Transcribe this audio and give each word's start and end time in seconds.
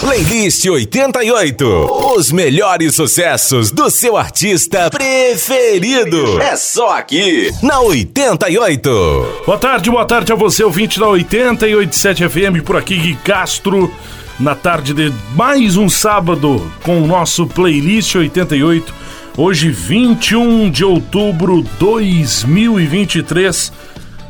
Playlist 0.00 0.64
88. 0.64 1.64
Os 2.16 2.32
melhores 2.32 2.94
sucessos 2.94 3.70
do 3.70 3.90
seu 3.90 4.16
artista 4.16 4.88
preferido. 4.88 6.40
É 6.40 6.56
só 6.56 6.96
aqui, 6.96 7.50
na 7.62 7.80
88. 7.80 9.42
Boa 9.44 9.58
tarde, 9.58 9.90
boa 9.90 10.06
tarde 10.06 10.32
a 10.32 10.34
você, 10.34 10.64
ouvinte 10.64 10.98
da 10.98 11.06
887 11.06 12.26
FM, 12.30 12.64
por 12.64 12.78
aqui, 12.78 12.96
Gui 12.96 13.14
Castro, 13.16 13.92
na 14.38 14.54
tarde 14.54 14.94
de 14.94 15.12
mais 15.34 15.76
um 15.76 15.88
sábado 15.88 16.72
com 16.82 17.02
o 17.02 17.06
nosso 17.06 17.46
Playlist 17.46 18.14
88. 18.14 18.94
Hoje, 19.36 19.70
21 19.70 20.70
de 20.70 20.82
outubro 20.82 21.62
de 21.62 21.68
2023. 21.78 23.70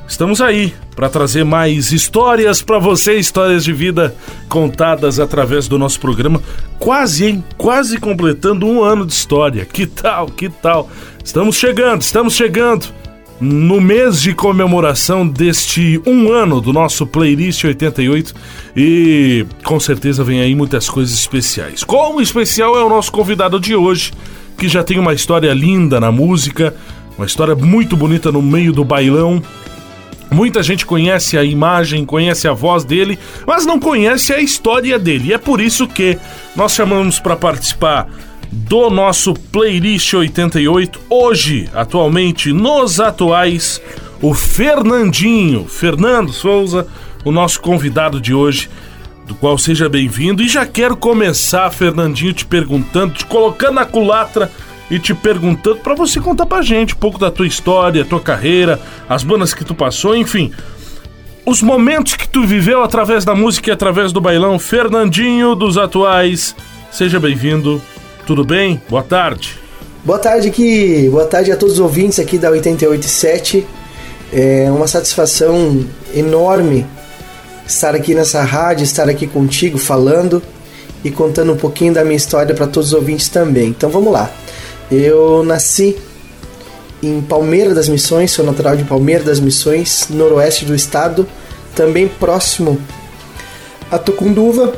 Estamos 0.09 0.41
aí 0.41 0.75
para 1.01 1.09
trazer 1.09 1.47
mais 1.47 1.93
histórias 1.93 2.61
para 2.61 2.79
você, 2.79 3.15
histórias 3.15 3.65
de 3.65 3.73
vida 3.73 4.15
contadas 4.51 5.19
através 5.19 5.67
do 5.67 5.79
nosso 5.79 5.99
programa. 5.99 6.43
Quase, 6.79 7.25
hein? 7.25 7.45
Quase 7.57 7.97
completando 7.97 8.67
um 8.67 8.85
ano 8.85 9.07
de 9.07 9.15
história. 9.15 9.65
Que 9.65 9.87
tal? 9.87 10.27
Que 10.27 10.51
tal? 10.51 10.91
Estamos 11.25 11.57
chegando, 11.57 12.03
estamos 12.03 12.35
chegando 12.35 12.85
no 13.41 13.81
mês 13.81 14.21
de 14.21 14.35
comemoração 14.35 15.27
deste 15.27 15.99
um 16.05 16.31
ano 16.31 16.61
do 16.61 16.71
nosso 16.71 17.07
Playlist 17.07 17.65
88 17.65 18.35
e 18.77 19.47
com 19.65 19.81
certeza 19.81 20.23
vem 20.23 20.43
aí 20.43 20.55
muitas 20.55 20.87
coisas 20.91 21.15
especiais. 21.15 21.83
Como 21.83 22.21
especial 22.21 22.77
é 22.77 22.85
o 22.85 22.91
nosso 22.91 23.11
convidado 23.11 23.59
de 23.59 23.75
hoje, 23.75 24.13
que 24.59 24.69
já 24.69 24.85
tem 24.85 24.99
uma 24.99 25.15
história 25.15 25.55
linda 25.55 25.99
na 25.99 26.13
música, 26.13 26.77
uma 27.17 27.25
história 27.25 27.55
muito 27.55 27.97
bonita 27.97 28.31
no 28.31 28.43
meio 28.43 28.71
do 28.71 28.85
bailão 28.85 29.43
Muita 30.31 30.63
gente 30.63 30.87
conhece 30.87 31.37
a 31.37 31.45
imagem, 31.45 32.05
conhece 32.05 32.47
a 32.47 32.53
voz 32.53 32.85
dele, 32.85 33.19
mas 33.47 33.67
não 33.67 33.81
conhece 33.81 34.33
a 34.33 34.41
história 34.41 34.99
dele. 34.99 35.29
E 35.29 35.33
é 35.33 35.39
por 35.39 35.61
isso 35.61 35.89
que 35.89 36.17
nós 36.55 36.73
chamamos 36.73 37.19
para 37.19 37.35
participar 37.35 38.09
do 38.53 38.91
nosso 38.91 39.35
playlist 39.35 40.15
88. 40.15 41.01
Hoje, 41.09 41.69
atualmente, 41.75 42.53
nos 42.53 43.01
atuais, 43.01 43.83
o 44.23 44.33
Fernandinho, 44.33 45.67
Fernando 45.67 46.33
Souza, 46.33 46.87
o 47.25 47.33
nosso 47.33 47.61
convidado 47.61 48.21
de 48.21 48.33
hoje, 48.33 48.71
do 49.27 49.35
qual 49.35 49.59
seja 49.59 49.89
bem-vindo. 49.89 50.43
E 50.43 50.49
já 50.49 50.65
quero 50.65 50.97
começar, 50.97 51.71
Fernandinho, 51.71 52.33
te 52.33 52.45
perguntando, 52.45 53.15
te 53.15 53.25
colocando 53.25 53.75
na 53.75 53.85
culatra 53.85 54.51
e 54.91 54.99
te 54.99 55.15
perguntando 55.15 55.77
para 55.77 55.95
você 55.95 56.21
contar 56.21 56.47
pra 56.47 56.63
gente 56.63 56.95
um 56.95 56.99
pouco 56.99 57.19
da 57.19 57.31
tua 57.31 57.47
história, 57.47 58.05
tua 58.05 58.21
carreira, 58.21 58.81
as 59.09 59.23
bandas 59.23 59.55
que 59.55 59.65
tu 59.65 59.75
passou, 59.75 60.17
enfim. 60.17 60.53
Os 61.47 61.63
momentos 61.63 62.15
que 62.17 62.29
tu 62.29 62.45
viveu 62.45 62.83
através 62.83 63.25
da 63.25 63.35
música 63.35 63.71
e 63.71 63.73
através 63.73 64.13
do 64.13 64.21
bailão, 64.21 64.59
Fernandinho 64.59 65.55
dos 65.55 65.79
Atuais. 65.79 66.55
Seja 66.91 67.21
bem-vindo. 67.21 67.81
Tudo 68.27 68.45
bem? 68.45 68.81
Boa 68.89 69.03
tarde. 69.03 69.59
Boa 70.05 70.19
tarde 70.19 70.49
aqui, 70.49 71.09
boa 71.11 71.27
tarde 71.27 71.53
a 71.53 71.57
todos 71.57 71.75
os 71.75 71.81
ouvintes 71.81 72.19
aqui 72.19 72.39
da 72.39 72.51
887. 72.51 73.67
É 74.33 74.71
uma 74.71 74.87
satisfação 74.87 75.85
enorme 76.15 76.87
estar 77.67 77.95
aqui 77.95 78.15
nessa 78.15 78.43
rádio, 78.43 78.85
estar 78.85 79.09
aqui 79.09 79.27
contigo 79.27 79.79
falando 79.79 80.43
e 81.05 81.11
contando 81.11 81.53
um 81.53 81.57
pouquinho 81.57 81.93
da 81.93 82.05
minha 82.05 82.17
história 82.17 82.55
para 82.55 82.67
todos 82.67 82.89
os 82.89 82.95
ouvintes 82.95 83.29
também. 83.29 83.69
Então 83.69 83.91
vamos 83.91 84.13
lá. 84.13 84.31
Eu 84.91 85.45
nasci 85.45 85.97
em 87.01 87.21
Palmeira 87.21 87.73
das 87.73 87.89
Missões, 87.89 88.33
sou 88.33 88.45
natural 88.45 88.77
de 88.77 88.83
Palmeira 88.83 89.23
das 89.23 89.39
Missões, 89.39 90.09
noroeste 90.11 90.65
do 90.65 90.75
estado, 90.75 91.29
também 91.77 92.09
próximo 92.09 92.81
a 93.89 93.99
Tucunduva. 93.99 94.75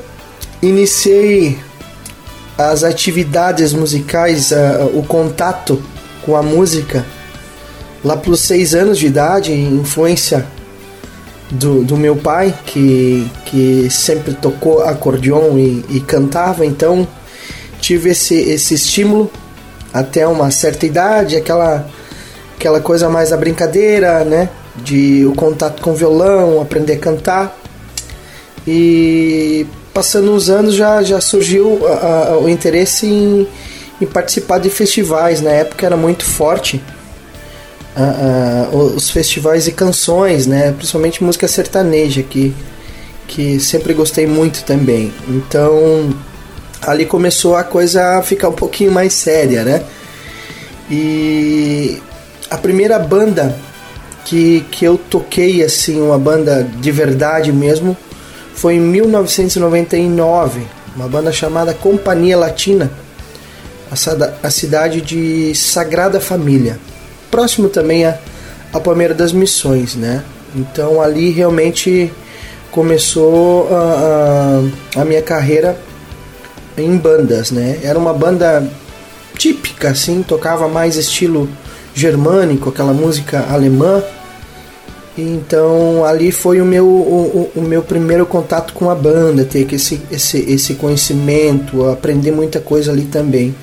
Iniciei 0.61 1.59
as 2.59 2.85
atividades 2.85 3.73
musicais, 3.73 4.51
uh, 4.53 4.97
o 4.97 5.03
contato 5.03 5.83
com 6.25 6.37
a 6.37 6.43
música 6.43 7.07
lá 8.05 8.17
pelos 8.17 8.41
seis 8.41 8.75
anos 8.75 8.99
de 8.99 9.07
idade, 9.07 9.53
influência 9.53 10.47
do, 11.51 11.83
do 11.83 11.97
meu 11.97 12.17
pai, 12.17 12.55
que, 12.67 13.27
que 13.47 13.89
sempre 13.91 14.35
tocou 14.35 14.83
acordeon 14.83 15.57
e, 15.57 15.85
e 15.89 16.01
cantava, 16.01 16.67
então 16.67 17.09
tive 17.81 18.11
esse, 18.11 18.35
esse 18.35 18.75
estímulo 18.75 19.31
até 19.93 20.27
uma 20.27 20.51
certa 20.51 20.87
idade, 20.87 21.37
aquela 21.37 21.87
aquela 22.57 22.81
coisa 22.81 23.09
mais 23.09 23.31
da 23.31 23.37
brincadeira, 23.37 24.25
né? 24.25 24.49
De 24.77 25.27
o 25.27 25.35
contato 25.35 25.83
com 25.83 25.91
o 25.91 25.95
violão, 25.95 26.61
aprender 26.61 26.95
a 26.95 26.99
cantar. 26.99 27.59
E 28.67 29.67
passando 29.93 30.33
os 30.33 30.49
anos 30.49 30.75
já, 30.75 31.03
já 31.03 31.21
surgiu 31.21 31.87
a, 31.87 32.29
a, 32.29 32.39
o 32.39 32.49
interesse 32.49 33.07
em, 33.07 33.49
em, 34.01 34.07
participar 34.07 34.59
de 34.59 34.71
festivais. 34.71 35.41
Na 35.41 35.51
época 35.51 35.85
era 35.85 35.97
muito 35.97 36.25
forte 36.25 36.81
a, 37.97 38.69
os 38.73 39.11
festivais 39.11 39.67
e 39.67 39.73
canções, 39.73 40.47
né? 40.47 40.73
Principalmente 40.73 41.25
música 41.25 41.49
sertaneja, 41.49 42.23
que, 42.23 42.55
que 43.27 43.59
sempre 43.59 43.93
gostei 43.93 44.27
muito 44.27 44.63
também. 44.65 45.13
Então 45.29 46.15
ali 46.83 47.07
começou 47.07 47.57
a 47.57 47.65
coisa 47.65 48.19
a 48.19 48.23
ficar 48.23 48.49
um 48.49 48.55
pouquinho 48.55 48.91
mais 48.91 49.13
séria, 49.13 49.65
né? 49.65 49.83
E 50.91 52.01
a 52.51 52.59
primeira 52.59 52.99
banda 52.99 53.57
que, 54.25 54.65
que 54.71 54.85
eu 54.85 54.99
toquei, 54.99 55.63
assim, 55.63 56.01
uma 56.01 56.19
banda 56.19 56.67
de 56.81 56.91
verdade 56.91 57.53
mesmo, 57.53 57.97
foi 58.55 58.75
em 58.75 58.81
1999, 58.81 60.63
uma 60.95 61.09
banda 61.09 61.33
chamada 61.33 61.73
Companhia 61.73 62.37
Latina, 62.37 62.91
a, 64.43 64.51
cidade 64.51 65.01
de 65.01 65.55
Sagrada 65.55 66.21
Família, 66.21 66.79
próximo 67.31 67.69
também 67.69 68.05
a, 68.05 68.19
a 68.73 68.81
Palmeira 68.81 69.15
das 69.15 69.33
Missões, 69.33 69.95
né? 69.95 70.23
Então 70.55 71.01
ali 71.01 71.31
realmente 71.31 72.13
começou 72.71 73.69
a, 73.71 74.63
a, 74.97 75.03
a 75.03 75.05
minha 75.05 75.23
carreira 75.23 75.79
em 76.77 76.97
bandas, 76.97 77.51
né? 77.51 77.81
Era 77.83 77.99
uma 77.99 78.13
banda 78.13 78.67
típica, 79.37 79.91
assim, 79.91 80.23
tocava 80.23 80.69
mais 80.69 80.97
estilo 80.97 81.49
germânico, 81.95 82.71
aquela 82.71 82.93
música 82.93 83.47
alemã. 83.51 84.03
Então 85.17 86.05
ali 86.07 86.33
foi 86.33 86.61
o 86.61 86.65
meu, 86.65 86.87
o, 86.87 87.51
o, 87.55 87.61
meu 87.61 87.83
primeiro 87.83 88.25
contato 88.25 88.73
com 88.73 88.89
a 88.89 88.95
banda, 88.95 89.45
ter 89.45 89.71
esse, 89.73 90.01
esse, 90.11 90.39
esse 90.51 90.75
conhecimento, 90.75 91.89
aprender 91.91 92.31
muita 92.31 92.61
coisa 92.61 92.93
ali 92.93 93.05
também. 93.05 93.55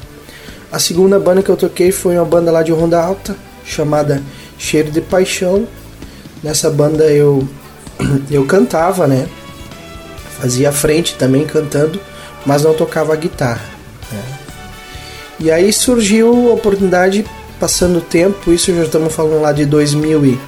A 0.71 0.77
segunda 0.77 1.19
banda 1.19 1.41
que 1.41 1.49
eu 1.49 1.57
toquei 1.57 1.91
foi 1.91 2.15
uma 2.15 2.25
banda 2.25 2.51
lá 2.51 2.61
de 2.61 2.71
Ronda 2.71 3.01
Alta, 3.01 3.35
chamada 3.65 4.21
Cheiro 4.59 4.91
de 4.91 5.01
Paixão. 5.01 5.67
Nessa 6.43 6.69
banda 6.69 7.05
eu, 7.05 7.47
eu 8.29 8.45
cantava, 8.45 9.07
né? 9.07 9.27
Fazia 10.39 10.71
frente 10.71 11.15
também 11.15 11.45
cantando 11.45 11.99
mas 12.45 12.63
não 12.63 12.73
tocava 12.73 13.15
guitarra. 13.15 13.65
Né? 14.11 14.23
E 15.39 15.51
aí 15.51 15.71
surgiu 15.71 16.51
a 16.51 16.53
oportunidade, 16.53 17.25
passando 17.59 17.99
o 17.99 18.01
tempo, 18.01 18.51
isso 18.51 18.73
já 18.73 18.83
estamos 18.83 19.13
falando 19.13 19.41
lá 19.41 19.51
de 19.51 19.65
2000 19.65 20.25
e 20.25 20.39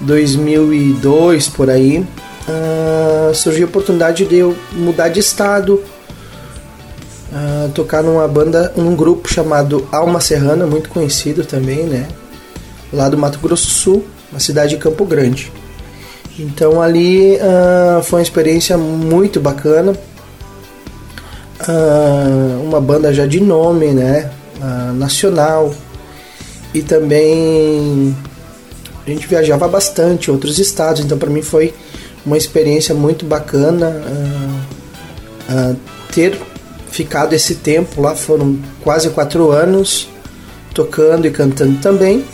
2002 0.00 1.48
por 1.48 1.68
aí, 1.68 2.06
uh, 2.48 3.34
surgiu 3.34 3.66
a 3.66 3.68
oportunidade 3.68 4.24
de 4.24 4.36
eu 4.36 4.56
mudar 4.72 5.08
de 5.08 5.20
estado, 5.20 5.82
uh, 7.32 7.68
tocar 7.74 8.02
numa 8.02 8.26
banda, 8.28 8.72
num 8.76 8.94
grupo 8.94 9.28
chamado 9.28 9.86
Alma 9.90 10.20
Serrana, 10.20 10.66
muito 10.66 10.88
conhecido 10.88 11.44
também, 11.44 11.84
né? 11.84 12.06
Lá 12.92 13.08
do 13.08 13.18
Mato 13.18 13.38
Grosso 13.38 13.68
Sul, 13.68 14.06
na 14.32 14.38
cidade 14.38 14.70
de 14.70 14.76
Campo 14.78 15.04
Grande. 15.04 15.52
Então 16.38 16.80
ali 16.80 17.36
uh, 17.36 18.02
foi 18.04 18.20
uma 18.20 18.22
experiência 18.22 18.78
muito 18.78 19.40
bacana 19.40 19.92
uh, 21.68 22.62
uma 22.62 22.80
banda 22.80 23.12
já 23.12 23.26
de 23.26 23.40
nome, 23.40 23.88
né? 23.88 24.30
Uh, 24.56 24.92
nacional. 24.94 25.72
E 26.74 26.82
também 26.82 28.16
a 29.06 29.10
gente 29.10 29.26
viajava 29.26 29.68
bastante 29.68 30.30
outros 30.30 30.58
estados, 30.58 31.02
então 31.02 31.16
para 31.16 31.30
mim 31.30 31.42
foi 31.42 31.72
uma 32.26 32.36
experiência 32.36 32.94
muito 32.94 33.24
bacana 33.24 34.02
uh, 35.50 35.76
ter 36.12 36.38
ficado 36.90 37.32
esse 37.32 37.54
tempo 37.56 38.02
lá, 38.02 38.14
foram 38.14 38.58
quase 38.82 39.10
quatro 39.10 39.50
anos 39.50 40.08
tocando 40.74 41.26
e 41.26 41.30
cantando 41.30 41.78
também. 41.80 42.24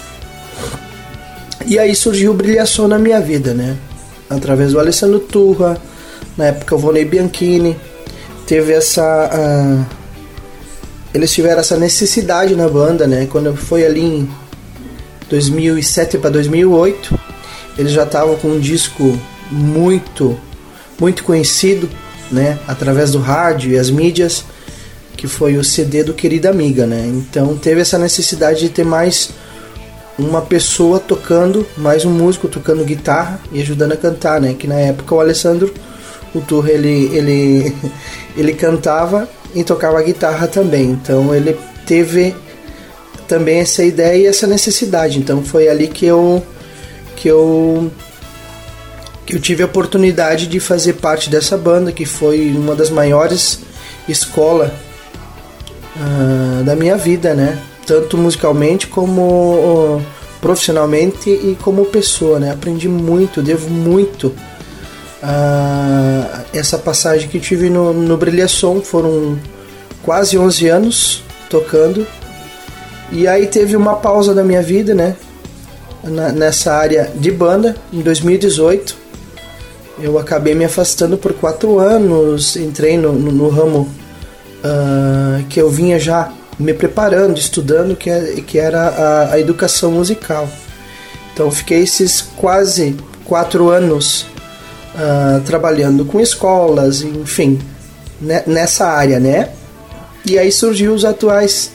E 1.66 1.78
aí 1.78 1.94
surgiu 1.94 2.32
o 2.32 2.34
Brilhação 2.34 2.88
na 2.88 2.98
minha 2.98 3.20
vida, 3.20 3.54
né? 3.54 3.76
Através 4.28 4.72
do 4.72 4.80
Alessandro 4.80 5.18
Turra, 5.20 5.78
na 6.36 6.46
época 6.46 6.74
o 6.74 6.78
Vonei 6.78 7.04
Bianchini, 7.04 7.76
teve 8.46 8.72
essa. 8.72 9.30
Uh, 9.32 9.84
eles 11.12 11.32
tiveram 11.32 11.60
essa 11.60 11.76
necessidade 11.76 12.56
na 12.56 12.68
banda, 12.68 13.06
né? 13.06 13.26
Quando 13.30 13.56
foi 13.56 13.84
ali 13.84 14.00
em 14.00 14.28
2007 15.28 16.18
para 16.18 16.30
2008, 16.30 17.18
eles 17.78 17.92
já 17.92 18.04
estavam 18.04 18.36
com 18.36 18.48
um 18.48 18.60
disco 18.60 19.18
muito, 19.50 20.38
muito 20.98 21.22
conhecido, 21.24 21.88
né, 22.30 22.58
através 22.66 23.12
do 23.12 23.18
rádio 23.18 23.72
e 23.72 23.78
as 23.78 23.90
mídias, 23.90 24.44
que 25.16 25.28
foi 25.28 25.56
o 25.56 25.64
CD 25.64 26.02
do 26.02 26.14
Querida 26.14 26.50
Amiga, 26.50 26.86
né? 26.86 27.06
Então 27.06 27.56
teve 27.56 27.80
essa 27.80 27.98
necessidade 27.98 28.60
de 28.60 28.68
ter 28.68 28.84
mais 28.84 29.30
uma 30.18 30.42
pessoa 30.42 30.98
tocando, 30.98 31.66
mais 31.76 32.04
um 32.04 32.10
músico 32.10 32.48
tocando 32.48 32.84
guitarra 32.84 33.40
e 33.52 33.60
ajudando 33.60 33.92
a 33.92 33.96
cantar, 33.96 34.40
né? 34.40 34.54
Que 34.54 34.66
na 34.66 34.76
época 34.76 35.14
o 35.14 35.20
Alessandro, 35.20 35.72
o 36.34 36.40
Turra, 36.40 36.70
ele, 36.70 37.10
ele, 37.14 37.74
ele 38.36 38.52
cantava 38.52 39.28
e 39.54 39.62
tocava 39.62 40.02
guitarra 40.02 40.46
também. 40.46 40.90
Então 40.90 41.34
ele 41.34 41.56
teve 41.86 42.34
também 43.28 43.58
essa 43.58 43.84
ideia 43.84 44.16
e 44.16 44.26
essa 44.26 44.46
necessidade. 44.46 45.18
Então 45.18 45.42
foi 45.42 45.68
ali 45.68 45.88
que 45.88 46.06
eu 46.06 46.42
que 47.16 47.28
eu 47.28 47.90
que 49.24 49.34
eu 49.34 49.40
tive 49.40 49.62
a 49.62 49.66
oportunidade 49.66 50.46
de 50.46 50.60
fazer 50.60 50.94
parte 50.94 51.30
dessa 51.30 51.56
banda, 51.56 51.90
que 51.92 52.04
foi 52.04 52.50
uma 52.50 52.74
das 52.74 52.90
maiores 52.90 53.60
escolas 54.06 54.70
uh, 55.96 56.62
da 56.62 56.76
minha 56.76 56.96
vida, 56.96 57.32
né? 57.34 57.58
Tanto 57.86 58.18
musicalmente 58.18 58.86
como 58.86 60.02
profissionalmente 60.42 61.30
e 61.30 61.56
como 61.62 61.86
pessoa, 61.86 62.38
né? 62.38 62.52
Aprendi 62.52 62.86
muito, 62.86 63.42
devo 63.42 63.70
muito 63.70 64.34
uh, 65.24 66.44
essa 66.52 66.78
passagem 66.78 67.28
que 67.28 67.40
tive 67.40 67.70
no, 67.70 67.92
no 67.92 68.16
Brilhação, 68.16 68.80
foram 68.80 69.38
quase 70.02 70.38
11 70.38 70.68
anos 70.68 71.22
tocando. 71.48 72.06
E 73.10 73.26
aí 73.26 73.46
teve 73.46 73.76
uma 73.76 73.96
pausa 73.96 74.34
da 74.34 74.44
minha 74.44 74.62
vida, 74.62 74.94
né? 74.94 75.16
Na, 76.02 76.30
nessa 76.30 76.74
área 76.74 77.10
de 77.14 77.30
banda, 77.30 77.74
em 77.92 78.02
2018 78.02 79.04
eu 79.98 80.18
acabei 80.18 80.54
me 80.54 80.64
afastando 80.64 81.16
por 81.16 81.32
quatro 81.34 81.78
anos, 81.78 82.56
entrei 82.56 82.98
no, 82.98 83.12
no, 83.12 83.30
no 83.30 83.48
ramo 83.48 83.88
uh, 84.64 85.44
que 85.48 85.60
eu 85.60 85.70
vinha 85.70 85.98
já 85.98 86.32
me 86.58 86.72
preparando, 86.74 87.38
estudando, 87.38 87.96
que, 87.96 88.10
é, 88.10 88.42
que 88.46 88.58
era 88.58 88.88
a, 88.88 89.32
a, 89.32 89.40
educação 89.40 89.92
musical. 89.92 90.48
Então 91.32 91.50
fiquei 91.50 91.82
esses 91.82 92.20
quase 92.20 92.96
quatro 93.24 93.70
anos 93.70 94.26
uh, 94.94 95.40
trabalhando 95.40 96.04
com 96.04 96.20
escolas, 96.20 97.02
enfim, 97.02 97.58
né, 98.20 98.42
nessa 98.46 98.86
área, 98.86 99.18
né? 99.18 99.50
E 100.24 100.38
aí 100.38 100.50
surgiu 100.50 100.94
os 100.94 101.04
atuais 101.04 101.70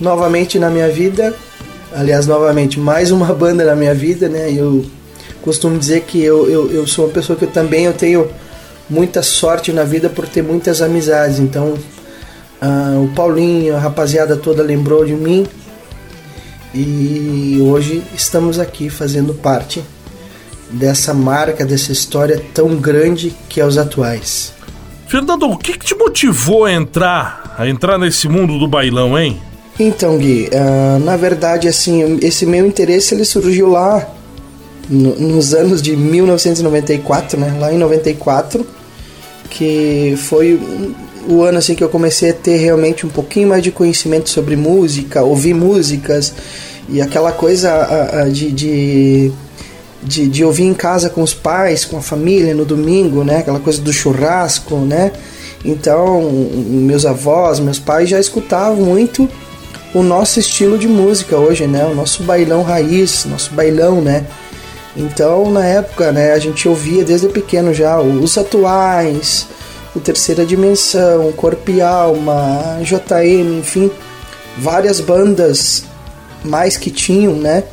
novamente 0.00 0.58
na 0.58 0.70
minha 0.70 0.88
vida, 0.88 1.34
aliás, 1.94 2.26
novamente 2.26 2.78
mais 2.78 3.10
uma 3.10 3.32
banda 3.34 3.64
na 3.64 3.76
minha 3.76 3.94
vida, 3.94 4.28
né? 4.28 4.52
Eu 4.52 4.84
costumo 5.42 5.78
dizer 5.78 6.02
que 6.02 6.22
eu, 6.22 6.48
eu, 6.50 6.70
eu 6.72 6.86
sou 6.86 7.06
uma 7.06 7.12
pessoa 7.12 7.38
que 7.38 7.44
eu 7.44 7.50
também 7.50 7.84
eu 7.84 7.92
tenho 7.92 8.28
muita 8.88 9.22
sorte 9.22 9.72
na 9.72 9.84
vida 9.84 10.08
por 10.08 10.26
ter 10.26 10.42
muitas 10.42 10.82
amizades. 10.82 11.38
Então, 11.38 11.74
uh, 12.62 13.04
o 13.04 13.08
Paulinho, 13.14 13.76
a 13.76 13.78
rapaziada 13.78 14.36
toda 14.36 14.62
lembrou 14.62 15.04
de 15.04 15.14
mim 15.14 15.46
e 16.74 17.58
hoje 17.62 18.02
estamos 18.14 18.58
aqui 18.58 18.90
fazendo 18.90 19.32
parte 19.32 19.82
dessa 20.70 21.14
marca, 21.14 21.64
dessa 21.64 21.92
história 21.92 22.42
tão 22.52 22.76
grande 22.76 23.34
que 23.48 23.60
é 23.60 23.66
os 23.66 23.78
atuais. 23.78 24.52
Fernando, 25.06 25.44
o 25.44 25.56
que, 25.56 25.72
que 25.72 25.86
te 25.86 25.94
motivou 25.94 26.66
a 26.66 26.72
entrar, 26.72 27.54
a 27.58 27.68
entrar 27.68 27.98
nesse 27.98 28.28
mundo 28.28 28.58
do 28.58 28.68
bailão, 28.68 29.18
hein? 29.18 29.40
Então, 29.80 30.18
Gui, 30.18 30.50
uh, 30.52 30.98
na 30.98 31.16
verdade, 31.16 31.68
assim, 31.68 32.18
esse 32.20 32.44
meu 32.44 32.66
interesse 32.66 33.14
ele 33.14 33.24
surgiu 33.24 33.68
lá 33.68 34.06
no, 34.88 35.14
nos 35.16 35.54
anos 35.54 35.80
de 35.80 35.96
1994, 35.96 37.38
né? 37.38 37.56
Lá 37.58 37.72
em 37.72 37.78
94, 37.78 38.66
que 39.48 40.14
foi 40.16 40.60
o 41.28 41.42
ano 41.42 41.58
assim 41.58 41.74
que 41.74 41.84
eu 41.84 41.88
comecei 41.88 42.30
a 42.30 42.32
ter 42.32 42.56
realmente 42.56 43.06
um 43.06 43.10
pouquinho 43.10 43.48
mais 43.48 43.62
de 43.62 43.70
conhecimento 43.70 44.30
sobre 44.30 44.56
música, 44.56 45.22
ouvir 45.22 45.54
músicas 45.54 46.32
e 46.88 47.02
aquela 47.02 47.32
coisa 47.32 47.70
a, 47.70 48.22
a, 48.22 48.28
de, 48.28 48.50
de, 48.50 49.32
de, 50.02 50.28
de, 50.28 50.44
ouvir 50.44 50.64
em 50.64 50.74
casa 50.74 51.10
com 51.10 51.22
os 51.22 51.34
pais, 51.34 51.84
com 51.84 51.98
a 51.98 52.02
família 52.02 52.54
no 52.54 52.64
domingo, 52.64 53.24
né? 53.24 53.38
Aquela 53.38 53.60
coisa 53.60 53.80
do 53.80 53.92
churrasco, 53.92 54.76
né? 54.76 55.12
Então, 55.64 56.22
meus 56.22 57.04
avós, 57.04 57.58
meus 57.58 57.78
pais 57.78 58.08
já 58.08 58.20
escutavam 58.20 58.76
muito 58.76 59.28
o 59.94 60.02
nosso 60.02 60.38
estilo 60.38 60.78
de 60.78 60.86
música 60.86 61.36
hoje, 61.36 61.66
né? 61.66 61.84
O 61.84 61.94
nosso 61.94 62.22
bailão 62.22 62.62
raiz, 62.62 63.24
nosso 63.24 63.52
bailão, 63.54 64.00
né? 64.00 64.24
Então, 64.96 65.50
na 65.50 65.64
época, 65.64 66.10
né, 66.10 66.32
a 66.32 66.38
gente 66.38 66.68
ouvia 66.68 67.04
desde 67.04 67.28
pequeno 67.28 67.72
já 67.72 68.00
os 68.00 68.36
atuais, 68.36 69.46
o 69.94 70.00
Terceira 70.00 70.44
Dimensão, 70.44 71.30
Corpo 71.32 71.70
e 71.70 71.80
Alma, 71.80 72.78
JM, 72.82 73.60
enfim, 73.60 73.90
várias 74.56 75.00
bandas 75.00 75.84
mais 76.44 76.76
que 76.76 76.90
tinham, 76.90 77.34
né? 77.34 77.64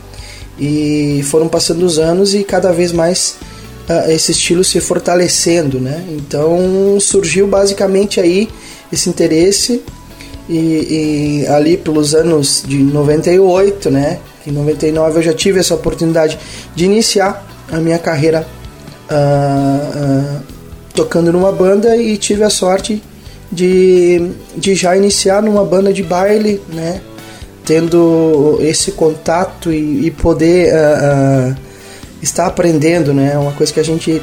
E 0.59 1.21
foram 1.25 1.47
passando 1.47 1.85
os 1.85 1.99
anos 1.99 2.33
e 2.33 2.43
cada 2.43 2.71
vez 2.71 2.91
mais 2.91 3.35
uh, 3.89 4.09
esse 4.09 4.31
estilo 4.31 4.63
se 4.63 4.79
fortalecendo, 4.79 5.79
né? 5.79 6.03
Então 6.09 6.97
surgiu 6.99 7.47
basicamente 7.47 8.19
aí 8.19 8.47
esse 8.91 9.09
interesse 9.09 9.81
e, 10.47 11.43
e 11.43 11.47
ali 11.47 11.75
pelos 11.75 12.13
anos 12.15 12.63
de 12.65 12.77
98, 12.77 13.89
né? 13.89 14.19
Em 14.45 14.51
99 14.51 15.19
eu 15.19 15.23
já 15.23 15.33
tive 15.33 15.59
essa 15.59 15.73
oportunidade 15.73 16.37
de 16.75 16.85
iniciar 16.85 17.45
a 17.71 17.77
minha 17.77 17.97
carreira 17.97 18.47
uh, 19.09 20.37
uh, 20.37 20.43
tocando 20.93 21.31
numa 21.31 21.51
banda 21.51 21.97
e 21.97 22.15
tive 22.17 22.43
a 22.43 22.49
sorte 22.49 23.01
de, 23.51 24.31
de 24.55 24.75
já 24.75 24.95
iniciar 24.95 25.41
numa 25.41 25.63
banda 25.63 25.91
de 25.91 26.03
baile, 26.03 26.61
né? 26.71 27.01
Tendo 27.65 28.57
esse 28.61 28.91
contato 28.91 29.71
e, 29.71 30.07
e 30.07 30.11
poder 30.11 30.73
uh, 30.73 31.55
estar 32.21 32.45
aprendendo, 32.45 33.13
né? 33.13 33.31
É 33.33 33.37
uma 33.37 33.51
coisa 33.53 33.73
que 33.73 33.79
a 33.79 33.83
gente 33.83 34.21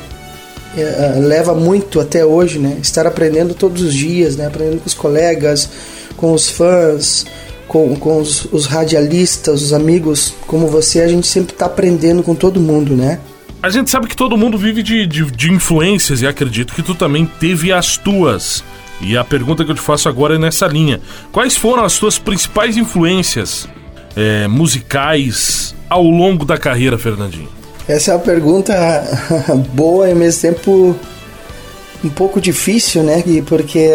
leva 1.20 1.54
muito 1.54 2.00
até 2.00 2.24
hoje, 2.24 2.58
né? 2.58 2.78
Estar 2.80 3.06
aprendendo 3.06 3.54
todos 3.54 3.82
os 3.82 3.94
dias, 3.94 4.36
né? 4.36 4.46
Aprendendo 4.46 4.78
com 4.80 4.86
os 4.86 4.94
colegas, 4.94 5.68
com 6.16 6.32
os 6.32 6.48
fãs, 6.48 7.26
com, 7.68 7.96
com 7.96 8.20
os, 8.20 8.46
os 8.52 8.66
radialistas, 8.66 9.62
os 9.62 9.72
amigos 9.72 10.34
como 10.46 10.68
você, 10.68 11.00
a 11.00 11.08
gente 11.08 11.26
sempre 11.26 11.54
está 11.54 11.66
aprendendo 11.66 12.22
com 12.22 12.34
todo 12.34 12.60
mundo, 12.60 12.94
né? 12.94 13.18
A 13.62 13.70
gente 13.70 13.90
sabe 13.90 14.08
que 14.08 14.16
todo 14.16 14.36
mundo 14.36 14.58
vive 14.58 14.82
de, 14.82 15.06
de, 15.06 15.24
de, 15.30 15.50
influências 15.50 16.20
e 16.20 16.26
acredito 16.26 16.74
que 16.74 16.82
tu 16.82 16.94
também 16.94 17.24
teve 17.24 17.72
as 17.72 17.96
tuas. 17.96 18.64
E 19.02 19.16
a 19.16 19.25
pergunta 19.25 19.64
que 19.64 19.70
eu 19.70 19.75
te 19.75 19.81
faço 19.81 20.08
agora 20.08 20.37
é 20.37 20.38
nessa 20.38 20.66
linha: 20.66 21.00
quais 21.32 21.56
foram 21.56 21.84
as 21.84 21.98
tuas 21.98 22.19
principais 22.19 22.76
influências 22.76 23.69
é, 24.17 24.46
musicais 24.46 25.74
ao 25.88 26.05
longo 26.05 26.44
da 26.44 26.56
carreira, 26.56 26.96
Fernandinho? 26.96 27.48
Essa 27.88 28.12
é 28.12 28.15
uma 28.15 28.20
pergunta 28.20 28.72
boa 29.74 30.08
e 30.08 30.12
ao 30.12 30.17
mesmo 30.17 30.41
tempo 30.41 30.96
um 32.05 32.08
pouco 32.08 32.41
difícil, 32.41 33.03
né? 33.03 33.22
Porque 33.46 33.91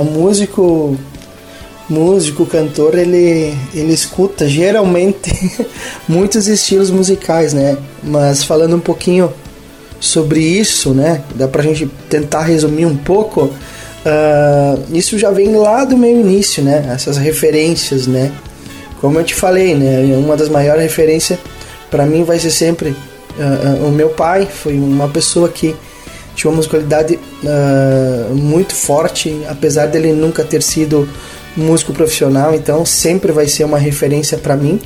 o 0.00 0.04
músico 0.04 0.98
músico, 1.88 2.46
cantor, 2.46 2.96
ele, 2.96 3.54
ele 3.74 3.92
escuta 3.92 4.48
geralmente 4.48 5.30
muitos 6.08 6.48
estilos 6.48 6.90
musicais, 6.90 7.52
né? 7.52 7.76
Mas 8.02 8.42
falando 8.42 8.76
um 8.76 8.80
pouquinho 8.80 9.32
sobre 10.00 10.40
isso, 10.40 10.94
né? 10.94 11.22
Dá 11.34 11.46
pra 11.46 11.62
gente 11.62 11.86
tentar 12.08 12.42
resumir 12.42 12.86
um 12.86 12.96
pouco. 12.96 13.52
Uh, 14.04 14.82
isso 14.92 15.16
já 15.16 15.30
vem 15.30 15.54
lá 15.54 15.84
do 15.84 15.96
meu 15.96 16.10
início, 16.10 16.62
né? 16.62 16.90
Essas 16.92 17.16
referências, 17.16 18.06
né? 18.06 18.32
Como 19.00 19.18
eu 19.18 19.24
te 19.24 19.34
falei, 19.34 19.74
né? 19.74 20.16
Uma 20.16 20.36
das 20.36 20.48
maiores 20.48 20.82
referências 20.82 21.38
para 21.90 22.04
mim 22.04 22.24
vai 22.24 22.38
ser 22.38 22.50
sempre 22.50 22.90
uh, 22.90 23.84
uh, 23.84 23.88
o 23.88 23.92
meu 23.92 24.10
pai. 24.10 24.46
Foi 24.50 24.76
uma 24.76 25.08
pessoa 25.08 25.48
que 25.48 25.76
tinha 26.34 26.50
uma 26.50 26.56
musicalidade 26.56 27.18
muito 28.30 28.74
forte, 28.74 29.42
apesar 29.48 29.86
dele 29.86 30.12
nunca 30.12 30.42
ter 30.42 30.62
sido 30.62 31.06
músico 31.54 31.92
profissional, 31.92 32.54
então 32.54 32.86
sempre 32.86 33.30
vai 33.32 33.46
ser 33.46 33.64
uma 33.64 33.76
referência 33.76 34.38
para 34.38 34.56
mim. 34.56 34.80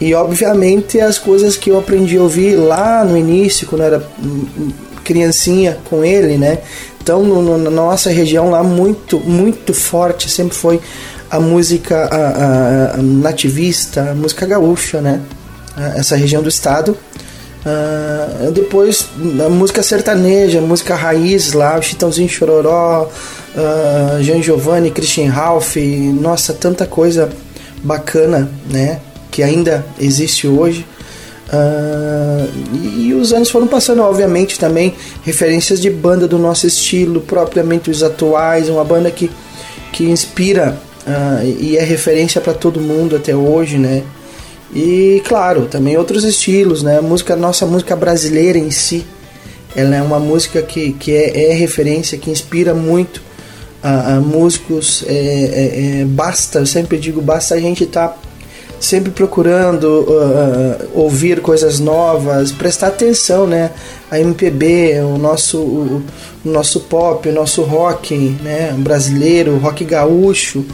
E 0.00 0.14
obviamente 0.14 0.98
as 0.98 1.18
coisas 1.18 1.56
que 1.56 1.70
eu 1.70 1.78
aprendi 1.78 2.16
a 2.16 2.22
ouvir 2.22 2.56
lá 2.56 3.04
no 3.04 3.16
início, 3.16 3.66
quando 3.66 3.82
eu 3.82 3.86
era 3.86 4.08
criancinha 5.04 5.78
com 5.84 6.04
ele, 6.04 6.36
né? 6.38 6.58
Então 7.02 7.22
no, 7.22 7.42
no, 7.42 7.58
na 7.58 7.70
nossa 7.70 8.10
região 8.10 8.50
lá 8.50 8.62
muito, 8.62 9.20
muito 9.20 9.74
forte 9.74 10.30
sempre 10.30 10.56
foi 10.56 10.80
a 11.30 11.38
música 11.38 12.08
a, 12.10 12.16
a, 12.16 12.94
a 12.94 12.96
nativista, 12.96 14.10
a 14.10 14.14
música 14.14 14.46
gaúcha, 14.46 15.00
né? 15.00 15.20
Essa 15.96 16.16
região 16.16 16.42
do 16.42 16.48
estado. 16.48 16.96
Uh, 17.64 18.52
depois 18.52 19.08
a 19.44 19.48
música 19.48 19.82
sertaneja, 19.82 20.58
a 20.58 20.62
música 20.62 20.94
raiz 20.94 21.52
lá, 21.54 21.78
o 21.78 21.82
Chitãozinho 21.82 22.28
Chororó, 22.28 23.08
uh, 23.08 24.22
Jean 24.22 24.42
Giovanni, 24.42 24.90
Christian 24.90 25.30
Ralph, 25.30 25.76
nossa, 26.20 26.52
tanta 26.52 26.86
coisa 26.86 27.30
bacana, 27.82 28.50
né? 28.70 29.00
Que 29.30 29.42
ainda 29.42 29.84
existe 29.98 30.46
hoje. 30.46 30.86
Uh, 31.52 32.48
e, 32.98 33.14
os 33.14 33.32
anos 33.32 33.50
foram 33.50 33.66
passando, 33.66 34.02
obviamente, 34.02 34.58
também 34.58 34.94
referências 35.22 35.80
de 35.80 35.90
banda 35.90 36.26
do 36.26 36.38
nosso 36.38 36.66
estilo, 36.66 37.20
propriamente 37.20 37.90
os 37.90 38.02
atuais, 38.02 38.68
uma 38.68 38.84
banda 38.84 39.10
que, 39.10 39.30
que 39.92 40.04
inspira 40.04 40.78
uh, 41.06 41.46
e 41.46 41.76
é 41.76 41.84
referência 41.84 42.40
para 42.40 42.54
todo 42.54 42.80
mundo 42.80 43.16
até 43.16 43.34
hoje, 43.36 43.78
né? 43.78 44.02
E 44.74 45.22
claro, 45.24 45.66
também 45.66 45.96
outros 45.96 46.24
estilos, 46.24 46.82
né? 46.82 46.98
A 46.98 47.02
música, 47.02 47.36
nossa 47.36 47.66
música 47.66 47.94
brasileira 47.94 48.58
em 48.58 48.70
si, 48.70 49.04
ela 49.76 49.94
é 49.94 50.02
uma 50.02 50.18
música 50.18 50.62
que, 50.62 50.92
que 50.92 51.12
é, 51.12 51.50
é 51.50 51.54
referência, 51.54 52.18
que 52.18 52.30
inspira 52.30 52.74
muito 52.74 53.22
a 53.82 54.18
músicos. 54.18 55.04
É, 55.06 55.12
é, 55.12 56.00
é, 56.00 56.04
basta, 56.06 56.60
eu 56.60 56.66
sempre 56.66 56.98
digo, 56.98 57.20
basta 57.20 57.54
a 57.54 57.60
gente 57.60 57.84
estar 57.84 58.08
tá 58.08 58.18
sempre 58.84 59.10
procurando 59.10 59.84
uh, 59.84 60.90
ouvir 60.94 61.40
coisas 61.40 61.80
novas, 61.80 62.52
prestar 62.52 62.88
atenção, 62.88 63.46
né? 63.46 63.70
A 64.10 64.20
MPB, 64.20 65.00
o 65.00 65.18
nosso, 65.18 65.58
o, 65.58 66.02
o 66.44 66.50
nosso 66.50 66.80
pop, 66.80 67.28
o 67.28 67.32
nosso 67.32 67.62
rock, 67.62 68.16
né? 68.42 68.74
Brasileiro, 68.78 69.56
rock 69.58 69.84
gaúcho, 69.84 70.64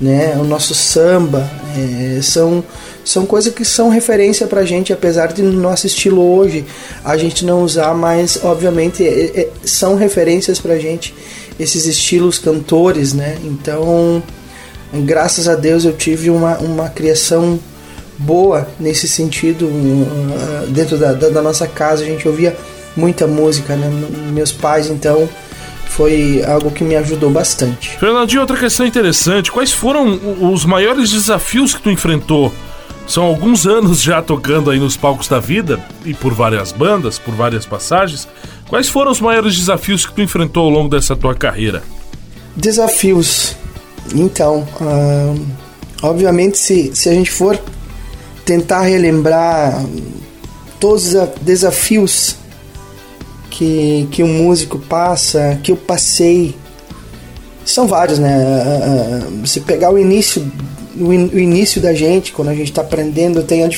né? 0.00 0.36
O 0.38 0.44
nosso 0.44 0.74
samba, 0.74 1.50
é, 1.76 2.20
são 2.22 2.62
são 3.06 3.24
coisas 3.24 3.54
que 3.54 3.64
são 3.64 3.88
referência 3.88 4.48
pra 4.48 4.64
gente, 4.64 4.92
apesar 4.92 5.28
de 5.32 5.40
no 5.40 5.60
nosso 5.60 5.86
estilo 5.86 6.20
hoje 6.20 6.64
a 7.04 7.16
gente 7.16 7.44
não 7.44 7.62
usar, 7.62 7.94
mas 7.94 8.40
obviamente 8.42 9.06
é, 9.06 9.42
é, 9.42 9.48
são 9.64 9.94
referências 9.94 10.58
pra 10.58 10.76
gente 10.76 11.14
esses 11.58 11.86
estilos 11.86 12.36
cantores, 12.36 13.14
né? 13.14 13.38
Então, 13.44 14.20
graças 15.04 15.48
a 15.48 15.54
Deus 15.54 15.84
eu 15.84 15.92
tive 15.92 16.30
uma, 16.30 16.58
uma 16.58 16.88
criação 16.88 17.58
boa 18.18 18.66
nesse 18.80 19.06
sentido 19.08 19.66
uh, 19.66 20.66
dentro 20.68 20.96
da, 20.96 21.12
da, 21.12 21.28
da, 21.28 21.42
nossa 21.42 21.66
casa 21.66 22.02
a 22.02 22.06
gente 22.06 22.26
ouvia 22.26 22.56
muita 22.96 23.26
música 23.26 23.76
né? 23.76 23.90
meus 24.32 24.52
pais 24.52 24.88
então 24.88 25.28
foi 25.88 26.42
algo 26.44 26.70
que 26.70 26.84
me 26.84 26.94
ajudou 26.96 27.30
bastante. 27.30 27.96
Fernandinho 27.98 28.42
outra 28.42 28.56
questão 28.56 28.86
interessante 28.86 29.50
quais 29.50 29.72
foram 29.72 30.18
os 30.52 30.64
maiores 30.64 31.10
desafios 31.10 31.74
que 31.74 31.82
tu 31.82 31.90
enfrentou? 31.90 32.52
São 33.06 33.22
alguns 33.22 33.66
anos 33.66 34.02
já 34.02 34.20
tocando 34.20 34.70
aí 34.70 34.80
nos 34.80 34.96
palcos 34.96 35.28
da 35.28 35.38
vida 35.38 35.80
e 36.04 36.12
por 36.12 36.34
várias 36.34 36.72
bandas 36.72 37.18
por 37.18 37.34
várias 37.34 37.64
passagens. 37.64 38.26
Quais 38.68 38.88
foram 38.88 39.12
os 39.12 39.20
maiores 39.20 39.56
desafios 39.56 40.04
que 40.04 40.12
tu 40.12 40.20
enfrentou 40.20 40.64
ao 40.64 40.70
longo 40.70 40.88
dessa 40.88 41.14
tua 41.14 41.34
carreira? 41.34 41.82
Desafios 42.56 43.54
então 44.14 44.66
uh, 44.80 45.46
obviamente 46.02 46.58
se, 46.58 46.94
se 46.94 47.08
a 47.08 47.12
gente 47.12 47.30
for 47.30 47.58
tentar 48.44 48.82
relembrar 48.82 49.84
todos 50.78 51.14
os 51.14 51.28
desafios 51.40 52.36
que, 53.50 54.06
que 54.10 54.22
um 54.22 54.44
músico 54.44 54.78
passa, 54.78 55.58
que 55.62 55.72
eu 55.72 55.76
passei. 55.76 56.54
São 57.64 57.88
vários, 57.88 58.18
né? 58.18 58.36
Se 59.44 59.60
pegar 59.60 59.90
o 59.90 59.98
início 59.98 60.46
o, 60.98 61.12
início 61.12 61.80
da 61.80 61.92
gente, 61.92 62.32
quando 62.32 62.48
a 62.48 62.54
gente 62.54 62.70
está 62.70 62.80
aprendendo, 62.80 63.42
tem 63.42 63.64
a 63.64 63.68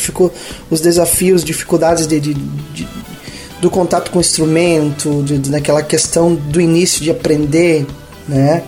os 0.70 0.80
desafios, 0.80 1.42
dificuldades 1.42 2.06
de, 2.06 2.20
de, 2.20 2.34
de, 2.34 2.88
do 3.60 3.70
contato 3.70 4.10
com 4.10 4.18
o 4.18 4.20
instrumento, 4.20 5.22
de, 5.24 5.38
daquela 5.50 5.82
questão 5.82 6.34
do 6.34 6.60
início 6.60 7.02
de 7.02 7.10
aprender, 7.10 7.86
né? 8.28 8.62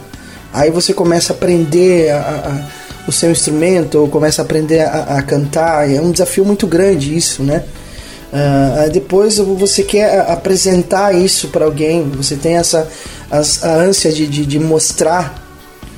Aí 0.52 0.70
você 0.70 0.92
começa 0.92 1.32
a 1.32 1.36
aprender 1.36 2.10
a, 2.10 2.18
a 2.18 2.80
o 3.06 3.12
seu 3.12 3.30
instrumento 3.30 3.98
ou 3.98 4.08
começa 4.08 4.42
a 4.42 4.44
aprender 4.44 4.80
a, 4.80 5.18
a 5.18 5.22
cantar. 5.22 5.90
É 5.90 6.00
um 6.00 6.10
desafio 6.10 6.44
muito 6.44 6.66
grande 6.66 7.16
isso, 7.16 7.42
né? 7.42 7.64
Uh, 8.32 8.90
depois 8.90 9.38
você 9.38 9.82
quer 9.82 10.20
apresentar 10.30 11.12
isso 11.12 11.48
para 11.48 11.64
alguém, 11.64 12.08
você 12.10 12.36
tem 12.36 12.56
essa 12.56 12.88
a, 13.28 13.68
ânsia 13.68 14.12
de, 14.12 14.24
de, 14.28 14.46
de, 14.46 14.58
mostrar 14.60 15.34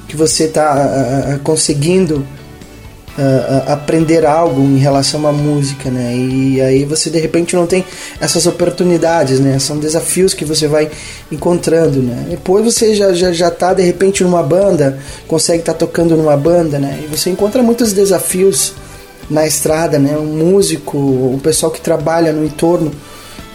que 0.08 0.16
você 0.16 0.44
está 0.44 0.74
uh, 0.74 1.38
conseguindo 1.40 2.26
uh, 3.18 3.72
aprender 3.72 4.24
algo 4.24 4.60
em 4.60 4.78
relação 4.78 5.26
à 5.26 5.32
música, 5.32 5.90
né? 5.90 6.14
E 6.14 6.60
aí 6.60 6.84
você 6.84 7.10
de 7.10 7.18
repente 7.18 7.54
não 7.54 7.66
tem 7.66 7.84
essas 8.20 8.46
oportunidades, 8.46 9.40
né? 9.40 9.58
São 9.58 9.78
desafios 9.78 10.34
que 10.34 10.44
você 10.44 10.66
vai 10.66 10.90
encontrando, 11.30 12.02
né? 12.02 12.26
Depois 12.30 12.64
você 12.64 12.94
já 12.94 13.12
já, 13.12 13.32
já 13.32 13.50
tá 13.50 13.74
de 13.74 13.82
repente 13.82 14.22
numa 14.22 14.42
banda, 14.42 14.98
consegue 15.28 15.60
estar 15.60 15.72
tá 15.72 15.78
tocando 15.78 16.16
numa 16.16 16.36
banda, 16.36 16.78
né? 16.78 17.00
E 17.04 17.06
você 17.06 17.30
encontra 17.30 17.62
muitos 17.62 17.92
desafios 17.92 18.74
na 19.28 19.46
estrada, 19.46 19.98
né? 19.98 20.16
Um 20.16 20.36
músico, 20.36 20.98
o 20.98 21.40
pessoal 21.42 21.70
que 21.72 21.80
trabalha 21.80 22.32
no 22.32 22.44
entorno 22.44 22.92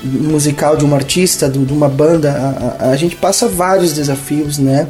musical 0.04 0.78
de 0.78 0.86
um 0.86 0.94
artista, 0.94 1.50
de 1.50 1.58
uma 1.74 1.90
banda, 1.90 2.78
a, 2.80 2.92
a, 2.92 2.96
gente 2.96 3.16
passa 3.16 3.48
vários 3.48 3.94
desafios, 3.94 4.58
né? 4.58 4.88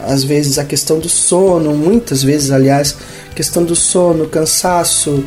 Às 0.00 0.22
vezes 0.22 0.58
a 0.58 0.64
questão 0.64 0.98
do 0.98 1.08
sono, 1.08 1.74
muitas 1.74 2.22
vezes, 2.22 2.50
aliás, 2.50 2.96
questão 3.34 3.64
do 3.64 3.74
sono, 3.74 4.28
cansaço, 4.28 5.24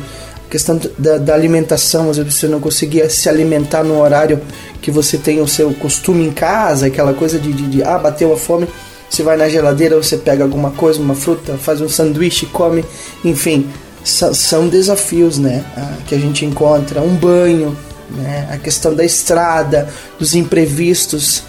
questão 0.48 0.80
da, 0.98 1.18
da, 1.18 1.34
alimentação, 1.34 2.10
às 2.10 2.16
vezes 2.16 2.34
você 2.34 2.48
não 2.48 2.60
conseguia 2.60 3.08
se 3.08 3.28
alimentar 3.28 3.84
no 3.84 4.00
horário 4.00 4.40
que 4.82 4.90
você 4.90 5.16
tem 5.16 5.40
o 5.40 5.46
seu 5.46 5.72
costume 5.74 6.26
em 6.26 6.32
casa, 6.32 6.86
aquela 6.86 7.14
coisa 7.14 7.38
de, 7.38 7.52
de, 7.52 7.68
de 7.68 7.82
ah, 7.82 7.98
bateu 7.98 8.32
a 8.32 8.36
fome, 8.36 8.66
você 9.08 9.22
vai 9.22 9.36
na 9.36 9.48
geladeira, 9.48 9.96
você 9.96 10.16
pega 10.16 10.42
alguma 10.42 10.70
coisa, 10.70 11.00
uma 11.00 11.14
fruta, 11.14 11.56
faz 11.58 11.80
um 11.80 11.88
sanduíche, 11.88 12.46
come, 12.46 12.84
enfim, 13.24 13.68
são 14.02 14.68
desafios, 14.68 15.38
né, 15.38 15.64
que 16.06 16.14
a 16.14 16.18
gente 16.18 16.44
encontra, 16.44 17.00
um 17.00 17.14
banho, 17.14 17.76
né, 18.10 18.48
a 18.50 18.56
questão 18.56 18.94
da 18.94 19.04
estrada, 19.04 19.88
dos 20.18 20.34
imprevistos, 20.34 21.42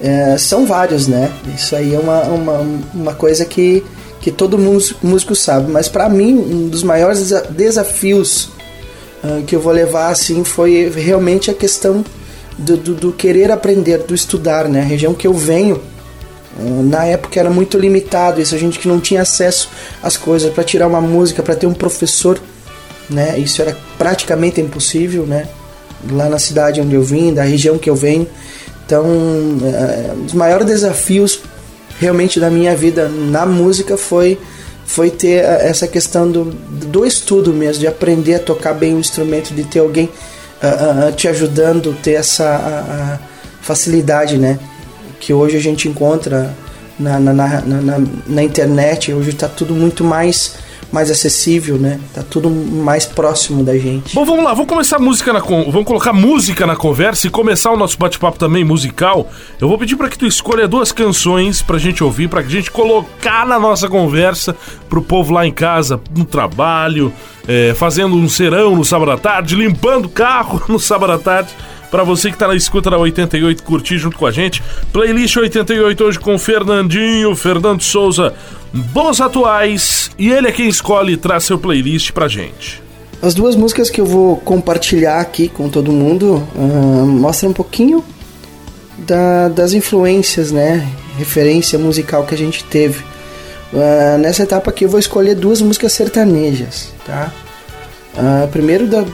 é, 0.00 0.38
são 0.38 0.64
vários, 0.64 1.06
né? 1.06 1.30
Isso 1.54 1.76
aí 1.76 1.94
é 1.94 1.98
uma, 1.98 2.22
uma, 2.22 2.58
uma 2.94 3.14
coisa 3.14 3.44
que, 3.44 3.84
que 4.20 4.30
todo 4.30 4.58
músico 5.02 5.34
sabe. 5.34 5.70
Mas 5.70 5.88
para 5.88 6.08
mim, 6.08 6.34
um 6.34 6.68
dos 6.68 6.82
maiores 6.82 7.30
desafios 7.50 8.48
uh, 9.22 9.42
que 9.46 9.54
eu 9.54 9.60
vou 9.60 9.72
levar 9.72 10.08
assim 10.08 10.42
foi 10.42 10.90
realmente 10.90 11.50
a 11.50 11.54
questão 11.54 12.02
do, 12.56 12.76
do, 12.76 12.94
do, 12.94 13.12
querer 13.12 13.50
aprender, 13.50 13.98
do 13.98 14.14
estudar, 14.14 14.68
né? 14.68 14.80
A 14.80 14.84
região 14.84 15.12
que 15.12 15.26
eu 15.26 15.34
venho, 15.34 15.76
uh, 16.58 16.82
na 16.82 17.04
época 17.04 17.38
era 17.38 17.50
muito 17.50 17.78
limitado, 17.78 18.40
isso 18.40 18.54
a 18.54 18.58
gente 18.58 18.78
que 18.78 18.88
não 18.88 19.00
tinha 19.00 19.20
acesso 19.20 19.68
às 20.02 20.16
coisas 20.16 20.50
para 20.52 20.64
tirar 20.64 20.86
uma 20.86 21.00
música, 21.00 21.42
para 21.42 21.54
ter 21.54 21.66
um 21.66 21.74
professor, 21.74 22.40
né? 23.08 23.38
Isso 23.38 23.60
era 23.60 23.76
praticamente 23.98 24.62
impossível, 24.62 25.26
né? 25.26 25.46
Lá 26.10 26.30
na 26.30 26.38
cidade 26.38 26.80
onde 26.80 26.94
eu 26.94 27.02
vim, 27.02 27.34
da 27.34 27.42
região 27.42 27.76
que 27.76 27.90
eu 27.90 27.94
venho. 27.94 28.26
Então, 28.90 29.06
é, 29.62 30.12
os 30.26 30.32
maiores 30.32 30.66
desafios 30.66 31.42
realmente 32.00 32.40
da 32.40 32.50
minha 32.50 32.74
vida 32.74 33.08
na 33.08 33.46
música 33.46 33.96
foi 33.96 34.36
foi 34.84 35.10
ter 35.10 35.44
é, 35.44 35.68
essa 35.68 35.86
questão 35.86 36.28
do, 36.28 36.46
do 36.46 37.06
estudo 37.06 37.52
mesmo, 37.52 37.78
de 37.78 37.86
aprender 37.86 38.34
a 38.34 38.38
tocar 38.40 38.74
bem 38.74 38.96
o 38.96 38.98
instrumento, 38.98 39.54
de 39.54 39.62
ter 39.62 39.78
alguém 39.78 40.06
uh, 40.06 41.08
uh, 41.08 41.12
te 41.12 41.28
ajudando, 41.28 41.96
ter 42.02 42.14
essa 42.14 43.20
uh, 43.20 43.24
facilidade, 43.62 44.36
né? 44.36 44.58
Que 45.20 45.32
hoje 45.32 45.56
a 45.56 45.60
gente 45.60 45.86
encontra 45.86 46.52
na, 46.98 47.20
na, 47.20 47.32
na, 47.32 47.60
na, 47.60 48.00
na 48.26 48.42
internet, 48.42 49.12
hoje 49.12 49.30
está 49.30 49.46
tudo 49.46 49.72
muito 49.72 50.02
mais 50.02 50.54
mais 50.92 51.10
acessível, 51.10 51.76
né? 51.76 52.00
Tá 52.12 52.22
tudo 52.22 52.50
mais 52.50 53.06
próximo 53.06 53.62
da 53.62 53.76
gente. 53.78 54.14
Bom, 54.14 54.24
vamos 54.24 54.44
lá, 54.44 54.52
vamos 54.52 54.68
começar 54.68 54.98
música 54.98 55.32
na 55.32 55.40
con... 55.40 55.70
vamos 55.70 55.86
colocar 55.86 56.12
música 56.12 56.66
na 56.66 56.76
conversa 56.76 57.26
e 57.26 57.30
começar 57.30 57.70
o 57.70 57.76
nosso 57.76 57.98
bate-papo 57.98 58.38
também 58.38 58.64
musical. 58.64 59.30
Eu 59.60 59.68
vou 59.68 59.78
pedir 59.78 59.96
para 59.96 60.08
que 60.08 60.18
tu 60.18 60.26
escolha 60.26 60.66
duas 60.66 60.92
canções 60.92 61.62
pra 61.62 61.78
gente 61.78 62.02
ouvir, 62.02 62.28
pra 62.28 62.42
gente 62.42 62.70
colocar 62.70 63.46
na 63.46 63.58
nossa 63.58 63.88
conversa 63.88 64.56
pro 64.88 65.02
povo 65.02 65.32
lá 65.32 65.46
em 65.46 65.52
casa, 65.52 66.00
no 66.16 66.24
trabalho, 66.24 67.12
é, 67.46 67.74
fazendo 67.74 68.16
um 68.16 68.28
serão 68.28 68.76
no 68.76 68.84
sábado 68.84 69.12
à 69.12 69.18
tarde, 69.18 69.54
limpando 69.54 70.08
carro 70.08 70.62
no 70.68 70.78
sábado 70.78 71.12
à 71.12 71.18
tarde 71.18 71.50
para 71.90 72.04
você 72.04 72.30
que 72.30 72.38
tá 72.38 72.46
na 72.46 72.54
escuta 72.54 72.90
da 72.90 72.98
88 72.98 73.62
curtir 73.62 73.98
junto 73.98 74.16
com 74.16 74.26
a 74.26 74.30
gente. 74.30 74.62
Playlist 74.92 75.36
88 75.36 76.04
hoje 76.04 76.18
com 76.18 76.38
Fernandinho, 76.38 77.34
Fernando 77.34 77.82
Souza, 77.82 78.34
bons 78.72 79.20
atuais 79.20 80.10
e 80.18 80.30
ele 80.30 80.48
é 80.48 80.52
quem 80.52 80.68
escolhe 80.68 81.14
e 81.14 81.16
traz 81.16 81.44
seu 81.44 81.58
playlist 81.58 82.12
pra 82.12 82.28
gente. 82.28 82.82
As 83.22 83.34
duas 83.34 83.54
músicas 83.54 83.90
que 83.90 84.00
eu 84.00 84.06
vou 84.06 84.36
compartilhar 84.38 85.20
aqui 85.20 85.48
com 85.48 85.68
todo 85.68 85.92
mundo 85.92 86.42
uh, 86.54 87.06
mostram 87.06 87.50
um 87.50 87.52
pouquinho 87.52 88.02
da, 88.96 89.48
das 89.48 89.72
influências, 89.74 90.50
né? 90.50 90.88
Referência 91.18 91.78
musical 91.78 92.24
que 92.24 92.34
a 92.34 92.38
gente 92.38 92.64
teve. 92.64 93.04
Uh, 93.72 94.18
nessa 94.18 94.42
etapa 94.42 94.70
aqui 94.70 94.84
eu 94.84 94.88
vou 94.88 94.98
escolher 94.98 95.34
duas 95.34 95.60
músicas 95.60 95.92
sertanejas, 95.92 96.92
tá? 97.06 97.30
Uh, 98.14 98.48
primeiro 98.48 98.86
da, 98.86 99.04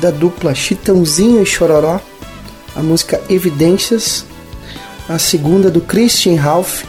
da 0.00 0.10
dupla 0.10 0.54
Chitãozinho 0.54 1.42
e 1.42 1.46
Chororó, 1.46 2.00
a 2.78 2.82
música 2.82 3.20
Evidências, 3.28 4.24
a 5.08 5.18
segunda 5.18 5.68
do 5.68 5.80
Christian 5.80 6.40
Ralph, 6.40 6.84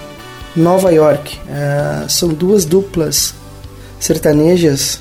Nova 0.55 0.91
York. 0.91 1.39
Uh, 1.47 2.07
são 2.07 2.29
duas 2.29 2.63
duplas 2.63 3.33
sertanejas 3.99 4.99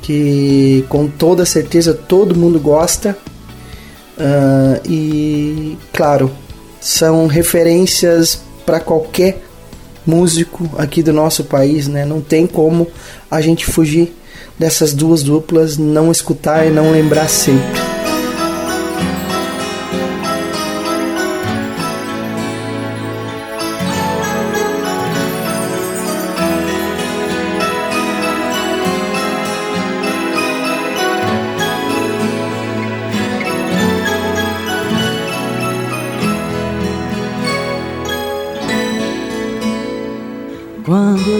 que 0.00 0.84
com 0.88 1.08
toda 1.08 1.44
certeza 1.44 1.92
todo 1.92 2.36
mundo 2.36 2.60
gosta. 2.60 3.18
Uh, 4.16 4.88
e 4.88 5.76
claro, 5.92 6.30
são 6.80 7.26
referências 7.26 8.40
para 8.64 8.78
qualquer 8.78 9.42
músico 10.06 10.70
aqui 10.78 11.02
do 11.02 11.12
nosso 11.12 11.42
país, 11.42 11.88
né? 11.88 12.04
Não 12.04 12.20
tem 12.20 12.46
como 12.46 12.86
a 13.28 13.40
gente 13.40 13.66
fugir 13.66 14.14
dessas 14.56 14.92
duas 14.92 15.24
duplas, 15.24 15.76
não 15.76 16.12
escutar 16.12 16.66
e 16.66 16.70
não 16.70 16.92
lembrar 16.92 17.28
sempre. 17.28 17.87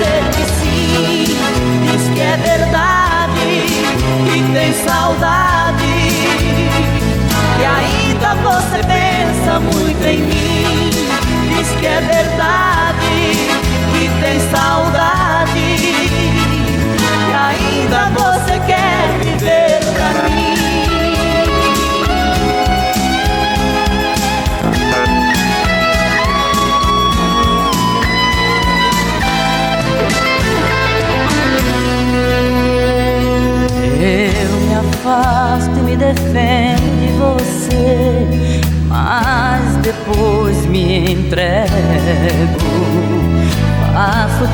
dizer 0.00 0.22
que 0.32 0.44
sim, 0.58 1.24
diz 1.84 2.08
que 2.14 2.20
é 2.20 2.36
verdade 2.38 3.66
e 4.34 4.52
tem 4.54 4.72
saudade. 4.72 5.84
E 7.58 7.64
ainda 7.64 8.34
você 8.36 8.78
pensa 8.84 9.60
muito 9.60 10.04
em 10.06 10.18
mim. 10.18 10.90
Diz 11.54 11.68
que 11.78 11.86
é 11.86 12.00
verdade 12.00 13.10
que 13.92 14.08
tem 14.22 14.40
saudade. 14.50 15.60
E 17.28 17.32
ainda 17.34 18.10
você 18.18 18.39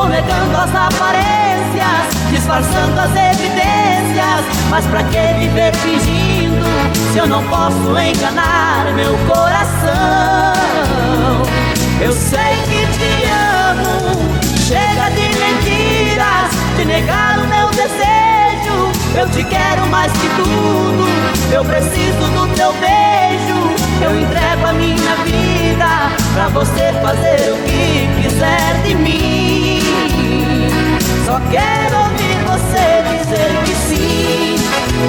vou 0.00 0.08
negando 0.08 0.56
as 0.56 0.74
aparências, 0.74 2.30
disfarçando 2.30 2.98
as 2.98 3.10
evidências. 3.10 4.44
Mas 4.70 4.86
pra 4.86 5.02
que 5.04 5.34
viver 5.38 5.74
fingindo 5.76 6.64
se 7.12 7.18
eu 7.18 7.26
não 7.26 7.42
posso 7.48 7.98
enganar 7.98 8.92
meu 8.94 9.12
coração? 9.28 10.54
Eu 12.00 12.12
sei 12.12 12.56
que 12.64 12.86
te 12.96 13.26
amo 13.28 14.40
Chega 14.66 15.10
de 15.10 15.28
mentiras, 15.38 16.50
de 16.76 16.84
negar 16.86 17.40
o 17.40 17.46
meu 17.46 17.68
desejo. 17.70 18.92
Eu 19.18 19.28
te 19.28 19.44
quero 19.44 19.86
mais 19.88 20.10
que 20.12 20.28
tudo, 20.36 21.06
eu 21.52 21.64
preciso 21.64 22.30
do 22.32 22.46
teu 22.54 22.72
beijo. 22.74 23.79
Eu 24.02 24.20
entrego 24.20 24.66
a 24.66 24.72
minha 24.72 25.14
vida 25.24 26.10
pra 26.34 26.48
você 26.48 26.92
fazer 27.02 27.52
o 27.52 27.56
que 27.64 28.22
quiser 28.22 28.82
de 28.84 28.94
mim. 28.94 29.80
Só 31.26 31.40
quero 31.50 31.98
ouvir 31.98 32.36
você 32.44 33.02
dizer 33.10 33.50
que 33.64 33.74
sim, 33.74 34.56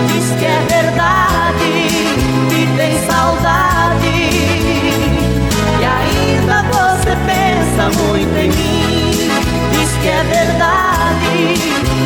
diz 0.07 0.31
que 0.37 0.45
é 0.45 0.59
verdade, 0.69 1.71
que 2.49 2.77
tem 2.77 2.99
saudade. 3.05 4.15
E 5.79 5.85
ainda 5.85 6.63
você 6.63 7.15
pensa 7.25 7.89
muito 8.03 8.37
em 8.37 8.49
mim 8.49 9.01
que 10.01 10.09
é 10.09 10.23
verdade, 10.23 11.53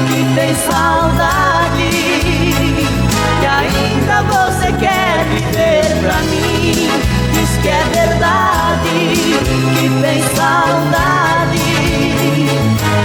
que 0.10 0.36
tem 0.36 0.54
saudade. 0.56 1.90
E 3.42 3.46
ainda 3.46 4.22
você 4.24 4.45
quer 4.80 5.26
viver 5.26 6.00
pra 6.02 6.18
mim. 6.24 6.90
Diz 7.34 7.58
que 7.62 7.68
é 7.68 7.84
verdade, 7.94 8.90
que 9.80 9.90
tem 10.02 10.22
saudade, 10.36 11.60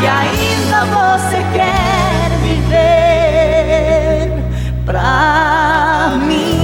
que 0.01 0.07
ainda 0.07 0.85
você 0.87 1.39
quer 1.53 2.31
viver 2.43 4.31
pra 4.85 6.19
mim. 6.27 6.61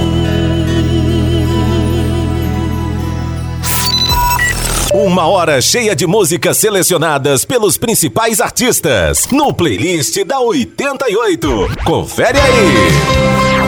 Uma 4.93 5.27
hora 5.27 5.61
cheia 5.61 5.95
de 5.95 6.07
músicas 6.07 6.57
selecionadas 6.57 7.45
pelos 7.45 7.77
principais 7.77 8.41
artistas 8.41 9.27
no 9.31 9.53
playlist 9.53 10.23
da 10.23 10.39
88. 10.39 11.69
Confere 11.83 12.39
aí. 12.39 13.66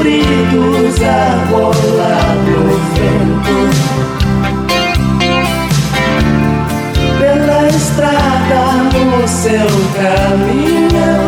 Compridos 0.00 1.02
a 1.02 1.44
rolar 1.50 2.34
no 2.46 2.62
vento. 2.94 3.56
Pela 7.18 7.68
estrada 7.68 8.62
no 8.94 9.28
seu 9.28 9.68
caminhão. 9.94 11.26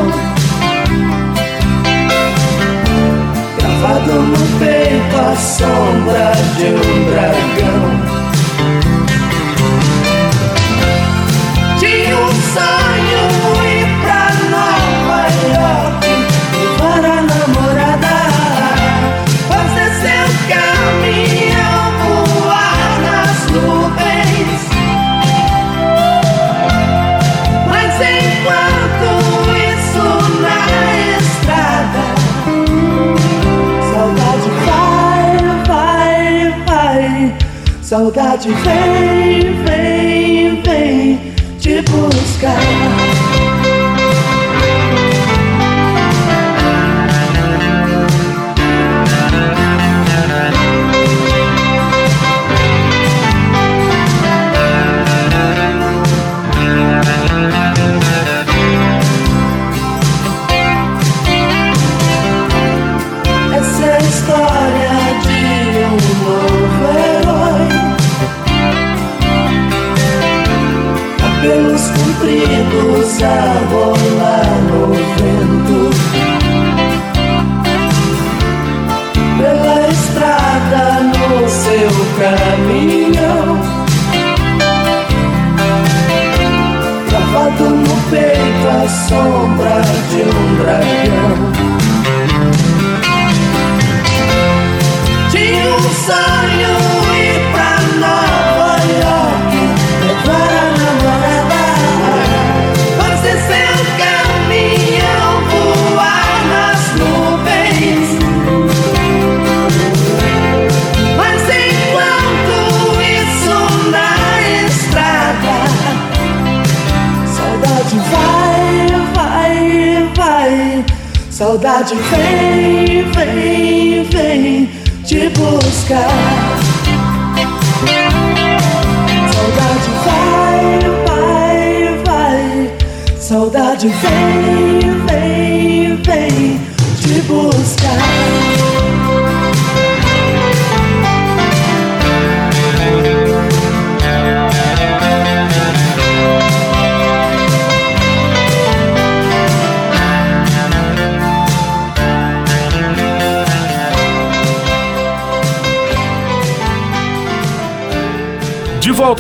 Gravado 3.59 4.15
no 4.23 4.43
peito 4.59 5.17
a 5.21 5.37
sombra 5.37 6.33
de 6.57 6.67
um 6.69 7.05
dragão. 7.11 7.72
Saudade 37.93 38.49
vem, 38.49 39.53
vem, 39.65 40.63
vem 40.63 41.21
te 41.61 41.83
buscar 41.91 43.32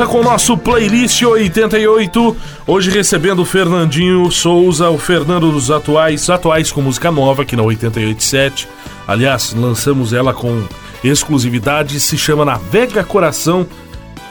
volta 0.02 0.06
com 0.06 0.20
o 0.20 0.22
nosso 0.22 0.56
playlist 0.56 1.22
88. 1.22 2.36
Hoje 2.66 2.90
recebendo 2.90 3.42
o 3.42 3.44
Fernandinho 3.44 4.30
Souza, 4.30 4.88
o 4.90 4.98
Fernando 4.98 5.50
dos 5.50 5.70
Atuais, 5.70 6.28
atuais 6.28 6.72
com 6.72 6.80
música 6.80 7.10
nova 7.10 7.42
aqui 7.42 7.54
na 7.56 7.62
887. 7.62 8.68
Aliás, 9.06 9.54
lançamos 9.54 10.12
ela 10.12 10.32
com 10.32 10.62
exclusividade, 11.04 12.00
se 12.00 12.16
chama 12.16 12.44
Navega 12.44 13.04
Coração. 13.04 13.66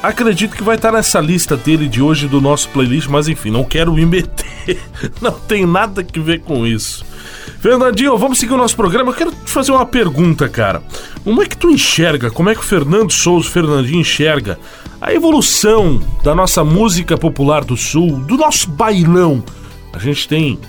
Acredito 0.01 0.55
que 0.55 0.63
vai 0.63 0.77
estar 0.77 0.91
nessa 0.91 1.19
lista 1.19 1.55
dele 1.55 1.87
de 1.87 2.01
hoje 2.01 2.27
do 2.27 2.41
nosso 2.41 2.67
playlist, 2.69 3.07
mas 3.07 3.27
enfim, 3.27 3.51
não 3.51 3.63
quero 3.63 3.93
me 3.93 4.05
meter. 4.05 4.41
Não 5.21 5.31
tem 5.31 5.65
nada 5.65 6.03
que 6.03 6.19
ver 6.19 6.41
com 6.41 6.65
isso. 6.67 7.03
Fernandinho, 7.59 8.17
vamos 8.17 8.39
seguir 8.39 8.53
o 8.53 8.57
nosso 8.57 8.75
programa. 8.75 9.11
Eu 9.11 9.15
quero 9.15 9.31
te 9.31 9.49
fazer 9.49 9.71
uma 9.71 9.85
pergunta, 9.85 10.47
cara. 10.47 10.81
Como 11.23 11.41
é 11.41 11.45
que 11.45 11.57
tu 11.57 11.69
enxerga, 11.69 12.29
como 12.29 12.49
é 12.49 12.55
que 12.55 12.61
o 12.61 12.63
Fernando 12.63 13.11
Souza, 13.11 13.47
o 13.47 13.51
Fernandinho 13.51 14.01
enxerga 14.01 14.59
a 14.99 15.13
evolução 15.13 16.01
da 16.23 16.33
nossa 16.35 16.63
música 16.63 17.17
popular 17.17 17.63
do 17.63 17.77
Sul, 17.77 18.19
do 18.21 18.37
nosso 18.37 18.69
bailão? 18.69 19.43
A 19.93 19.99
gente 19.99 20.27
tem 20.27 20.59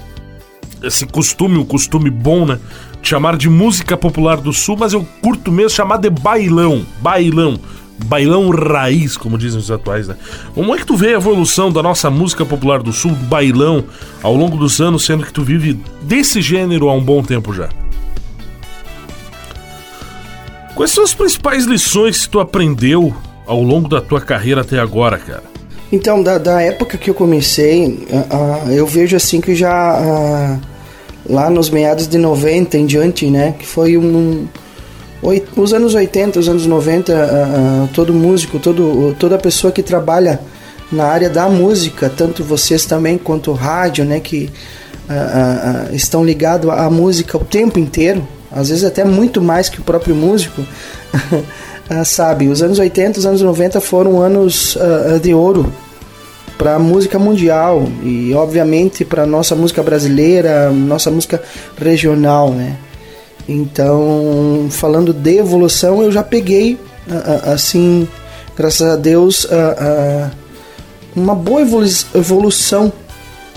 esse 0.83 1.07
costume, 1.07 1.59
um 1.59 1.64
costume 1.64 2.11
bom, 2.11 2.45
né? 2.45 2.59
De 3.01 3.09
chamar 3.09 3.37
de 3.37 3.49
música 3.49 3.97
popular 3.97 4.37
do 4.37 4.53
Sul, 4.53 4.77
mas 4.79 4.92
eu 4.92 5.07
curto 5.23 5.51
mesmo 5.51 5.71
chamar 5.71 5.99
de 5.99 6.11
bailão. 6.11 6.85
Bailão. 7.01 7.59
Bailão 8.04 8.50
raiz, 8.50 9.16
como 9.16 9.38
dizem 9.38 9.58
os 9.58 9.70
atuais, 9.70 10.08
né? 10.08 10.16
Como 10.54 10.74
é 10.74 10.78
que 10.78 10.86
tu 10.86 10.96
vê 10.96 11.08
a 11.08 11.16
evolução 11.16 11.70
da 11.70 11.82
nossa 11.82 12.10
música 12.10 12.44
popular 12.44 12.82
do 12.82 12.92
Sul, 12.92 13.12
do 13.12 13.24
bailão, 13.26 13.84
ao 14.22 14.34
longo 14.34 14.56
dos 14.56 14.80
anos, 14.80 15.04
sendo 15.04 15.24
que 15.24 15.32
tu 15.32 15.42
vive 15.42 15.78
desse 16.02 16.40
gênero 16.42 16.88
há 16.88 16.94
um 16.94 17.02
bom 17.02 17.22
tempo 17.22 17.52
já? 17.52 17.68
Quais 20.74 20.90
são 20.90 21.04
as 21.04 21.14
principais 21.14 21.64
lições 21.64 22.24
que 22.24 22.30
tu 22.30 22.40
aprendeu 22.40 23.14
ao 23.46 23.62
longo 23.62 23.88
da 23.88 24.00
tua 24.00 24.20
carreira 24.20 24.62
até 24.62 24.78
agora, 24.78 25.18
cara? 25.18 25.42
Então, 25.92 26.22
da, 26.22 26.38
da 26.38 26.62
época 26.62 26.96
que 26.96 27.10
eu 27.10 27.14
comecei, 27.14 28.06
ah, 28.10 28.62
ah, 28.66 28.72
eu 28.72 28.86
vejo 28.86 29.14
assim 29.14 29.42
que 29.42 29.54
já 29.54 29.70
ah, 29.70 30.58
lá 31.28 31.50
nos 31.50 31.68
meados 31.68 32.08
de 32.08 32.16
90 32.16 32.78
em 32.78 32.86
diante, 32.86 33.26
né? 33.26 33.54
Que 33.58 33.66
foi 33.66 33.98
um. 33.98 34.48
Os 35.56 35.72
anos 35.72 35.94
80, 35.94 36.40
os 36.40 36.48
anos 36.48 36.66
90, 36.66 37.14
ah, 37.14 37.85
ah, 37.85 37.88
todo 37.94 38.12
músico, 38.12 38.58
todo, 38.58 39.14
toda 39.18 39.38
pessoa 39.38 39.72
que 39.72 39.82
trabalha 39.82 40.40
na 40.90 41.04
área 41.04 41.30
da 41.30 41.48
música, 41.48 42.11
tanto 42.11 42.42
vocês 42.42 42.85
também 42.85 43.16
quanto 43.16 43.52
o 43.52 43.54
rádio, 43.54 44.04
né? 44.04 44.18
Que 44.18 44.50
ah, 45.08 45.87
estão 45.92 46.24
ligados 46.24 46.68
à 46.68 46.90
música 46.90 47.38
o 47.38 47.44
tempo 47.44 47.78
inteiro, 47.78 48.26
às 48.50 48.68
vezes 48.68 48.82
até 48.82 49.04
muito 49.04 49.40
mais 49.40 49.68
que 49.68 49.80
o 49.80 49.85
próprio 49.85 50.14
músico. 50.14 50.62
Sabe, 52.06 52.48
os 52.48 52.62
anos 52.62 52.78
80, 52.78 53.18
os 53.18 53.26
anos 53.26 53.42
90 53.42 53.78
foram 53.80 54.22
anos 54.22 54.78
de 55.20 55.35
ouro 55.35 55.70
para 56.56 56.76
a 56.76 56.78
música 56.78 57.18
mundial 57.18 57.87
e 58.02 58.32
obviamente 58.32 59.04
para 59.04 59.26
nossa 59.26 59.54
música 59.54 59.82
brasileira, 59.82 60.70
nossa 60.70 61.11
música 61.11 61.42
regional, 61.76 62.50
né? 62.50 62.76
Então, 63.48 64.68
falando 64.70 65.12
de 65.12 65.38
evolução, 65.38 66.02
eu 66.02 66.12
já 66.12 66.22
peguei 66.22 66.78
assim, 67.52 68.07
graças 68.57 68.87
a 68.88 68.96
Deus, 68.96 69.46
uma 71.14 71.35
boa 71.35 71.62
evolução 72.14 72.92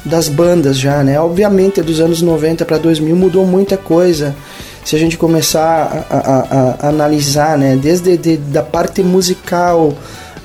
das 0.03 0.29
bandas 0.29 0.77
já, 0.77 1.03
né? 1.03 1.19
Obviamente, 1.19 1.81
dos 1.81 1.99
anos 1.99 2.21
90 2.21 2.63
para 2.65 2.77
2000 2.77 3.15
mudou 3.15 3.45
muita 3.45 3.75
coisa. 3.75 4.35
Se 4.83 4.95
a 4.95 4.99
gente 4.99 5.17
começar 5.17 6.05
a, 6.09 6.15
a, 6.15 6.85
a 6.85 6.89
analisar, 6.89 7.57
né? 7.57 7.75
Desde 7.75 8.15
de, 8.15 8.37
da 8.37 8.61
parte 8.61 9.01
musical, 9.01 9.93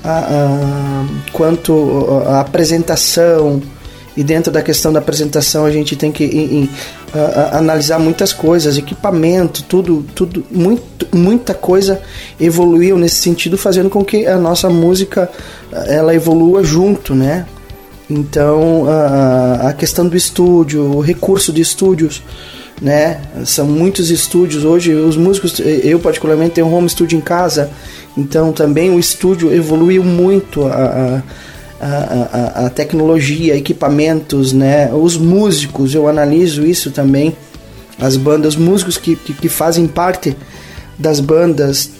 a, 0.03 1.05
quanto 1.31 2.23
a 2.25 2.41
apresentação, 2.41 3.61
e 4.15 4.23
dentro 4.23 4.51
da 4.51 4.61
questão 4.61 4.91
da 4.91 4.99
apresentação 4.99 5.65
a 5.65 5.71
gente 5.71 5.95
tem 5.95 6.11
que 6.11 6.25
em, 6.25 6.63
em, 6.63 6.69
analisar 7.51 7.97
muitas 7.99 8.33
coisas, 8.33 8.77
equipamento, 8.77 9.63
tudo, 9.63 10.05
tudo, 10.13 10.43
muito, 10.51 11.07
muita 11.15 11.53
coisa 11.53 12.01
evoluiu 12.39 12.97
nesse 12.97 13.15
sentido, 13.15 13.57
fazendo 13.57 13.89
com 13.89 14.03
que 14.03 14.25
a 14.27 14.37
nossa 14.37 14.69
música 14.69 15.29
ela 15.87 16.13
evolua 16.13 16.63
junto, 16.63 17.15
né? 17.15 17.45
Então 18.09 18.85
a, 18.89 19.69
a 19.69 19.73
questão 19.73 20.07
do 20.07 20.17
estúdio, 20.17 20.83
o 20.83 20.99
recurso 20.99 21.53
de 21.53 21.61
estúdios, 21.61 22.21
né? 22.81 23.21
São 23.45 23.65
muitos 23.65 24.11
estúdios 24.11 24.65
hoje. 24.65 24.93
Os 24.93 25.15
músicos, 25.15 25.59
eu 25.59 25.99
particularmente 25.99 26.55
tenho 26.55 26.67
um 26.67 26.73
home 26.73 26.89
studio 26.89 27.17
em 27.17 27.21
casa, 27.21 27.69
então 28.17 28.51
também 28.51 28.89
o 28.89 28.99
estúdio 28.99 29.53
evoluiu 29.53 30.03
muito. 30.03 30.65
A, 30.65 31.23
a, 31.83 32.65
a, 32.65 32.69
tecnologia, 32.69 33.55
equipamentos, 33.55 34.53
né? 34.53 34.91
Os 34.93 35.17
músicos, 35.17 35.95
eu 35.95 36.07
analiso 36.07 36.65
isso 36.65 36.91
também. 36.91 37.35
As 37.99 38.17
bandas, 38.17 38.55
os 38.55 38.59
músicos 38.59 38.97
que, 38.97 39.15
que, 39.15 39.33
que 39.33 39.49
fazem 39.49 39.87
parte 39.87 40.35
das 40.97 41.19
bandas, 41.19 41.91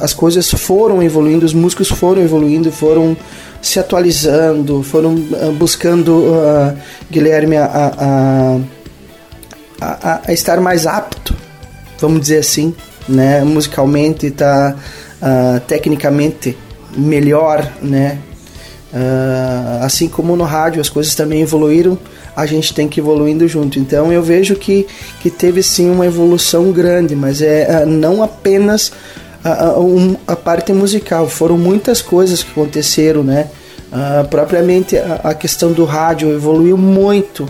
as 0.00 0.14
coisas 0.14 0.50
foram 0.50 1.02
evoluindo, 1.02 1.44
os 1.44 1.52
músicos 1.52 1.88
foram 1.88 2.22
evoluindo, 2.22 2.72
foram 2.72 3.16
se 3.60 3.78
atualizando, 3.78 4.82
foram 4.82 5.14
uh, 5.14 5.52
buscando, 5.52 6.18
uh, 6.18 6.76
Guilherme, 7.10 7.56
a, 7.56 7.64
a, 7.98 8.58
a, 9.80 10.20
a, 10.26 10.32
estar 10.32 10.60
mais 10.60 10.86
apto, 10.86 11.34
vamos 12.00 12.20
dizer 12.20 12.38
assim, 12.38 12.74
né? 13.08 13.42
musicalmente, 13.42 14.30
tá, 14.30 14.76
uh, 15.20 15.60
tecnicamente 15.60 16.56
melhor, 16.96 17.70
né? 17.82 18.18
Uh, 18.92 19.84
assim 19.84 20.08
como 20.08 20.34
no 20.34 20.44
rádio 20.44 20.80
as 20.80 20.88
coisas 20.88 21.14
também 21.14 21.42
evoluíram, 21.42 21.98
a 22.34 22.46
gente 22.46 22.72
tem 22.72 22.88
que 22.88 23.00
ir 23.00 23.02
evoluindo 23.02 23.46
junto. 23.46 23.78
Então 23.78 24.10
eu 24.10 24.22
vejo 24.22 24.54
que, 24.56 24.86
que 25.20 25.30
teve 25.30 25.62
sim 25.62 25.90
uma 25.90 26.06
evolução 26.06 26.72
grande, 26.72 27.14
mas 27.14 27.42
é 27.42 27.82
uh, 27.82 27.86
não 27.86 28.22
apenas 28.22 28.90
a, 29.44 29.78
um, 29.78 30.16
a, 30.26 30.34
parte 30.34 30.72
musical, 30.72 31.28
foram 31.28 31.56
muitas 31.56 32.00
coisas 32.02 32.42
que 32.42 32.50
aconteceram, 32.50 33.22
né? 33.22 33.48
Uh, 33.92 34.26
propriamente 34.28 34.96
a, 34.96 35.20
a, 35.24 35.34
questão 35.34 35.72
do 35.72 35.84
rádio 35.84 36.30
evoluiu 36.32 36.76
muito, 36.76 37.48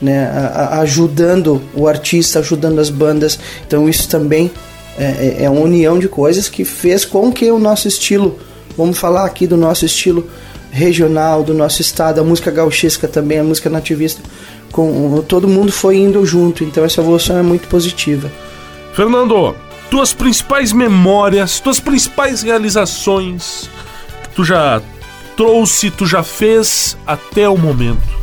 né? 0.00 0.30
ajudando 0.72 1.62
o 1.74 1.86
artista, 1.86 2.38
ajudando 2.38 2.78
as 2.78 2.90
bandas. 2.90 3.38
Então 3.66 3.88
isso 3.88 4.08
também 4.08 4.50
é, 4.98 5.38
é, 5.40 5.44
é 5.44 5.50
uma 5.50 5.60
união 5.60 5.98
de 5.98 6.08
coisas 6.08 6.48
que 6.48 6.64
fez 6.64 7.04
com 7.04 7.32
que 7.32 7.50
o 7.50 7.58
nosso 7.58 7.88
estilo, 7.88 8.38
vamos 8.76 8.98
falar 8.98 9.24
aqui 9.24 9.46
do 9.46 9.56
nosso 9.56 9.84
estilo 9.86 10.28
regional 10.70 11.42
do 11.42 11.54
nosso 11.54 11.80
estado, 11.80 12.20
a 12.20 12.24
música 12.24 12.50
gauchesca 12.50 13.08
também, 13.08 13.38
a 13.38 13.44
música 13.44 13.70
nativista, 13.70 14.22
com 14.70 15.22
todo 15.26 15.48
mundo 15.48 15.72
foi 15.72 15.96
indo 15.96 16.24
junto, 16.24 16.62
então 16.62 16.84
essa 16.84 17.00
evolução 17.00 17.38
é 17.38 17.42
muito 17.42 17.68
positiva. 17.68 18.30
Fernando, 18.94 19.54
tuas 19.90 20.12
principais 20.12 20.72
memórias, 20.72 21.60
tuas 21.60 21.80
principais 21.80 22.42
realizações 22.42 23.70
que 24.22 24.28
tu 24.34 24.44
já 24.44 24.82
trouxe, 25.36 25.90
tu 25.90 26.06
já 26.06 26.22
fez 26.22 26.96
até 27.06 27.48
o 27.48 27.56
momento? 27.56 28.18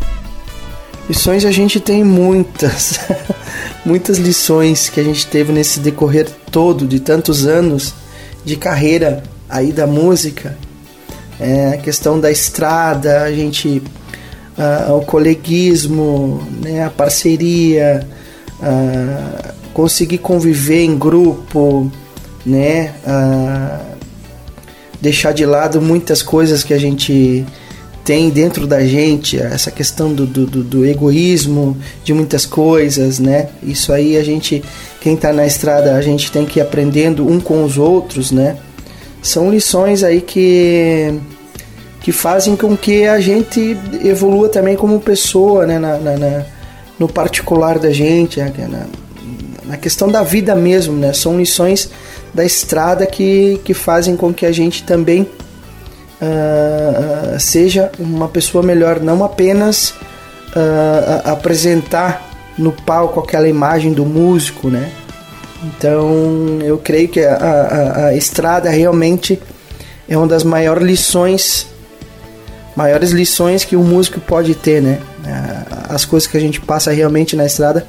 Lições 1.08 1.45
a 1.45 1.51
gente 1.51 1.79
tem 1.79 2.03
muitas, 2.03 2.99
muitas 3.86 4.17
lições 4.17 4.89
que 4.89 4.99
a 4.99 5.03
gente 5.03 5.25
teve 5.27 5.53
nesse 5.53 5.79
decorrer 5.79 6.27
todo 6.51 6.88
de 6.88 6.99
tantos 6.99 7.45
anos 7.45 7.93
de 8.43 8.55
carreira 8.55 9.23
aí 9.49 9.71
da 9.71 9.88
música 9.88 10.58
é, 11.39 11.69
a 11.69 11.78
questão 11.78 12.19
da 12.19 12.32
estrada, 12.32 13.24
a 13.24 13.32
gente 13.32 13.82
uh, 14.58 14.93
o 14.95 15.02
coleguismo, 15.02 16.45
né, 16.62 16.84
a 16.84 16.89
parceria, 16.89 18.06
uh, 18.60 19.54
conseguir 19.74 20.19
conviver 20.19 20.84
em 20.84 20.98
grupo, 20.98 21.91
né, 22.45 22.93
uh, 23.06 23.95
deixar 25.02 25.34
de 25.34 25.45
lado 25.45 25.82
muitas 25.82 26.21
coisas 26.21 26.63
que 26.63 26.74
a 26.74 26.78
gente 26.78 27.45
tem 28.04 28.30
dentro 28.30 28.67
da 28.67 28.86
gente, 28.86 29.38
essa 29.39 29.71
questão 29.71 30.13
do, 30.13 30.28
do, 30.28 30.45
do 30.45 30.86
egoísmo 30.86 31.76
de 32.04 32.13
muitas 32.13 32.45
coisas, 32.45 33.17
né? 33.17 33.50
Isso 33.63 33.91
aí 33.91 34.15
a 34.15 34.24
gente, 34.24 34.63
quem 35.02 35.15
está 35.15 35.34
na 35.34 35.43
estrada, 35.48 35.95
a 35.95 36.02
gente 36.04 36.32
tem 36.32 36.45
que 36.45 36.60
ir 36.60 36.62
aprendendo 36.62 37.28
um 37.28 37.39
com 37.39 37.63
os 37.63 37.80
outros, 37.80 38.32
né? 38.32 38.58
São 39.25 39.49
lições 39.49 40.03
aí 40.03 40.21
que 40.21 41.19
que 42.01 42.11
fazem 42.11 42.55
com 42.55 42.77
que 42.77 43.07
a 43.07 43.19
gente 43.19 43.75
evolua 44.03 44.47
também 44.47 44.75
como 44.75 44.99
pessoa, 44.99 45.65
né, 45.65 45.79
na, 45.79 45.97
na, 45.97 46.15
na 46.15 46.45
no 46.99 47.09
particular 47.09 47.79
da 47.79 47.89
gente, 47.91 48.39
né, 48.39 48.53
na, 48.69 48.85
na 49.65 49.77
questão 49.77 50.07
da 50.07 50.21
vida 50.21 50.55
mesmo, 50.55 50.95
né? 50.95 51.11
São 51.13 51.38
lições 51.38 51.89
da 52.33 52.45
estrada 52.45 53.07
que, 53.07 53.59
que 53.63 53.73
fazem 53.73 54.15
com 54.15 54.31
que 54.31 54.45
a 54.45 54.51
gente 54.51 54.83
também 54.83 55.23
uh, 56.21 57.39
seja 57.39 57.91
uma 57.97 58.27
pessoa 58.27 58.63
melhor, 58.63 58.99
não 58.99 59.23
apenas 59.23 59.89
uh, 59.89 61.21
apresentar 61.25 62.29
no 62.57 62.71
palco 62.71 63.19
aquela 63.19 63.47
imagem 63.47 63.91
do 63.91 64.05
músico, 64.05 64.69
né? 64.69 64.91
Então 65.65 66.60
eu 66.63 66.78
creio 66.78 67.08
que 67.08 67.21
a, 67.21 67.36
a, 67.36 68.06
a 68.08 68.15
estrada 68.15 68.69
realmente 68.69 69.39
é 70.08 70.17
uma 70.17 70.28
das 70.28 70.43
maiores 70.43 70.84
lições, 70.84 71.67
maiores 72.75 73.12
lições 73.12 73.63
que 73.63 73.75
o 73.75 73.84
músico 73.84 74.19
pode 74.19 74.54
ter, 74.54 74.82
né? 74.82 74.99
As 75.89 76.06
coisas 76.06 76.28
que 76.28 76.38
a 76.38 76.39
gente 76.39 76.62
passa 76.62 76.91
realmente 76.91 77.36
na 77.36 77.45
estrada 77.45 77.86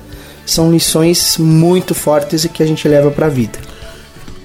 são 0.47 0.71
lições 0.71 1.37
muito 1.39 1.95
fortes 1.95 2.45
e 2.45 2.49
que 2.49 2.62
a 2.62 2.67
gente 2.67 2.87
leva 2.89 3.11
para 3.11 3.27
a 3.27 3.29
vida. 3.29 3.59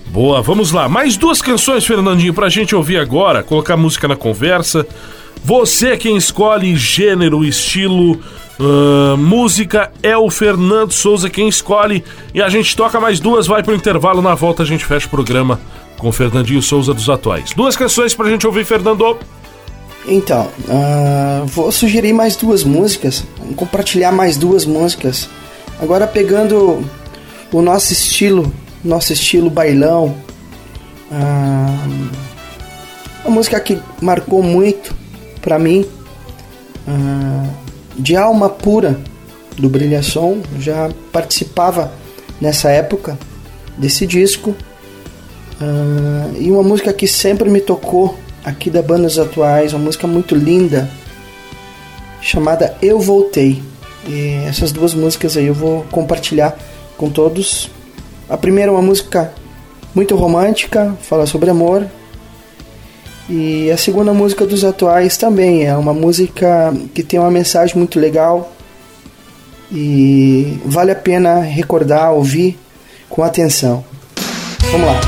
Boa, 0.07 0.41
vamos 0.41 0.71
lá. 0.71 0.89
Mais 0.89 1.15
duas 1.15 1.41
canções, 1.41 1.85
Fernandinho, 1.85 2.33
pra 2.33 2.49
gente 2.49 2.75
ouvir 2.75 2.97
agora, 2.97 3.43
colocar 3.43 3.77
música 3.77 4.09
na 4.09 4.15
conversa. 4.15 4.85
Você 5.43 5.89
é 5.89 5.97
quem 5.97 6.15
escolhe 6.15 6.75
gênero, 6.75 7.43
estilo, 7.43 8.19
uh, 8.59 9.17
música, 9.17 9.91
é 10.03 10.15
o 10.15 10.29
Fernando 10.29 10.91
Souza 10.91 11.29
quem 11.31 11.47
escolhe. 11.49 12.03
E 12.33 12.41
a 12.41 12.47
gente 12.47 12.75
toca 12.75 12.99
mais 12.99 13.19
duas, 13.19 13.47
vai 13.47 13.63
pro 13.63 13.73
intervalo. 13.73 14.21
Na 14.21 14.35
volta 14.35 14.61
a 14.61 14.65
gente 14.65 14.85
fecha 14.85 15.07
o 15.07 15.09
programa 15.09 15.59
com 15.97 16.09
o 16.09 16.11
Fernandinho 16.11 16.61
Souza 16.61 16.93
dos 16.93 17.09
Atuais. 17.09 17.51
Duas 17.55 17.75
canções 17.75 18.13
pra 18.13 18.29
gente 18.29 18.45
ouvir, 18.45 18.65
Fernando. 18.65 19.17
Então, 20.07 20.47
uh, 20.67 21.45
vou 21.47 21.71
sugerir 21.71 22.13
mais 22.13 22.35
duas 22.35 22.63
músicas. 22.63 23.23
Compartilhar 23.55 24.11
mais 24.11 24.37
duas 24.37 24.63
músicas. 24.63 25.27
Agora 25.81 26.05
pegando 26.05 26.83
o 27.51 27.61
nosso 27.63 27.91
estilo, 27.91 28.51
nosso 28.85 29.11
estilo 29.11 29.49
bailão. 29.49 30.15
Uh, 31.11 32.09
uma 33.25 33.35
música 33.35 33.59
que 33.59 33.79
marcou 33.99 34.43
muito 34.43 35.00
para 35.41 35.57
mim, 35.57 35.85
uh, 36.87 37.49
de 37.95 38.15
alma 38.15 38.49
pura 38.49 38.99
do 39.57 39.67
Brilhação, 39.69 40.41
já 40.59 40.89
participava 41.11 41.91
nessa 42.39 42.69
época 42.69 43.17
desse 43.77 44.05
disco. 44.05 44.55
Uh, 45.61 46.35
e 46.39 46.51
uma 46.51 46.63
música 46.63 46.91
que 46.93 47.07
sempre 47.07 47.49
me 47.49 47.61
tocou 47.61 48.17
aqui 48.43 48.69
da 48.69 48.81
Bandas 48.81 49.19
Atuais, 49.19 49.73
uma 49.73 49.85
música 49.85 50.07
muito 50.07 50.35
linda, 50.35 50.89
chamada 52.21 52.75
Eu 52.81 52.99
Voltei. 52.99 53.61
E 54.07 54.43
essas 54.47 54.71
duas 54.71 54.93
músicas 54.93 55.37
aí 55.37 55.45
eu 55.45 55.53
vou 55.53 55.83
compartilhar 55.91 56.57
com 56.97 57.09
todos. 57.09 57.69
A 58.27 58.37
primeira 58.37 58.71
é 58.71 58.73
uma 58.73 58.81
música 58.81 59.31
muito 59.93 60.15
romântica, 60.15 60.95
fala 61.01 61.25
sobre 61.27 61.49
amor, 61.49 61.85
e 63.33 63.71
a 63.71 63.77
segunda 63.77 64.13
música 64.13 64.45
dos 64.45 64.65
atuais 64.65 65.15
também 65.15 65.65
é 65.65 65.73
uma 65.77 65.93
música 65.93 66.73
que 66.93 67.01
tem 67.01 67.17
uma 67.17 67.31
mensagem 67.31 67.77
muito 67.77 67.97
legal 67.97 68.51
e 69.71 70.59
vale 70.65 70.91
a 70.91 70.95
pena 70.95 71.39
recordar, 71.39 72.11
ouvir 72.11 72.59
com 73.07 73.23
atenção. 73.23 73.85
Vamos 74.69 74.85
lá. 74.85 74.99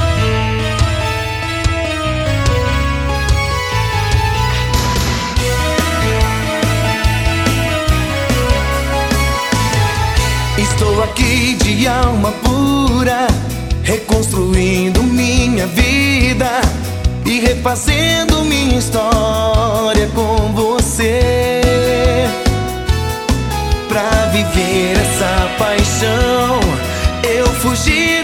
Estou 10.58 11.04
aqui 11.04 11.56
de 11.56 11.86
alma 11.88 12.32
pura 12.32 12.53
refazendo 17.44 18.46
minha 18.46 18.78
história 18.78 20.08
com 20.16 20.54
você. 20.54 21.62
Pra 23.90 24.10
viver 24.32 24.94
essa 24.94 25.50
paixão 25.58 26.60
eu 27.24 27.46
fugi 27.48 28.23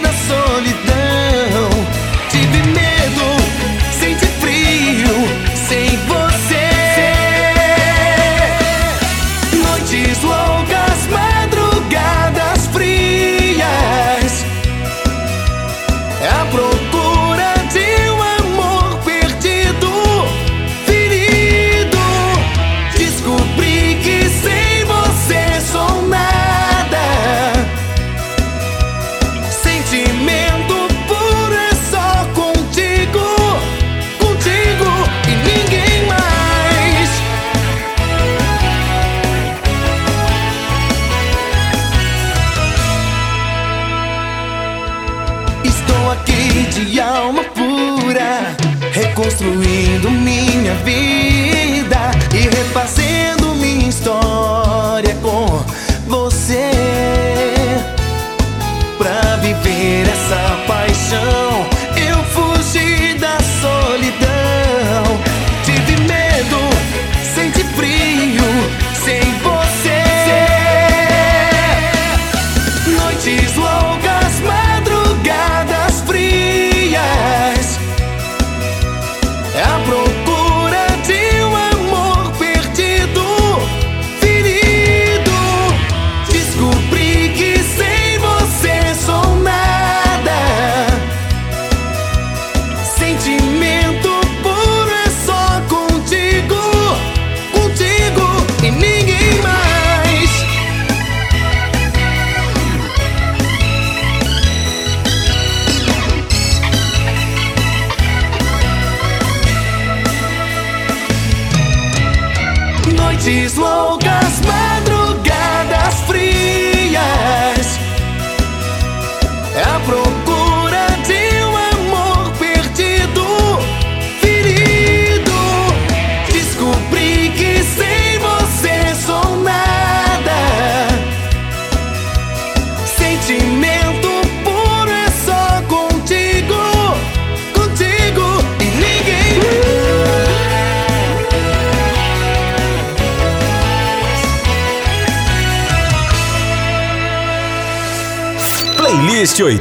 minha 50.69 50.75
vida 50.83 52.11
e 52.33 52.41
refazendo 52.55 53.55
minha 53.55 53.89
história 53.89 55.15
com 55.15 55.78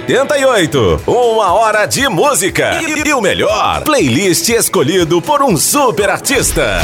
88. 0.09 1.03
Uma 1.07 1.53
hora 1.53 1.85
de 1.85 2.09
música 2.09 2.81
e, 2.81 3.03
e, 3.03 3.09
e 3.09 3.13
o 3.13 3.21
melhor, 3.21 3.83
playlist 3.83 4.49
escolhido 4.49 5.21
por 5.21 5.43
um 5.43 5.55
super 5.55 6.09
artista. 6.09 6.79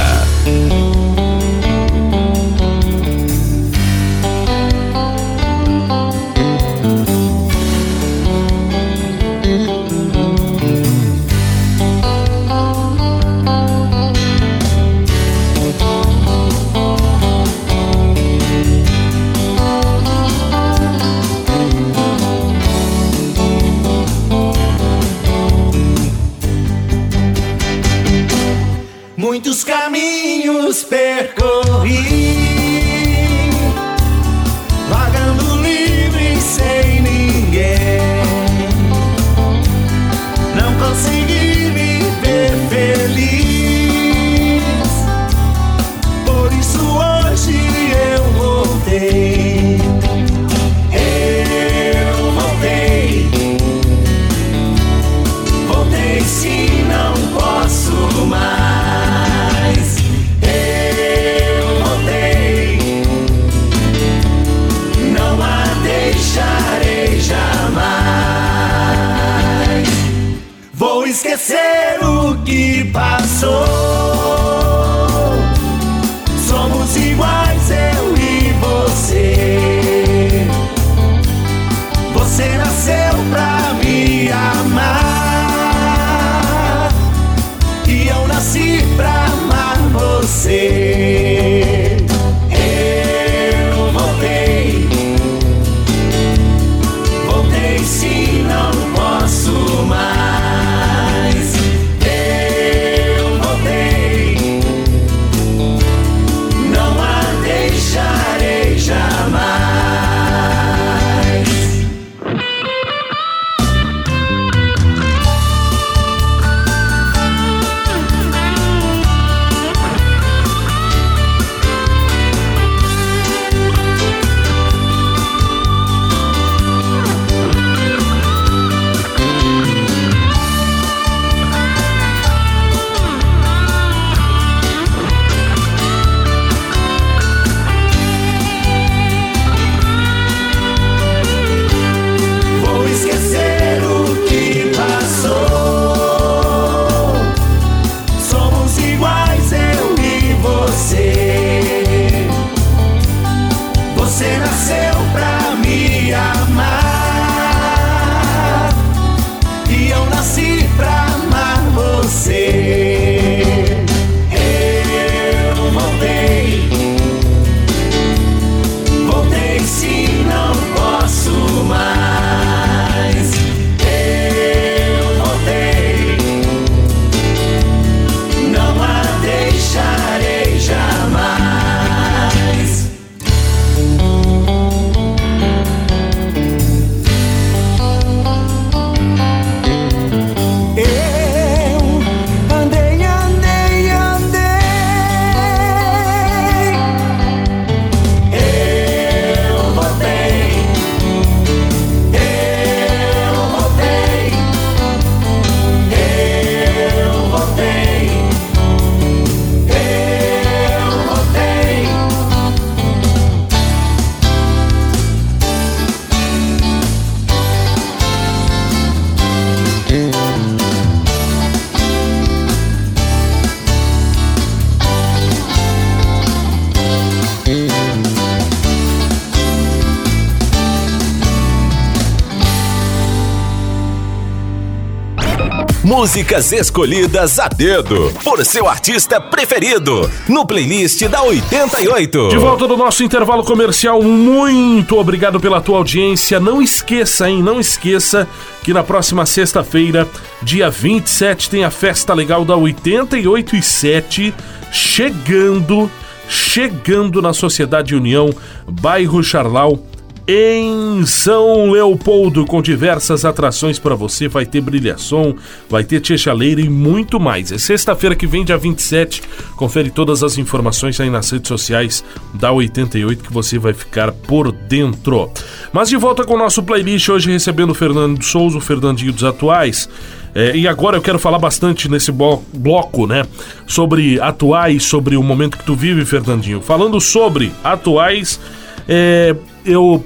Músicas 236.04 236.52
escolhidas 236.52 237.38
a 237.38 237.48
dedo 237.48 238.12
por 238.22 238.44
seu 238.44 238.68
artista 238.68 239.18
preferido 239.18 240.10
no 240.28 240.46
playlist 240.46 241.02
da 241.08 241.22
88. 241.22 242.28
De 242.28 242.36
volta 242.36 242.68
do 242.68 242.76
nosso 242.76 243.02
intervalo 243.02 243.42
comercial, 243.42 244.02
muito 244.02 244.98
obrigado 244.98 245.40
pela 245.40 245.62
tua 245.62 245.78
audiência. 245.78 246.38
Não 246.38 246.60
esqueça, 246.60 247.30
hein? 247.30 247.42
Não 247.42 247.58
esqueça 247.58 248.28
que 248.62 248.74
na 248.74 248.84
próxima 248.84 249.24
sexta-feira, 249.24 250.06
dia 250.42 250.68
27, 250.68 251.48
tem 251.48 251.64
a 251.64 251.70
festa 251.70 252.12
legal 252.12 252.44
da 252.44 252.54
88 252.54 253.56
e 253.56 253.62
7 253.62 254.34
chegando, 254.70 255.90
chegando 256.28 257.22
na 257.22 257.32
Sociedade 257.32 257.94
União, 257.94 258.28
bairro 258.68 259.24
Charlau. 259.24 259.82
Em 260.26 261.04
São 261.04 261.70
Leopoldo, 261.72 262.46
com 262.46 262.62
diversas 262.62 263.26
atrações 263.26 263.78
para 263.78 263.94
você, 263.94 264.26
vai 264.26 264.46
ter 264.46 264.62
brilhação, 264.62 265.36
vai 265.68 265.84
ter 265.84 266.00
tia 266.00 266.16
chaleira 266.16 266.62
e 266.62 266.68
muito 266.68 267.20
mais. 267.20 267.52
É 267.52 267.58
sexta-feira 267.58 268.16
que 268.16 268.26
vem, 268.26 268.42
dia 268.42 268.56
27. 268.56 269.22
Confere 269.54 269.90
todas 269.90 270.22
as 270.22 270.38
informações 270.38 270.98
aí 270.98 271.10
nas 271.10 271.28
redes 271.30 271.48
sociais 271.48 272.02
da 272.32 272.50
88 272.50 273.22
que 273.22 273.30
você 273.32 273.58
vai 273.58 273.74
ficar 273.74 274.12
por 274.12 274.50
dentro. 274.50 275.30
Mas 275.74 275.90
de 275.90 275.96
volta 275.98 276.24
com 276.24 276.32
o 276.32 276.38
nosso 276.38 276.62
playlist, 276.62 277.06
hoje 277.10 277.30
recebendo 277.30 277.70
o 277.70 277.74
Fernando 277.74 278.22
Souza, 278.24 278.56
o 278.56 278.62
Fernandinho 278.62 279.12
dos 279.12 279.24
Atuais. 279.24 279.90
É, 280.34 280.56
e 280.56 280.66
agora 280.66 280.96
eu 280.96 281.02
quero 281.02 281.18
falar 281.18 281.38
bastante 281.38 281.86
nesse 281.90 282.10
blo- 282.10 282.42
bloco, 282.54 283.06
né? 283.06 283.26
Sobre 283.66 284.18
atuais, 284.18 284.84
sobre 284.84 285.16
o 285.18 285.22
momento 285.22 285.58
que 285.58 285.64
tu 285.66 285.76
vive, 285.76 286.02
Fernandinho. 286.06 286.62
Falando 286.62 286.98
sobre 286.98 287.52
atuais, 287.62 288.40
é, 288.88 289.36
eu 289.66 290.02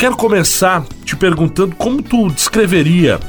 quero 0.00 0.16
começar 0.16 0.82
te 1.04 1.14
perguntando 1.14 1.76
como 1.76 2.00
tu 2.02 2.30
descreveria 2.30 3.20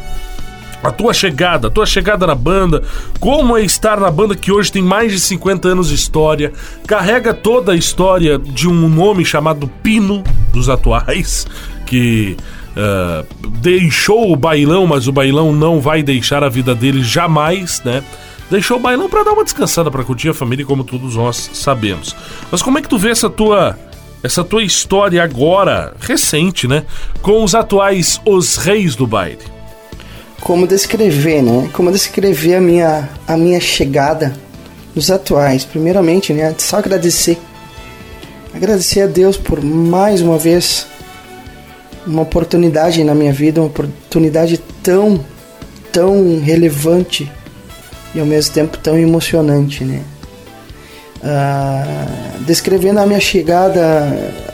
a 0.82 0.90
tua 0.90 1.14
chegada, 1.14 1.68
a 1.68 1.70
tua 1.70 1.86
chegada 1.86 2.26
na 2.26 2.34
banda, 2.34 2.82
como 3.20 3.58
é 3.58 3.62
estar 3.62 4.00
na 4.00 4.10
banda 4.10 4.38
que 4.38 4.54
hoje 4.54 4.72
tem 4.72 4.82
mais 4.82 5.12
de 5.12 5.20
50 5.20 5.68
anos 5.68 5.90
de 5.90 5.96
história, 5.96 6.54
carrega 6.88 7.34
toda 7.34 7.74
a 7.74 7.76
história 7.76 8.40
de 8.40 8.70
um 8.70 8.88
nome 8.88 9.26
chamado 9.26 9.68
Pino 9.84 10.24
dos 10.54 10.70
atuais, 10.70 11.46
que 11.86 12.38
ah, 12.78 13.26
deixou 13.60 14.32
o 14.32 14.38
bailão, 14.38 14.88
mas 14.88 15.10
o 15.10 15.12
bailão 15.12 15.52
não 15.52 15.82
vai 15.82 16.02
deixar 16.02 16.42
a 16.42 16.48
vida 16.48 16.74
dele 16.74 17.04
jamais, 17.04 17.82
né? 17.84 18.02
Deixou 18.50 18.78
o 18.78 18.80
bailão 18.80 19.10
pra 19.10 19.24
dar 19.24 19.34
uma 19.34 19.44
descansada, 19.44 19.92
pra 19.92 20.06
curtir 20.06 20.30
a 20.30 20.34
família, 20.34 20.66
como 20.66 20.86
todos 20.86 21.18
nós 21.18 21.50
sabemos. 21.54 22.16
Mas 22.50 22.62
como 22.62 22.78
é 22.78 22.82
que 22.82 22.88
tu 22.88 22.98
vê 22.98 23.10
essa 23.10 23.30
tua 23.30 23.78
essa 24.24 24.44
tua 24.44 24.64
história 24.64 25.24
agora, 25.24 25.94
recente, 26.00 26.68
né? 26.68 26.84
Com 27.22 27.44
os 27.44 27.56
atuais 27.56 28.22
Os 28.26 28.58
Reis 28.58 28.96
do 28.96 29.08
Baile. 29.08 29.40
como 30.40 30.68
descrever, 30.68 31.42
né? 31.42 31.70
Como 31.74 31.92
descrever 31.92 32.56
a 32.56 32.62
minha, 32.62 33.10
a 33.28 33.38
minha 33.38 33.60
chegada 33.60 34.34
nos 34.96 35.10
atuais. 35.10 35.66
Primeiramente, 35.66 36.34
né? 36.34 36.54
Só 36.58 36.78
agradecer. 36.78 37.38
Agradecer 38.54 39.02
a 39.02 39.08
Deus 39.08 39.38
por 39.38 39.64
mais 39.64 40.22
uma 40.22 40.38
vez 40.38 40.86
uma 42.06 42.24
oportunidade 42.24 43.04
na 43.04 43.14
minha 43.14 43.32
vida, 43.32 43.62
uma 43.62 43.68
oportunidade 43.68 44.58
tão, 44.84 45.24
tão 45.92 46.40
relevante 46.40 47.32
e 48.14 48.20
ao 48.20 48.26
mesmo 48.26 48.54
tempo 48.54 48.78
tão 48.78 48.98
emocionante, 48.98 49.84
né? 49.84 50.02
Ah, 51.24 51.84
descrevendo 52.48 53.00
a 53.00 53.06
minha 53.06 53.20
chegada, 53.20 53.80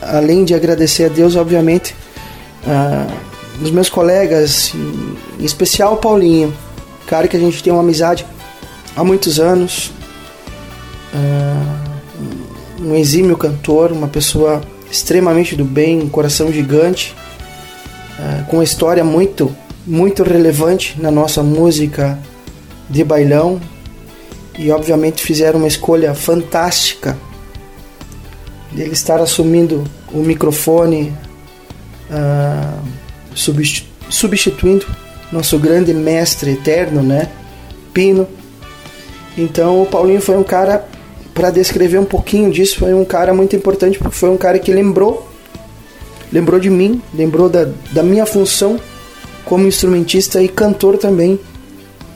além 0.02 0.44
de 0.44 0.54
agradecer 0.54 1.04
a 1.04 1.08
Deus, 1.08 1.34
obviamente, 1.34 1.96
ah, 2.66 3.06
os 3.62 3.70
meus 3.70 3.88
colegas, 3.88 4.72
em 5.40 5.44
especial 5.44 5.94
o 5.94 5.96
Paulinho, 5.96 6.52
cara 7.06 7.26
que 7.26 7.36
a 7.36 7.40
gente 7.40 7.62
tem 7.62 7.72
uma 7.72 7.82
amizade 7.82 8.26
há 8.94 9.02
muitos 9.02 9.40
anos, 9.40 9.92
ah, 11.14 11.84
um 12.80 12.94
exímio 12.94 13.36
cantor, 13.36 13.90
uma 13.90 14.08
pessoa 14.08 14.60
extremamente 14.90 15.56
do 15.56 15.64
bem, 15.64 16.00
um 16.02 16.08
coração 16.08 16.52
gigante, 16.52 17.14
com 18.48 18.56
uma 18.56 18.64
história 18.64 19.04
muito, 19.04 19.54
muito 19.86 20.22
relevante 20.22 20.96
na 20.98 21.10
nossa 21.10 21.42
música 21.42 22.18
de 22.88 23.04
bailão 23.04 23.60
e 24.58 24.70
obviamente 24.70 25.22
fizeram 25.22 25.60
uma 25.60 25.68
escolha 25.68 26.14
fantástica 26.14 27.16
dele 28.72 28.92
estar 28.92 29.20
assumindo 29.20 29.84
o 30.12 30.18
microfone, 30.18 31.14
substitu- 33.34 33.88
substituindo 34.10 34.84
nosso 35.32 35.58
grande 35.58 35.94
mestre 35.94 36.52
eterno, 36.52 37.02
né, 37.02 37.30
Pino. 37.94 38.26
Então 39.36 39.82
o 39.82 39.86
Paulinho 39.86 40.20
foi 40.20 40.36
um 40.36 40.42
cara 40.42 40.86
para 41.32 41.50
descrever 41.50 41.98
um 41.98 42.04
pouquinho 42.04 42.50
disso, 42.50 42.80
foi 42.80 42.92
um 42.92 43.04
cara 43.04 43.32
muito 43.32 43.54
importante 43.54 43.98
porque 43.98 44.16
foi 44.16 44.28
um 44.28 44.36
cara 44.36 44.58
que 44.58 44.72
lembrou 44.72 45.28
lembrou 46.32 46.60
de 46.60 46.68
mim, 46.68 47.00
lembrou 47.14 47.48
da, 47.48 47.68
da 47.92 48.02
minha 48.02 48.26
função 48.26 48.78
como 49.44 49.66
instrumentista 49.66 50.42
e 50.42 50.48
cantor 50.48 50.98
também. 50.98 51.40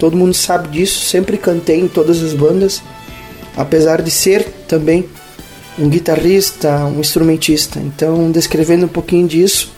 Todo 0.02 0.16
mundo 0.16 0.34
sabe 0.34 0.66
disso, 0.66 0.98
sempre 1.04 1.36
cantei 1.36 1.78
em 1.78 1.86
todas 1.86 2.20
as 2.24 2.34
bandas, 2.34 2.82
apesar 3.56 4.02
de 4.02 4.10
ser 4.10 4.42
também 4.66 5.08
um 5.78 5.88
guitarrista, 5.88 6.74
um 6.86 6.98
instrumentista. 6.98 7.78
Então, 7.78 8.28
descrevendo 8.32 8.86
um 8.86 8.88
pouquinho 8.88 9.28
disso, 9.28 9.70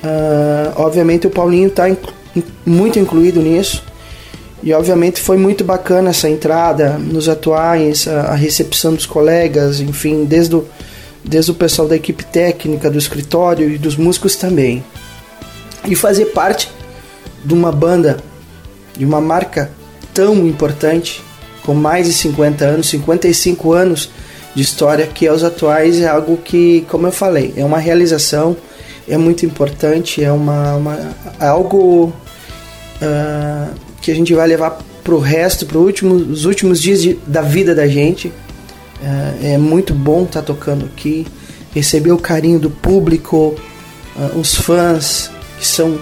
ah, 0.00 0.74
obviamente 0.76 1.26
o 1.26 1.30
Paulinho 1.30 1.66
está 1.66 1.86
muito 2.64 3.00
incluído 3.00 3.42
nisso. 3.42 3.82
E 4.62 4.72
obviamente 4.72 5.20
foi 5.20 5.36
muito 5.36 5.64
bacana 5.64 6.10
essa 6.10 6.30
entrada 6.30 6.90
nos 6.90 7.28
atuais, 7.28 8.06
a, 8.06 8.26
a 8.26 8.34
recepção 8.36 8.94
dos 8.94 9.06
colegas, 9.06 9.80
enfim, 9.80 10.24
desde 10.24 10.54
o, 10.54 10.64
desde 11.24 11.50
o 11.50 11.54
pessoal 11.54 11.88
da 11.88 11.96
equipe 11.96 12.24
técnica, 12.24 12.88
do 12.88 12.96
escritório 12.96 13.68
e 13.68 13.76
dos 13.76 13.96
músicos 13.96 14.36
também. 14.36 14.84
E 15.84 15.96
fazer 15.96 16.26
parte 16.26 16.70
de 17.44 17.52
uma 17.52 17.72
banda, 17.72 18.18
de 18.96 19.04
uma 19.04 19.20
marca 19.20 19.70
tão 20.12 20.46
importante, 20.46 21.22
com 21.62 21.74
mais 21.74 22.06
de 22.06 22.12
50 22.12 22.64
anos, 22.64 22.88
55 22.88 23.72
anos 23.72 24.10
de 24.54 24.62
história, 24.62 25.06
que 25.06 25.26
é 25.26 25.32
os 25.32 25.42
atuais, 25.42 26.00
é 26.00 26.06
algo 26.08 26.36
que, 26.36 26.86
como 26.88 27.06
eu 27.06 27.12
falei, 27.12 27.52
é 27.56 27.64
uma 27.64 27.78
realização, 27.78 28.56
é 29.08 29.16
muito 29.18 29.44
importante, 29.44 30.22
é 30.22 30.30
uma, 30.30 30.74
uma 30.76 30.98
é 31.40 31.46
algo 31.46 32.12
ah, 33.02 33.68
que 34.00 34.10
a 34.10 34.14
gente 34.14 34.32
vai 34.34 34.46
levar 34.46 34.78
pro 35.02 35.18
resto, 35.18 35.66
para 35.66 35.78
último, 35.78 36.14
os 36.14 36.44
últimos 36.44 36.80
dias 36.80 37.02
de- 37.02 37.14
da 37.26 37.42
vida 37.42 37.74
da 37.74 37.86
gente. 37.86 38.32
Ah, 39.02 39.34
é 39.42 39.58
muito 39.58 39.92
bom 39.94 40.24
estar 40.24 40.42
tocando 40.42 40.84
aqui. 40.86 41.26
receber 41.74 42.12
o 42.12 42.18
carinho 42.18 42.60
do 42.60 42.70
público, 42.70 43.56
uh, 44.14 44.38
os 44.38 44.54
fãs 44.54 45.28
que 45.58 45.66
são 45.66 45.98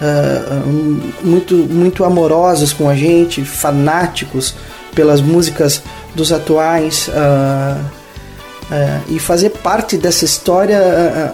uh, 0.00 1.26
muito, 1.26 1.54
muito 1.54 2.04
amorosos 2.04 2.72
com 2.72 2.88
a 2.88 2.94
gente, 2.94 3.44
fanáticos 3.44 4.54
pelas 4.94 5.20
músicas 5.20 5.82
dos 6.14 6.32
atuais. 6.32 7.08
e 9.08 9.18
fazer 9.18 9.50
parte 9.50 9.96
dessa 9.96 10.24
história 10.24 10.78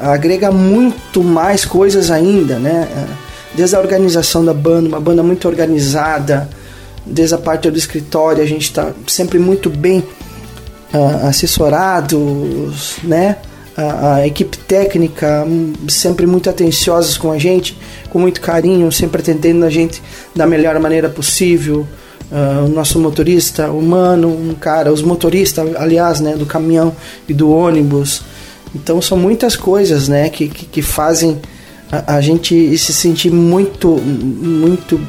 agrega 0.03 0.51
muito 0.51 1.23
mais 1.23 1.65
coisas 1.65 2.11
ainda, 2.11 2.59
né? 2.59 2.89
desde 3.57 3.75
a 3.75 3.81
organização 3.81 4.45
da 4.45 4.53
banda, 4.53 4.89
uma 4.89 5.01
banda 5.01 5.23
muito 5.23 5.49
organizada, 5.49 6.49
desde 7.05 7.35
a 7.35 7.39
parte 7.39 7.71
do 7.71 7.79
escritório, 7.79 8.43
a 8.43 8.47
gente 8.47 8.65
está 8.65 8.93
sempre 9.07 9.39
muito 9.39 9.71
bem 9.71 10.01
uh, 10.93 11.27
assessorados, 11.27 12.99
né? 13.03 13.37
A, 13.77 14.27
equipe 14.27 14.57
técnica 14.57 15.45
hum, 15.47 15.75
sempre 15.89 16.27
muito 16.27 16.49
atenciosos 16.49 17.19
com 17.19 17.31
a 17.31 17.39
gente, 17.39 17.77
com 18.09 18.19
muito 18.19 18.41
carinho, 18.41 18.91
sempre 18.91 19.21
atendendo 19.21 19.67
a 19.67 19.71
gente 19.71 20.03
da 20.35 20.47
melhor 20.47 20.79
maneira 20.81 21.09
possível. 21.09 21.87
Uh, 22.31 22.65
o 22.65 22.69
nosso 22.69 22.99
motorista 22.99 23.71
humano, 23.71 24.29
um 24.29 24.55
cara, 24.55 24.93
os 24.93 25.01
motoristas, 25.01 25.77
aliás, 25.77 26.21
né, 26.21 26.35
do 26.35 26.45
caminhão 26.45 26.97
e 27.29 27.35
do 27.35 27.51
ônibus. 27.51 28.23
Então 28.75 29.01
são 29.01 29.17
muitas 29.17 29.55
coisas, 29.55 30.09
né, 30.09 30.29
que, 30.29 30.49
que, 30.49 30.67
que 30.67 30.83
fazem 30.83 31.39
a, 31.91 32.17
a, 32.17 32.21
gente 32.21 32.77
se 32.79 32.93
sentir 32.93 33.31
muito, 33.31 33.89
muito 33.89 35.01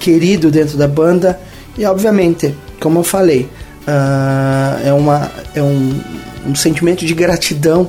querido 0.00 0.50
dentro 0.50 0.76
da 0.76 0.88
banda 0.88 1.38
e 1.76 1.84
obviamente, 1.84 2.54
como 2.80 2.98
eu 2.98 3.04
falei, 3.04 3.48
uh, 3.88 4.86
é, 4.86 4.92
uma, 4.92 5.32
é 5.54 5.62
um, 5.62 5.98
um 6.46 6.54
sentimento 6.54 7.06
de 7.06 7.14
gratidão 7.14 7.88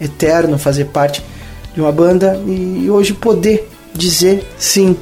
eterno 0.00 0.58
fazer 0.58 0.86
parte 0.86 1.22
de 1.72 1.80
uma 1.80 1.92
banda 1.92 2.40
e 2.46 2.90
hoje 2.90 3.14
poder 3.14 3.68
dizer 3.94 4.46
sim 4.58 4.96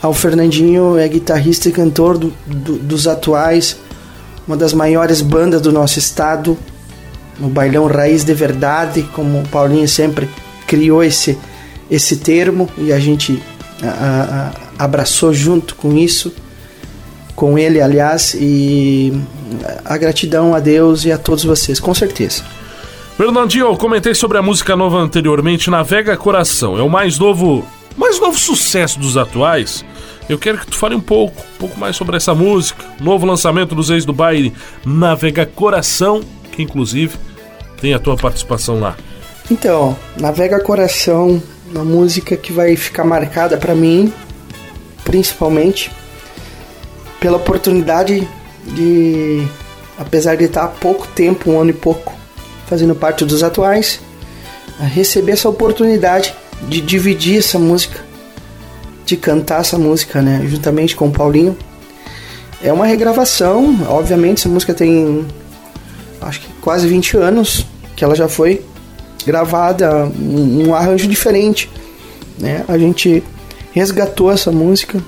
ao 0.00 0.12
Fernandinho 0.12 0.96
é 0.96 1.08
guitarrista 1.08 1.68
e 1.68 1.72
cantor 1.72 2.18
do, 2.18 2.32
do, 2.46 2.78
dos 2.78 3.08
atuais, 3.08 3.76
uma 4.46 4.56
das 4.56 4.72
maiores 4.72 5.20
bandas 5.20 5.60
do 5.60 5.72
nosso 5.72 5.98
estado, 5.98 6.56
no 7.38 7.48
bailão 7.48 7.86
raiz 7.86 8.24
de 8.24 8.34
verdade, 8.34 9.02
como 9.14 9.40
o 9.40 9.48
Paulinho 9.48 9.88
sempre 9.88 10.28
criou 10.66 11.02
esse 11.02 11.36
esse 11.90 12.16
termo 12.16 12.68
e 12.76 12.92
a 12.92 12.98
gente 12.98 13.42
a, 13.82 14.52
a, 14.78 14.84
abraçou 14.84 15.32
junto 15.32 15.74
com 15.74 15.96
isso, 15.96 16.32
com 17.34 17.58
ele, 17.58 17.80
aliás, 17.80 18.34
e 18.34 19.18
a 19.84 19.96
gratidão 19.96 20.54
a 20.54 20.60
Deus 20.60 21.04
e 21.04 21.12
a 21.12 21.18
todos 21.18 21.44
vocês, 21.44 21.80
com 21.80 21.94
certeza. 21.94 22.44
Fernandinho, 23.16 23.66
eu 23.66 23.76
comentei 23.76 24.14
sobre 24.14 24.38
a 24.38 24.42
música 24.42 24.76
nova 24.76 24.98
anteriormente, 24.98 25.70
Navega 25.70 26.16
Coração. 26.16 26.78
É 26.78 26.82
o 26.82 26.88
mais 26.88 27.18
novo, 27.18 27.66
mais 27.96 28.20
novo 28.20 28.38
sucesso 28.38 28.98
dos 28.98 29.16
atuais. 29.16 29.84
Eu 30.28 30.38
quero 30.38 30.58
que 30.58 30.66
tu 30.66 30.76
fale 30.76 30.94
um 30.94 31.00
pouco, 31.00 31.40
um 31.40 31.58
pouco 31.58 31.78
mais 31.78 31.96
sobre 31.96 32.16
essa 32.16 32.34
música. 32.34 32.84
Novo 33.00 33.26
lançamento 33.26 33.74
dos 33.74 33.90
Ex 33.90 34.04
do 34.04 34.12
Baile, 34.12 34.52
Navega 34.84 35.44
Coração, 35.46 36.20
que 36.52 36.62
inclusive 36.62 37.16
tem 37.80 37.94
a 37.94 37.98
tua 37.98 38.16
participação 38.16 38.78
lá. 38.78 38.96
Então, 39.50 39.96
Navega 40.20 40.60
Coração 40.60 41.42
uma 41.70 41.84
música 41.84 42.36
que 42.36 42.52
vai 42.52 42.76
ficar 42.76 43.04
marcada 43.04 43.56
para 43.56 43.74
mim, 43.74 44.12
principalmente 45.04 45.90
pela 47.20 47.36
oportunidade 47.36 48.26
de, 48.74 49.46
apesar 49.98 50.36
de 50.36 50.44
estar 50.44 50.64
há 50.64 50.68
pouco 50.68 51.06
tempo, 51.08 51.50
um 51.50 51.60
ano 51.60 51.70
e 51.70 51.74
pouco, 51.74 52.14
fazendo 52.66 52.94
parte 52.94 53.24
dos 53.24 53.42
atuais, 53.42 54.00
receber 54.80 55.32
essa 55.32 55.48
oportunidade 55.48 56.34
de 56.68 56.80
dividir 56.80 57.38
essa 57.38 57.58
música, 57.58 58.00
de 59.04 59.16
cantar 59.16 59.60
essa 59.60 59.78
música, 59.78 60.20
né, 60.20 60.42
juntamente 60.46 60.94
com 60.94 61.08
o 61.08 61.12
Paulinho. 61.12 61.56
É 62.62 62.72
uma 62.72 62.86
regravação, 62.86 63.86
obviamente, 63.88 64.38
essa 64.38 64.48
música 64.48 64.74
tem 64.74 65.26
acho 66.20 66.40
que 66.40 66.48
quase 66.60 66.86
20 66.88 67.16
anos 67.16 67.64
que 67.94 68.04
ela 68.04 68.14
já 68.14 68.28
foi 68.28 68.64
gravada, 69.24 70.06
um, 70.06 70.68
um 70.68 70.74
arranjo 70.74 71.06
diferente. 71.06 71.70
Né? 72.38 72.64
A 72.68 72.78
gente 72.78 73.22
resgatou 73.72 74.30
essa 74.30 74.50
música 74.50 75.00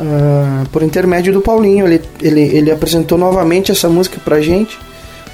uh, 0.00 0.68
por 0.70 0.82
intermédio 0.82 1.32
do 1.32 1.40
Paulinho. 1.40 1.86
Ele, 1.86 2.02
ele, 2.20 2.40
ele 2.40 2.70
apresentou 2.70 3.18
novamente 3.18 3.70
essa 3.70 3.88
música 3.88 4.20
pra 4.24 4.40
gente. 4.40 4.78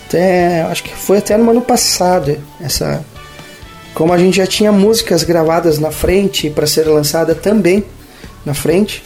Até, 0.07 0.63
acho 0.63 0.83
que 0.83 0.95
foi 0.95 1.19
até 1.19 1.37
no 1.37 1.51
ano 1.51 1.63
passado. 1.63 2.37
Essa, 2.61 3.05
como 3.95 4.13
a 4.13 4.19
gente 4.19 4.37
já 4.37 4.47
tinha 4.47 4.73
músicas 4.73 5.23
gravadas 5.23 5.79
na 5.79 5.91
frente 5.91 6.51
para 6.51 6.67
ser 6.67 6.87
lançada 6.87 7.35
também 7.35 7.85
na 8.45 8.55
frente. 8.55 9.05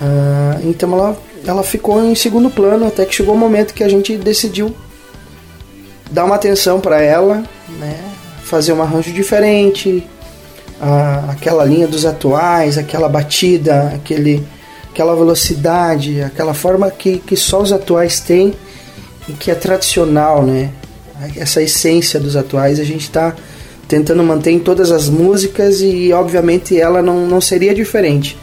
Uh, 0.00 0.68
então 0.68 0.92
ela, 0.92 1.16
ela 1.46 1.62
ficou 1.62 2.04
em 2.04 2.14
segundo 2.14 2.50
plano 2.50 2.86
até 2.86 3.04
que 3.04 3.14
chegou 3.14 3.34
o 3.34 3.38
momento 3.38 3.74
que 3.74 3.82
a 3.82 3.88
gente 3.88 4.16
decidiu 4.16 4.74
dar 6.10 6.24
uma 6.24 6.36
atenção 6.36 6.80
para 6.80 7.02
ela, 7.02 7.42
né? 7.78 7.98
fazer 8.44 8.72
um 8.72 8.82
arranjo 8.82 9.12
diferente, 9.12 10.06
a, 10.80 11.30
aquela 11.30 11.64
linha 11.64 11.86
dos 11.86 12.04
atuais, 12.04 12.78
aquela 12.78 13.08
batida, 13.08 13.92
aquele, 13.94 14.46
aquela 14.90 15.14
velocidade, 15.14 16.22
aquela 16.22 16.54
forma 16.54 16.90
que, 16.90 17.18
que 17.18 17.36
só 17.36 17.60
os 17.60 17.72
atuais 17.72 18.20
têm 18.20 18.54
e 19.28 19.32
que 19.32 19.50
é 19.50 19.54
tradicional, 19.54 20.42
né? 20.42 20.70
Essa 21.36 21.60
essência 21.60 22.20
dos 22.20 22.36
atuais 22.36 22.78
a 22.78 22.84
gente 22.84 23.02
está 23.02 23.34
tentando 23.88 24.22
manter 24.22 24.52
em 24.52 24.58
todas 24.58 24.92
as 24.92 25.08
músicas 25.08 25.80
e 25.80 26.12
obviamente 26.12 26.78
ela 26.78 27.02
não, 27.02 27.26
não 27.26 27.40
seria 27.40 27.74
diferente. 27.74 28.38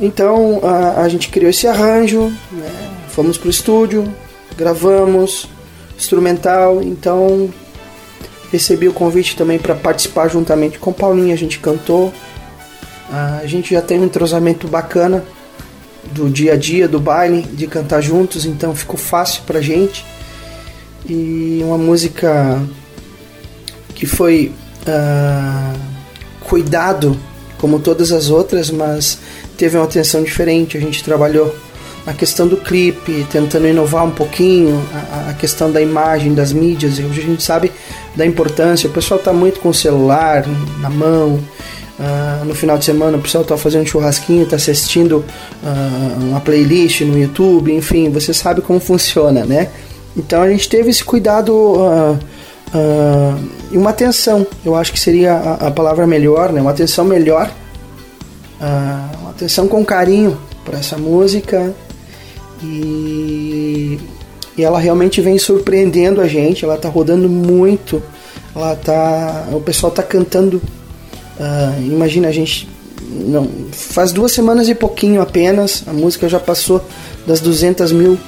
Então 0.00 0.60
a, 0.62 1.02
a 1.02 1.08
gente 1.08 1.28
criou 1.28 1.50
esse 1.50 1.68
arranjo, 1.68 2.32
né? 2.50 2.90
fomos 3.08 3.38
pro 3.38 3.48
estúdio, 3.48 4.12
gravamos, 4.56 5.48
instrumental, 5.96 6.82
então 6.82 7.48
recebi 8.54 8.86
o 8.86 8.92
convite 8.92 9.36
também 9.36 9.58
para 9.58 9.74
participar 9.74 10.28
juntamente 10.28 10.78
com 10.78 10.92
Paulinho, 10.92 11.34
a 11.34 11.36
gente 11.36 11.58
cantou. 11.58 12.12
A 13.10 13.46
gente 13.46 13.74
já 13.74 13.82
tem 13.82 13.98
um 13.98 14.04
entrosamento 14.04 14.68
bacana 14.68 15.24
do 16.12 16.30
dia 16.30 16.52
a 16.52 16.56
dia 16.56 16.86
do 16.86 17.00
baile, 17.00 17.42
de 17.42 17.66
cantar 17.66 18.00
juntos, 18.00 18.46
então 18.46 18.74
ficou 18.74 18.96
fácil 18.96 19.42
pra 19.44 19.60
gente. 19.60 20.04
E 21.08 21.60
uma 21.64 21.76
música 21.76 22.62
que 23.94 24.06
foi 24.06 24.52
uh, 24.86 25.78
cuidado 26.40 27.18
como 27.58 27.80
todas 27.80 28.12
as 28.12 28.30
outras, 28.30 28.70
mas 28.70 29.18
teve 29.56 29.76
uma 29.76 29.84
atenção 29.84 30.22
diferente. 30.22 30.76
A 30.76 30.80
gente 30.80 31.02
trabalhou 31.02 31.54
a 32.06 32.12
questão 32.12 32.46
do 32.46 32.56
clipe, 32.56 33.26
tentando 33.30 33.66
inovar 33.66 34.04
um 34.04 34.10
pouquinho, 34.10 34.80
a, 34.92 35.30
a, 35.30 35.34
questão 35.34 35.70
da 35.70 35.80
imagem, 35.80 36.34
das 36.34 36.52
mídias. 36.52 36.98
Hoje 36.98 37.20
a 37.20 37.24
gente 37.24 37.42
sabe 37.42 37.72
da 38.16 38.24
importância, 38.24 38.88
o 38.88 38.92
pessoal 38.92 39.18
está 39.18 39.32
muito 39.32 39.60
com 39.60 39.68
o 39.68 39.74
celular 39.74 40.44
na 40.80 40.90
mão. 40.90 41.40
Uh, 41.96 42.44
no 42.44 42.56
final 42.56 42.76
de 42.76 42.84
semana 42.84 43.16
o 43.16 43.20
pessoal 43.20 43.42
está 43.42 43.56
fazendo 43.56 43.86
churrasquinho, 43.86 44.42
está 44.42 44.56
assistindo 44.56 45.24
uh, 45.62 46.24
uma 46.24 46.40
playlist 46.40 47.02
no 47.02 47.16
YouTube, 47.16 47.72
enfim, 47.72 48.10
você 48.10 48.34
sabe 48.34 48.60
como 48.60 48.78
funciona, 48.80 49.44
né? 49.44 49.70
Então 50.16 50.42
a 50.42 50.50
gente 50.50 50.68
teve 50.68 50.90
esse 50.90 51.04
cuidado 51.04 51.54
uh, 51.54 52.18
e 53.70 53.78
uma 53.78 53.90
atenção, 53.90 54.44
eu 54.64 54.74
acho 54.74 54.92
que 54.92 54.98
seria 54.98 55.34
a, 55.34 55.68
a 55.68 55.70
palavra 55.70 56.04
melhor, 56.04 56.52
né? 56.52 56.60
Uma 56.60 56.72
atenção 56.72 57.04
melhor, 57.04 57.48
uma 59.20 59.30
atenção 59.30 59.68
com 59.68 59.84
carinho 59.84 60.36
para 60.64 60.78
essa 60.78 60.96
música 60.96 61.72
e, 62.62 64.00
e 64.56 64.62
ela 64.62 64.78
realmente 64.78 65.20
vem 65.20 65.38
surpreendendo 65.38 66.20
a 66.20 66.28
gente. 66.28 66.64
Ela 66.64 66.76
tá 66.76 66.88
rodando 66.88 67.28
muito. 67.28 68.02
Ela 68.54 68.76
tá, 68.76 69.48
o 69.52 69.60
pessoal 69.60 69.92
tá 69.92 70.02
cantando. 70.02 70.62
Uh, 71.38 71.82
imagina 71.82 72.28
a 72.28 72.32
gente 72.32 72.68
não 73.10 73.48
faz 73.72 74.12
duas 74.12 74.32
semanas 74.32 74.68
e 74.68 74.74
pouquinho 74.74 75.20
apenas. 75.20 75.82
A 75.86 75.92
música 75.92 76.28
já 76.28 76.38
passou 76.38 76.84
das 77.26 77.40
200 77.40 77.92
mil 77.92 78.18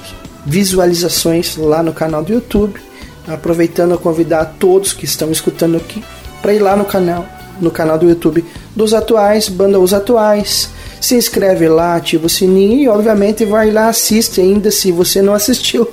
visualizações 0.45 1.55
lá 1.57 1.81
no 1.81 1.93
canal 1.93 2.23
do 2.23 2.33
YouTube. 2.33 2.79
Aproveitando 3.27 3.93
a 3.93 3.97
convidar 3.97 4.41
a 4.41 4.45
todos 4.45 4.93
que 4.93 5.05
estão 5.05 5.31
escutando 5.31 5.77
aqui 5.77 6.03
para 6.41 6.53
ir 6.53 6.59
lá 6.59 6.75
no 6.75 6.85
canal, 6.85 7.25
no 7.59 7.71
canal 7.71 7.97
do 7.97 8.07
YouTube 8.07 8.45
dos 8.75 8.93
atuais, 8.93 9.49
banda 9.49 9.79
Os 9.79 9.93
Atuais 9.93 10.69
se 10.99 11.15
inscreve 11.15 11.67
lá, 11.67 11.95
ativa 11.95 12.25
o 12.25 12.29
sininho 12.29 12.79
e 12.79 12.87
obviamente 12.87 13.45
vai 13.45 13.71
lá, 13.71 13.89
assiste 13.89 14.41
ainda 14.41 14.71
se 14.71 14.91
você 14.91 15.21
não 15.21 15.33
assistiu 15.33 15.87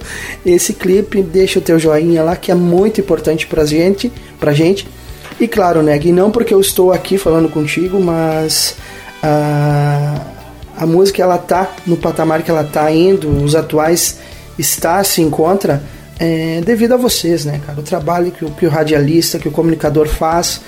esse 0.44 0.72
clipe, 0.72 1.22
deixa 1.22 1.58
o 1.58 1.62
teu 1.62 1.78
joinha 1.78 2.22
lá 2.22 2.36
que 2.36 2.50
é 2.50 2.54
muito 2.54 3.00
importante 3.00 3.46
pra 3.46 3.64
gente, 3.64 4.12
pra 4.40 4.52
gente. 4.52 4.86
E 5.38 5.48
claro, 5.48 5.82
né, 5.82 5.98
e 6.02 6.12
não 6.12 6.30
porque 6.30 6.54
eu 6.54 6.60
estou 6.60 6.92
aqui 6.92 7.18
falando 7.18 7.48
contigo, 7.48 8.00
mas 8.00 8.76
a, 9.22 10.20
a 10.76 10.86
música 10.86 11.22
ela 11.22 11.38
tá 11.38 11.72
no 11.86 11.96
patamar 11.96 12.42
que 12.42 12.50
ela 12.50 12.64
tá 12.64 12.90
indo, 12.90 13.28
os 13.44 13.54
atuais 13.54 14.18
está 14.58 15.02
se 15.02 15.20
encontra 15.20 15.82
é 16.18 16.60
devido 16.64 16.94
a 16.94 16.96
vocês, 16.96 17.44
né, 17.44 17.60
cara? 17.66 17.80
O 17.80 17.82
trabalho 17.82 18.30
que 18.30 18.44
o, 18.44 18.50
que 18.50 18.66
o 18.66 18.70
radialista, 18.70 19.38
que 19.38 19.48
o 19.48 19.50
comunicador 19.50 20.06
faz, 20.06 20.60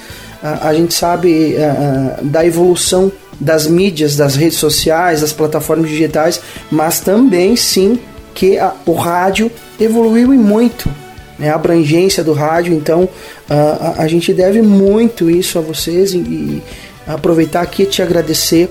a, 0.43 0.68
a 0.68 0.74
gente 0.74 0.93
sabe 0.93 1.57
a, 1.57 2.18
a, 2.18 2.22
da 2.22 2.45
evolução 2.45 3.11
das 3.41 3.66
mídias, 3.66 4.16
das 4.16 4.34
redes 4.34 4.59
sociais, 4.59 5.20
das 5.20 5.32
plataformas 5.32 5.91
digitais, 5.91 6.41
mas 6.70 7.01
também 7.01 7.57
sim 7.57 7.99
que 8.34 8.59
a, 8.59 8.74
o 8.84 8.93
rádio 8.93 9.51
evoluiu 9.80 10.32
e 10.32 10.39
muito, 10.39 10.91
né, 11.39 11.51
a 11.51 11.55
abrangência 11.55 12.22
do 12.22 12.32
rádio. 12.32 12.74
Então 12.74 13.09
a, 13.49 14.03
a, 14.03 14.09
gente 14.09 14.32
deve 14.32 14.62
muito 14.62 15.30
isso 15.30 15.59
a 15.59 15.62
vocês 15.62 16.12
e, 16.12 16.18
e 16.18 16.62
aproveitar 17.07 17.62
aqui 17.62 17.87
te 17.87 18.03
agradecer, 18.03 18.70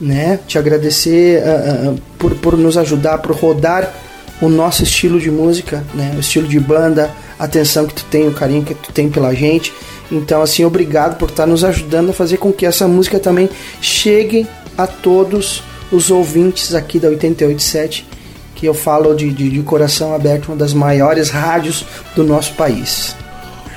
né, 0.00 0.38
te 0.46 0.58
agradecer 0.58 1.42
uh, 1.42 1.90
uh, 1.90 2.02
por, 2.18 2.34
por 2.36 2.56
nos 2.56 2.76
ajudar, 2.76 3.18
por 3.18 3.36
rodar 3.36 3.92
o 4.40 4.48
nosso 4.48 4.82
estilo 4.82 5.20
de 5.20 5.30
música, 5.30 5.84
né, 5.94 6.14
o 6.16 6.20
estilo 6.20 6.48
de 6.48 6.58
banda, 6.58 7.10
a 7.38 7.44
atenção 7.44 7.86
que 7.86 7.94
tu 7.94 8.04
tem, 8.06 8.26
o 8.26 8.32
carinho 8.32 8.64
que 8.64 8.74
tu 8.74 8.92
tem 8.92 9.10
pela 9.10 9.34
gente. 9.34 9.72
Então, 10.10 10.42
assim, 10.42 10.64
obrigado 10.64 11.16
por 11.16 11.28
estar 11.28 11.46
nos 11.46 11.62
ajudando 11.62 12.10
a 12.10 12.12
fazer 12.12 12.38
com 12.38 12.52
que 12.52 12.66
essa 12.66 12.88
música 12.88 13.18
também 13.18 13.48
chegue 13.80 14.46
a 14.76 14.86
todos 14.86 15.62
os 15.92 16.10
ouvintes 16.10 16.74
aqui 16.74 16.98
da 16.98 17.08
887, 17.08 18.06
que 18.54 18.66
eu 18.66 18.74
falo 18.74 19.14
de, 19.14 19.30
de, 19.32 19.50
de 19.50 19.62
coração 19.62 20.14
aberto, 20.14 20.48
uma 20.48 20.56
das 20.56 20.72
maiores 20.72 21.30
rádios 21.30 21.84
do 22.14 22.24
nosso 22.24 22.54
país. 22.54 23.16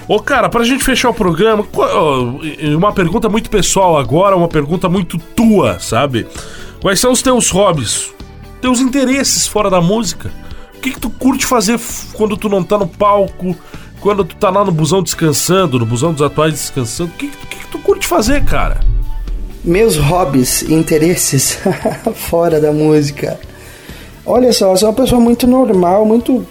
Ô, 0.08 0.20
cara, 0.20 0.50
pra 0.50 0.64
gente 0.64 0.84
fechar 0.84 1.10
o 1.10 1.14
programa, 1.14 1.66
uma 2.76 2.92
pergunta 2.92 3.30
muito 3.30 3.50
pessoal 3.50 3.98
agora, 3.98 4.36
uma 4.36 4.50
pergunta 4.50 4.90
muito 4.90 5.18
tua, 5.18 5.80
sabe? 5.80 6.28
Quais 6.82 7.00
são 7.00 7.14
os 7.14 7.22
teus 7.22 7.50
hobbies, 7.50 8.14
teus 8.62 8.82
interesses 8.82 9.48
fora 9.48 9.70
da 9.70 9.80
música? 9.80 10.32
O 10.76 10.82
que, 10.82 10.92
que 10.92 11.00
tu 11.00 11.10
curte 11.10 11.46
fazer 11.46 11.80
quando 12.12 12.36
tu 12.36 12.50
não 12.50 12.62
tá 12.62 12.78
no 12.78 12.88
palco? 12.88 13.56
Quando 14.04 14.26
tu 14.26 14.36
tá 14.36 14.50
lá 14.50 14.66
no 14.66 14.72
busão 14.72 15.02
descansando, 15.02 15.80
no 15.80 15.86
busão 15.86 16.12
dos 16.12 16.22
atuais 16.22 16.52
descansando, 16.52 17.10
o 17.10 17.18
que, 17.18 17.30
que, 17.30 17.48
que, 17.48 17.68
tu 17.68 17.80
curte 17.80 18.06
fazer, 18.06 18.44
cara? 18.44 18.82
Meus 19.64 19.96
hobbies 19.96 20.62
e 20.62 20.74
interesses 20.74 21.58
fora 22.14 22.60
da 22.60 22.74
música. 22.74 23.40
Olha 24.26 24.52
só, 24.52 24.72
eu 24.72 24.78
sou 24.78 24.90
uma 24.90 24.96
pessoa 24.96 25.22
muito 25.22 25.48
normal, 25.48 26.06
muito 26.06 26.46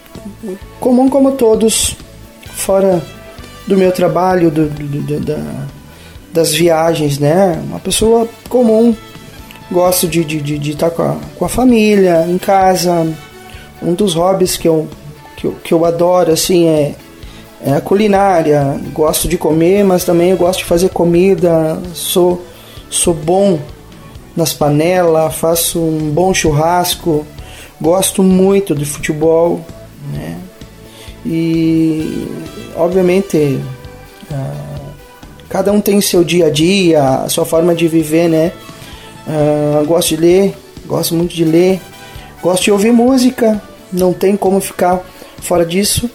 comum 0.81 1.11
como 1.11 1.33
todos, 1.33 1.95
fora 2.55 3.03
do 3.67 3.77
meu 3.77 3.93
trabalho, 3.93 4.51
do, 4.51 4.71
do, 4.71 5.03
do 5.03 5.21
da, 5.21 5.67
das 6.33 6.55
viagens, 6.55 7.19
né? 7.19 7.63
Uma 7.69 7.79
pessoa 7.79 8.27
comum. 8.49 8.97
Gosto 9.71 10.09
de 10.09 10.21
estar 10.21 10.31
de, 10.31 10.41
de, 10.41 10.59
de 10.59 10.77
tá 10.77 10.89
com, 10.89 11.03
a, 11.03 11.17
com 11.37 11.45
a 11.45 11.49
família, 11.51 12.27
em 12.27 12.39
casa. 12.39 13.07
Um 13.83 13.93
dos 13.93 14.15
hobbies 14.15 14.57
que 14.57 14.67
eu, 14.67 14.89
que 15.37 15.47
eu, 15.47 15.53
que 15.63 15.75
eu 15.75 15.85
adoro, 15.85 16.33
assim, 16.33 16.67
é 16.67 16.95
é, 17.65 17.81
culinária, 17.81 18.77
gosto 18.93 19.29
de 19.29 19.39
comer, 19.39 19.85
mas 19.85 20.05
também 20.05 20.31
eu 20.31 20.37
gosto 20.37 20.61
de 20.61 20.65
fazer 20.65 20.89
comida, 20.89 21.81
sou, 21.95 22.45
sou 22.91 23.15
bom 23.15 23.59
nas 24.37 24.53
panelas, 24.53 25.37
faço 25.37 25.79
um 25.79 26.11
bom 26.11 26.35
churrasco, 26.35 27.25
gosto 27.81 28.21
muito 28.21 28.75
de 28.75 28.85
futebol, 28.85 29.61
né? 30.13 30.39
E 31.25 32.29
obviamente 32.75 33.61
uh, 34.29 34.93
cada 35.49 35.71
um 35.71 35.81
tem 35.81 36.01
seu 36.01 36.25
dia 36.25 36.47
a 36.47 36.51
dia, 36.51 37.01
a 37.01 37.29
sua 37.29 37.45
forma 37.45 37.77
de 37.77 37.87
viver, 37.87 38.29
né? 38.29 38.53
Uh, 39.25 39.87
gosto 39.87 40.09
de 40.09 40.17
ler, 40.17 40.55
gosto 40.85 41.15
muito 41.15 41.33
de 41.33 41.45
ler, 41.45 41.81
gosto 42.43 42.65
de 42.65 42.73
ouvir 42.73 42.93
música, 42.93 43.63
não 43.93 44.13
tem 44.13 44.37
como 44.37 44.61
ficar 44.61 45.01
fora 45.41 45.65
disso 45.65 46.11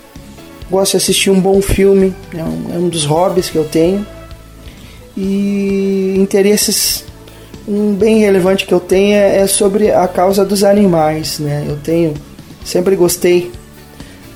gosto 0.69 0.91
de 0.91 0.97
assistir 0.97 1.29
um 1.29 1.39
bom 1.39 1.61
filme, 1.61 2.13
é 2.33 2.43
um, 2.43 2.75
é 2.75 2.77
um 2.77 2.89
dos 2.89 3.05
hobbies 3.05 3.49
que 3.49 3.57
eu 3.57 3.65
tenho. 3.65 4.05
E 5.15 6.15
interesses 6.17 7.03
um 7.67 7.93
bem 7.93 8.19
relevante 8.19 8.65
que 8.65 8.73
eu 8.73 8.79
tenho 8.79 9.15
é, 9.15 9.39
é 9.39 9.47
sobre 9.47 9.91
a 9.91 10.07
causa 10.07 10.45
dos 10.45 10.63
animais, 10.63 11.39
né? 11.39 11.65
Eu 11.67 11.77
tenho 11.77 12.13
sempre 12.63 12.95
gostei 12.95 13.51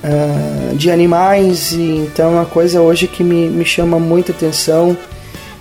uh, 0.04 0.76
de 0.76 0.90
animais 0.90 1.72
e 1.72 2.06
então 2.06 2.32
é 2.32 2.34
uma 2.34 2.44
coisa 2.44 2.80
hoje 2.80 3.06
que 3.06 3.24
me, 3.24 3.48
me 3.48 3.64
chama 3.64 3.98
muita 3.98 4.32
atenção 4.32 4.96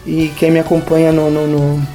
e 0.05 0.32
quem 0.38 0.51
me 0.51 0.59
acompanha 0.59 1.11
no, 1.11 1.30
no, 1.30 1.47
no 1.47 1.88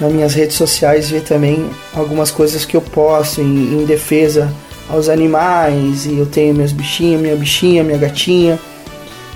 nas 0.00 0.12
minhas 0.12 0.34
redes 0.34 0.56
sociais 0.56 1.08
vê 1.08 1.20
também 1.20 1.70
algumas 1.94 2.30
coisas 2.30 2.64
que 2.64 2.76
eu 2.76 2.82
posto 2.82 3.40
em, 3.40 3.82
em 3.82 3.84
defesa 3.84 4.52
aos 4.88 5.08
animais 5.08 6.06
e 6.06 6.18
eu 6.18 6.26
tenho 6.26 6.54
meus 6.54 6.72
bichinhos, 6.72 7.20
minha 7.20 7.36
bichinha, 7.36 7.82
minha 7.82 7.98
gatinha. 7.98 8.58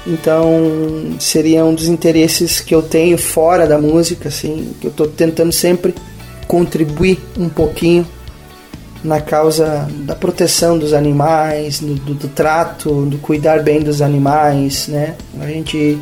Então 0.06 1.16
seria 1.18 1.64
um 1.64 1.74
dos 1.74 1.86
interesses 1.86 2.60
que 2.60 2.74
eu 2.74 2.82
tenho 2.82 3.18
fora 3.18 3.66
da 3.66 3.78
música, 3.78 4.28
assim, 4.28 4.74
que 4.80 4.86
eu 4.86 4.90
estou 4.90 5.06
tentando 5.06 5.52
sempre 5.52 5.94
contribuir 6.46 7.18
um 7.38 7.48
pouquinho 7.48 8.06
na 9.04 9.20
causa 9.20 9.86
da 10.00 10.14
proteção 10.14 10.78
dos 10.78 10.92
animais, 10.92 11.80
do, 11.80 11.94
do, 11.94 12.14
do 12.14 12.28
trato, 12.28 13.04
do 13.06 13.18
cuidar 13.18 13.62
bem 13.62 13.80
dos 13.80 14.02
animais, 14.02 14.88
né? 14.88 15.14
A 15.40 15.46
gente 15.46 15.98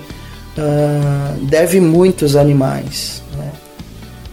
uh, 0.56 1.44
deve 1.44 1.80
muito 1.80 2.24
animais, 2.38 3.22
né? 3.36 3.52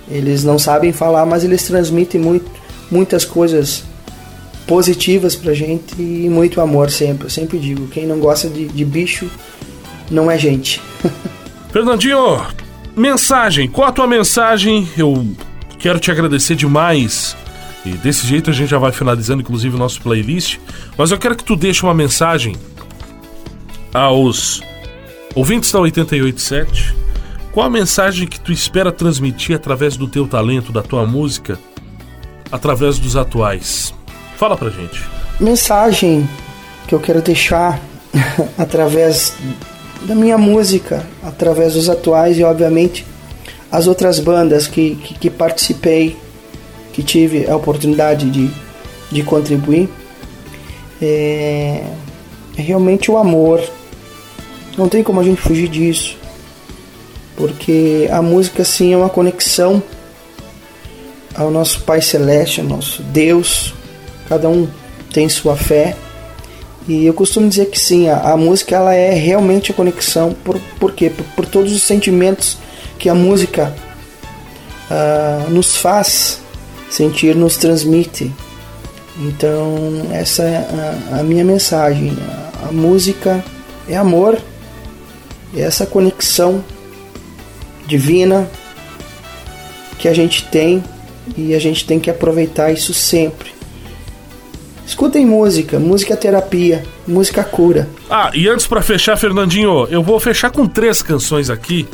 Eles 0.10 0.44
não 0.44 0.60
sabem 0.60 0.94
falar, 0.94 1.26
mas 1.26 1.44
eles 1.44 1.64
transmitem 1.64 2.22
muito, 2.22 2.50
muitas 2.92 3.26
coisas 3.26 3.84
positivas 4.68 5.36
pra 5.36 5.54
gente 5.54 5.94
e 6.00 6.30
muito 6.30 6.62
amor 6.62 6.90
sempre. 6.90 7.26
Eu 7.26 7.30
sempre 7.30 7.60
digo, 7.60 7.88
quem 7.88 8.06
não 8.06 8.20
gosta 8.20 8.48
de, 8.50 8.68
de 8.68 8.86
bicho 8.86 9.30
não 10.10 10.30
é 10.30 10.38
gente. 10.38 10.82
Fernandinho, 11.72 12.42
mensagem, 12.96 13.68
qual 13.68 13.88
a 13.88 13.92
tua 13.92 14.08
mensagem? 14.08 14.88
Eu 14.98 15.28
quero 15.80 16.00
te 16.00 16.12
agradecer 16.12 16.56
demais. 16.56 17.36
E 17.86 17.92
desse 17.92 18.26
jeito 18.26 18.50
a 18.50 18.54
gente 18.54 18.70
já 18.70 18.78
vai 18.78 18.92
finalizando, 18.92 19.42
inclusive, 19.42 19.76
o 19.76 19.80
nosso 19.80 20.02
playlist. 20.02 20.58
Mas 20.98 21.12
eu 21.12 21.18
quero 21.18 21.36
que 21.36 21.44
tu 21.44 21.56
deixe 21.56 21.84
uma 21.84 21.94
mensagem 21.94 22.56
aos 23.94 24.62
ouvintes 25.36 25.72
da 25.72 25.80
887. 25.80 26.96
Qual 27.52 27.66
a 27.66 27.70
mensagem 27.70 28.28
que 28.28 28.40
tu 28.40 28.52
espera 28.52 28.92
transmitir 28.92 29.56
através 29.56 29.98
do 29.98 30.08
teu 30.08 30.28
talento, 30.28 30.72
da 30.72 30.82
tua 30.82 31.06
música, 31.06 31.60
através 32.52 32.98
dos 32.98 33.16
atuais? 33.16 33.94
Fala 34.44 34.58
pra 34.58 34.70
gente. 34.70 35.02
Mensagem 35.40 36.28
que 36.86 36.94
eu 36.94 37.00
quero 37.00 37.22
deixar 37.22 37.80
através 38.60 39.34
da 40.02 40.14
minha 40.14 40.38
música, 40.38 41.08
através 41.24 41.76
dos 41.76 41.90
atuais 41.90 42.38
e, 42.38 42.44
obviamente, 42.44 43.08
as 43.72 43.88
outras 43.88 44.20
bandas 44.20 44.68
que, 44.68 44.96
que, 44.96 45.14
que 45.14 45.30
participei, 45.30 46.18
que 46.92 47.02
tive 47.02 47.50
a 47.50 47.56
oportunidade 47.56 48.30
de, 48.30 48.52
de 49.10 49.24
contribuir, 49.24 49.88
é, 51.02 51.82
é 52.58 52.62
realmente 52.62 53.10
o 53.10 53.18
amor. 53.18 53.64
Não 54.78 54.90
tem 54.90 55.02
como 55.02 55.22
a 55.22 55.24
gente 55.24 55.40
fugir 55.40 55.70
disso, 55.70 56.18
porque 57.38 58.10
a 58.12 58.22
música, 58.22 58.66
sim, 58.66 58.92
é 58.92 58.98
uma 58.98 59.08
conexão 59.08 59.82
ao 61.34 61.50
nosso 61.50 61.80
Pai 61.84 62.02
Celeste, 62.02 62.60
ao 62.60 62.68
nosso 62.68 63.02
Deus, 63.04 63.74
cada 64.28 64.50
um 64.50 64.68
tem 65.12 65.28
sua 65.30 65.56
fé. 65.56 65.96
E 66.88 67.06
eu 67.06 67.14
costumo 67.14 67.48
dizer 67.48 67.68
que 67.68 67.80
sim, 67.80 68.10
a, 68.10 68.34
a 68.34 68.38
música 68.38 68.76
ela 68.76 68.94
é 68.94 69.14
realmente 69.14 69.72
a 69.72 69.74
conexão, 69.74 70.36
por, 70.44 70.60
por 70.80 70.92
quê? 70.92 71.10
Por, 71.10 71.26
por 71.36 71.46
todos 71.46 71.72
os 71.72 71.84
sentimentos 71.84 72.58
que 73.00 73.08
a 73.08 73.16
música 73.16 73.74
uh, 74.90 75.50
nos 75.50 75.78
faz 75.78 76.40
sentir, 76.90 77.36
nos 77.36 77.58
transmite. 77.58 78.32
Então, 79.18 80.08
essa 80.12 80.44
é 80.44 80.58
a, 81.12 81.20
a 81.20 81.24
minha 81.24 81.46
mensagem. 81.46 82.18
A, 82.28 82.70
a 82.70 82.72
música 82.72 83.44
é 83.88 83.96
amor, 83.96 84.40
é 85.56 85.62
essa 85.62 85.86
conexão 85.86 86.64
divina 87.88 88.50
que 89.98 90.08
a 90.08 90.14
gente 90.14 90.44
tem 90.46 90.84
e 91.38 91.54
a 91.54 91.60
gente 91.60 91.86
tem 91.86 92.00
que 92.00 92.10
aproveitar 92.10 92.72
isso 92.72 92.94
sempre. 92.94 93.54
Escutem 94.86 95.26
música, 95.26 95.80
música 95.80 96.16
terapia, 96.16 96.84
música 97.08 97.44
cura. 97.44 97.88
Ah, 98.10 98.32
e 98.34 98.48
antes 98.48 98.68
para 98.68 98.82
fechar, 98.82 99.18
Fernandinho, 99.18 99.88
eu 99.90 100.04
vou 100.04 100.20
fechar 100.20 100.52
com 100.52 100.68
três 100.68 101.02
canções 101.02 101.50
aqui. 101.50 101.88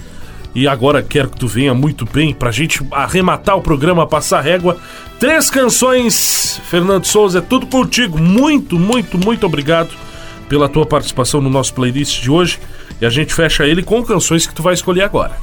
E 0.55 0.67
agora 0.67 1.03
quero 1.03 1.29
que 1.29 1.37
tu 1.37 1.47
venha 1.47 1.73
muito 1.73 2.05
bem 2.05 2.33
pra 2.33 2.51
gente 2.51 2.83
arrematar 2.91 3.55
o 3.55 3.61
programa, 3.61 4.07
passar 4.07 4.41
régua. 4.41 4.77
Três 5.19 5.49
canções, 5.49 6.59
Fernando 6.65 7.05
Souza, 7.05 7.37
é 7.37 7.41
tudo 7.41 7.67
contigo. 7.67 8.17
Muito, 8.17 8.79
muito, 8.79 9.17
muito 9.17 9.45
obrigado 9.45 9.89
pela 10.49 10.67
tua 10.67 10.85
participação 10.85 11.39
no 11.39 11.49
nosso 11.49 11.73
playlist 11.73 12.21
de 12.21 12.31
hoje. 12.31 12.59
E 12.99 13.05
a 13.05 13.09
gente 13.09 13.33
fecha 13.33 13.65
ele 13.65 13.83
com 13.83 14.03
canções 14.03 14.47
que 14.47 14.53
tu 14.53 14.63
vai 14.63 14.73
escolher 14.73 15.03
agora. 15.03 15.37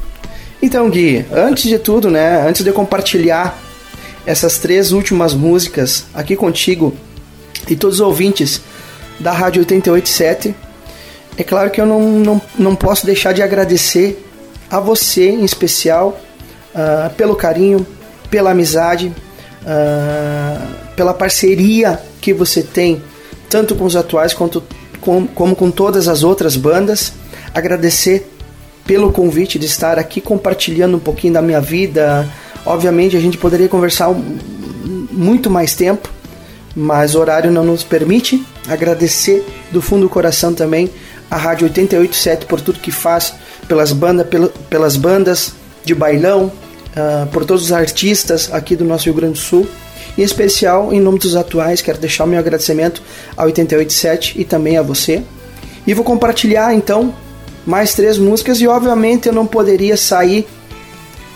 Então, 0.61 0.91
Gui, 0.91 1.25
antes 1.33 1.65
de 1.65 1.79
tudo, 1.79 2.11
né, 2.11 2.47
antes 2.47 2.65
de 2.65 2.71
eu 2.71 2.75
compartilhar 2.75 3.57
essas 4.27 4.59
três 4.59 4.91
últimas 4.91 5.33
músicas 5.33 6.07
aqui 6.13 6.35
contigo, 6.35 6.97
e 7.69 7.77
todos 7.77 7.97
os 7.97 8.01
ouvintes 8.01 8.61
da 9.19 9.33
Rádio 9.33 9.61
887. 9.61 10.55
É 11.39 11.43
claro 11.43 11.71
que 11.71 11.81
eu 11.81 11.87
não, 11.87 12.01
não, 12.01 12.43
não 12.59 12.75
posso 12.75 13.05
deixar 13.05 13.33
de 13.33 13.43
agradecer 13.43 14.25
a 14.71 14.81
você 14.81 15.31
em 15.31 15.45
especial 15.45 16.19
uh, 16.75 17.15
pelo 17.15 17.37
carinho, 17.37 17.87
pela 18.31 18.51
amizade, 18.51 19.13
uh, 19.63 20.95
pela 20.95 21.13
parceria 21.13 22.01
que 22.21 22.33
você 22.33 22.63
tem, 22.63 23.03
tanto 23.49 23.75
com 23.75 23.85
os 23.85 23.97
atuais 23.97 24.33
quanto 24.33 24.63
com, 25.01 25.27
como 25.27 25.55
com 25.55 25.71
todas 25.71 26.09
as 26.09 26.23
outras 26.23 26.57
bandas. 26.57 27.13
Agradecer 27.55 28.31
pelo 28.87 29.13
convite 29.13 29.59
de 29.59 29.67
estar 29.67 29.99
aqui 29.99 30.21
compartilhando 30.21 30.97
um 30.97 31.01
pouquinho 31.01 31.35
da 31.35 31.43
minha 31.43 31.61
vida. 31.61 32.29
Obviamente 32.65 33.17
a 33.17 33.21
gente 33.21 33.37
poderia 33.37 33.69
conversar 33.69 34.11
muito 35.11 35.51
mais 35.51 35.75
tempo, 35.75 36.09
mas 36.77 37.15
o 37.15 37.21
horário 37.21 37.51
não 37.51 37.65
nos 37.65 37.83
permite. 37.83 38.45
Agradecer 38.69 39.43
do 39.73 39.81
fundo 39.81 40.03
do 40.03 40.09
coração 40.11 40.53
também 40.53 40.91
a 41.31 41.37
Rádio 41.37 41.67
887 41.67 42.45
por 42.45 42.61
tudo 42.61 42.79
que 42.79 42.93
faz 42.93 43.33
pelas, 43.67 43.93
banda, 43.93 44.29
pelas 44.69 44.97
bandas 44.97 45.55
de 45.83 45.95
bailão, 45.95 46.53
uh, 46.93 47.27
por 47.29 47.45
todos 47.47 47.65
os 47.65 47.73
artistas 47.73 48.53
aqui 48.53 48.77
do 48.77 48.85
nosso 48.85 49.07
Rio 49.07 49.15
Grande 49.15 49.35
do 49.35 49.39
Sul. 49.39 49.67
Em 50.19 50.23
especial, 50.23 50.93
em 50.93 51.01
nome 51.01 51.19
dos 51.19 51.35
atuais, 51.35 51.81
quero 51.81 51.99
deixar 51.99 52.25
o 52.25 52.27
meu 52.27 52.39
agradecimento 52.39 53.03
a 53.37 53.45
887 53.45 54.41
e 54.41 54.45
também 54.45 54.77
a 54.77 54.83
você. 54.83 55.23
E 55.87 55.95
vou 55.95 56.05
compartilhar 56.05 56.75
então 56.75 57.15
mais 57.67 57.95
três 57.95 58.19
músicas 58.19 58.61
e 58.61 58.67
obviamente 58.67 59.27
eu 59.27 59.33
não 59.33 59.47
poderia 59.47 59.97
sair 59.97 60.47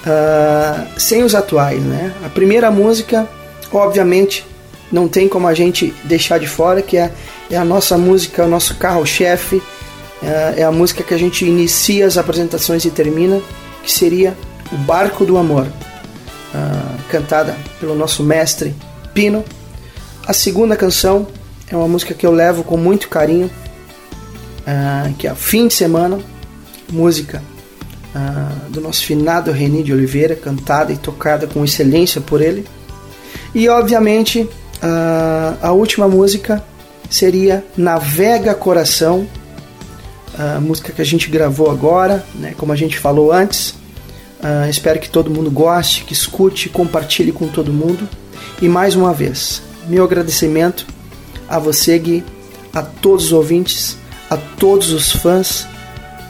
uh, 0.04 0.86
sem 0.98 1.22
os 1.22 1.34
atuais, 1.34 1.82
né? 1.82 2.12
A 2.24 2.28
primeira 2.28 2.70
música, 2.70 3.28
obviamente, 3.72 4.46
não 4.90 5.06
tem 5.08 5.28
como 5.28 5.46
a 5.46 5.54
gente 5.54 5.94
deixar 6.04 6.38
de 6.38 6.46
fora, 6.46 6.82
que 6.82 6.96
é, 6.96 7.12
é 7.50 7.56
a 7.56 7.64
nossa 7.64 7.96
música, 7.96 8.44
o 8.44 8.48
nosso 8.48 8.76
carro-chefe, 8.76 9.62
é, 10.22 10.60
é 10.60 10.64
a 10.64 10.72
música 10.72 11.02
que 11.02 11.14
a 11.14 11.18
gente 11.18 11.44
inicia 11.44 12.06
as 12.06 12.18
apresentações 12.18 12.84
e 12.84 12.90
termina, 12.90 13.40
que 13.82 13.90
seria 13.90 14.36
O 14.72 14.76
Barco 14.76 15.24
do 15.24 15.38
Amor, 15.38 15.66
uh, 15.66 17.02
cantada 17.08 17.56
pelo 17.78 17.94
nosso 17.94 18.22
mestre 18.22 18.74
Pino. 19.14 19.44
A 20.26 20.32
segunda 20.32 20.76
canção 20.76 21.26
é 21.68 21.76
uma 21.76 21.88
música 21.88 22.14
que 22.14 22.26
eu 22.26 22.32
levo 22.32 22.62
com 22.62 22.76
muito 22.76 23.08
carinho, 23.08 23.46
uh, 23.46 25.14
que 25.14 25.26
é 25.26 25.34
Fim 25.34 25.68
de 25.68 25.74
Semana, 25.74 26.18
música 26.92 27.42
uh, 28.14 28.70
do 28.70 28.80
nosso 28.80 29.04
finado 29.04 29.52
Reni 29.52 29.82
de 29.82 29.92
Oliveira, 29.92 30.36
cantada 30.36 30.92
e 30.92 30.96
tocada 30.96 31.46
com 31.46 31.64
excelência 31.64 32.20
por 32.20 32.42
ele. 32.42 32.66
E 33.54 33.68
obviamente 33.68 34.48
a 35.62 35.72
última 35.72 36.08
música 36.08 36.62
seria 37.08 37.64
Navega 37.76 38.54
Coração, 38.54 39.26
a 40.38 40.60
música 40.60 40.92
que 40.92 41.02
a 41.02 41.04
gente 41.04 41.28
gravou 41.28 41.70
agora, 41.70 42.24
né, 42.34 42.54
como 42.56 42.72
a 42.72 42.76
gente 42.76 42.98
falou 42.98 43.32
antes. 43.32 43.70
Uh, 44.40 44.70
espero 44.70 44.98
que 44.98 45.10
todo 45.10 45.30
mundo 45.30 45.50
goste, 45.50 46.04
que 46.04 46.14
escute, 46.14 46.70
compartilhe 46.70 47.30
com 47.30 47.46
todo 47.46 47.72
mundo. 47.72 48.08
E 48.62 48.68
mais 48.68 48.94
uma 48.94 49.12
vez, 49.12 49.60
meu 49.86 50.04
agradecimento 50.04 50.86
a 51.46 51.58
você, 51.58 51.98
Gui, 51.98 52.24
a 52.72 52.80
todos 52.80 53.26
os 53.26 53.32
ouvintes, 53.32 53.96
a 54.30 54.36
todos 54.36 54.92
os 54.92 55.12
fãs 55.12 55.66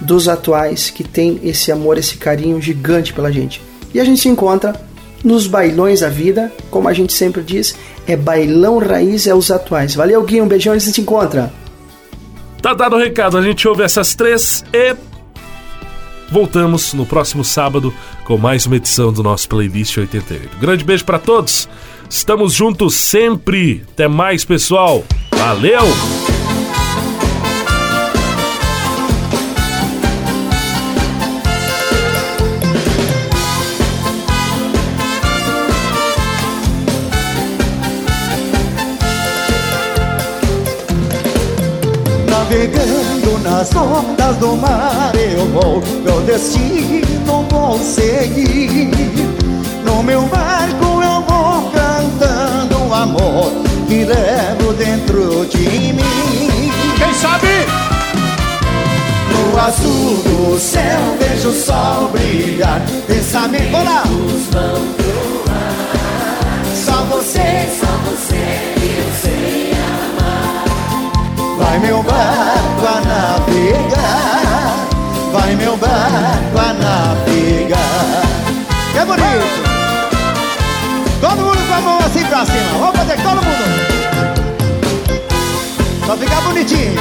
dos 0.00 0.28
atuais 0.28 0.90
que 0.90 1.04
têm 1.04 1.38
esse 1.44 1.70
amor, 1.70 1.98
esse 1.98 2.16
carinho 2.16 2.60
gigante 2.60 3.12
pela 3.12 3.30
gente. 3.30 3.60
E 3.92 4.00
a 4.00 4.04
gente 4.04 4.20
se 4.20 4.28
encontra 4.28 4.74
nos 5.22 5.46
bailões 5.46 6.00
da 6.00 6.08
vida, 6.08 6.50
como 6.70 6.88
a 6.88 6.94
gente 6.94 7.12
sempre 7.12 7.42
diz, 7.42 7.76
é 8.12 8.16
bailão 8.16 8.78
raiz 8.78 9.26
é 9.26 9.34
os 9.34 9.50
atuais. 9.50 9.94
Valeu, 9.94 10.22
Gui, 10.22 10.40
um 10.40 10.48
beijão 10.48 10.72
a 10.72 10.78
gente 10.78 10.94
se 10.94 11.00
encontra. 11.00 11.52
Tá 12.60 12.74
dado 12.74 12.96
o 12.96 12.98
recado, 12.98 13.38
a 13.38 13.42
gente 13.42 13.66
ouve 13.66 13.82
essas 13.82 14.14
três 14.14 14.64
e 14.72 14.94
voltamos 16.30 16.92
no 16.92 17.06
próximo 17.06 17.44
sábado 17.44 17.92
com 18.24 18.36
mais 18.36 18.66
uma 18.66 18.76
edição 18.76 19.12
do 19.12 19.22
nosso 19.22 19.48
Playlist 19.48 19.96
88. 19.96 20.58
Grande 20.58 20.84
beijo 20.84 21.04
para 21.04 21.18
todos. 21.18 21.68
Estamos 22.08 22.52
juntos 22.52 22.94
sempre. 22.94 23.84
Até 23.92 24.08
mais, 24.08 24.44
pessoal. 24.44 25.04
Valeu! 25.32 26.39
Nas 43.60 43.76
ondas 43.76 44.36
do 44.36 44.56
mar 44.56 45.12
eu 45.14 45.44
vou 45.48 45.82
Meu 46.02 46.22
destino 46.22 47.46
vou 47.50 47.78
seguir. 47.78 48.90
No 49.84 50.02
meu 50.02 50.22
barco 50.22 51.02
eu 51.02 51.20
vou 51.28 51.70
cantando 51.70 52.88
o 52.88 52.94
amor 52.94 53.52
Que 53.86 54.04
levo 54.04 54.72
dentro 54.72 55.44
de 55.44 55.92
mim. 55.92 56.72
Quem 56.96 57.12
sabe? 57.12 57.48
No 59.30 59.60
azul 59.60 60.16
do 60.22 60.58
céu 60.58 61.00
vejo 61.18 61.50
o 61.50 61.52
sol 61.52 62.08
brilhar 62.08 62.80
Pensamentos 63.06 63.74
Olá. 63.74 64.04
vão 64.52 64.86
pro 64.96 65.52
ar 65.52 66.64
Só 66.74 67.04
você, 67.14 67.68
só 67.78 67.92
você 68.08 68.36
eu 68.96 69.12
sei 69.20 69.74
Vai 71.58 71.78
meu 71.78 72.02
barco 72.02 72.49
Vai 75.32 75.54
meu 75.54 75.76
barco 75.76 76.58
a 76.58 76.72
navegar. 76.72 78.22
Que 78.92 79.04
bonito. 79.04 79.60
Todo 81.20 81.36
mundo 81.36 81.68
com 81.68 81.74
a 81.74 81.80
mão 81.80 81.98
assim 81.98 82.24
pra 82.24 82.44
cima. 82.44 82.78
Vamos 82.80 82.96
fazer 82.96 83.16
todo 83.22 83.36
mundo. 83.36 83.64
Só 86.04 86.16
ficar 86.16 86.40
bonitinho. 86.40 86.94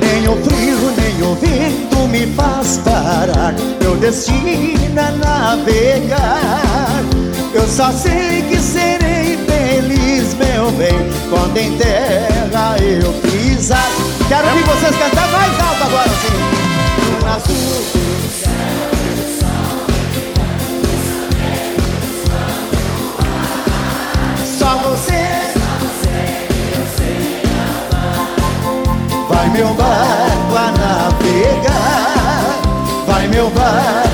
Nem 0.00 0.28
o 0.28 0.36
frio, 0.42 0.92
nem 0.96 1.22
o 1.22 1.34
vento 1.36 2.08
me 2.08 2.26
faz 2.34 2.78
parar. 2.78 3.54
Meu 3.80 3.94
destino 3.96 4.98
é 4.98 5.10
navegar. 5.24 7.04
Eu 7.54 7.66
só 7.68 7.92
sei 7.92 8.42
que 8.42 8.58
serei 8.58 9.05
meu 10.36 10.70
bem 10.72 10.94
Quando 11.30 11.56
em 11.56 11.76
terra 11.76 12.76
eu 12.80 13.12
pisar. 13.14 13.88
Quero 14.28 14.48
ouvir 14.48 14.64
vocês 14.64 14.96
cantar 14.96 15.28
mais 15.28 15.60
alto 15.60 15.84
agora, 15.84 16.08
sim. 16.08 16.36
No 17.20 17.26
azul 17.26 17.54
do 17.54 18.28
céu 18.28 18.50
Só 24.58 24.76
você. 24.78 25.26
Vai 29.28 29.48
meu 29.50 29.74
barco 29.74 30.56
a 30.56 30.72
navegar. 30.72 32.60
Vai 33.06 33.28
meu 33.28 33.50
barco 33.50 34.05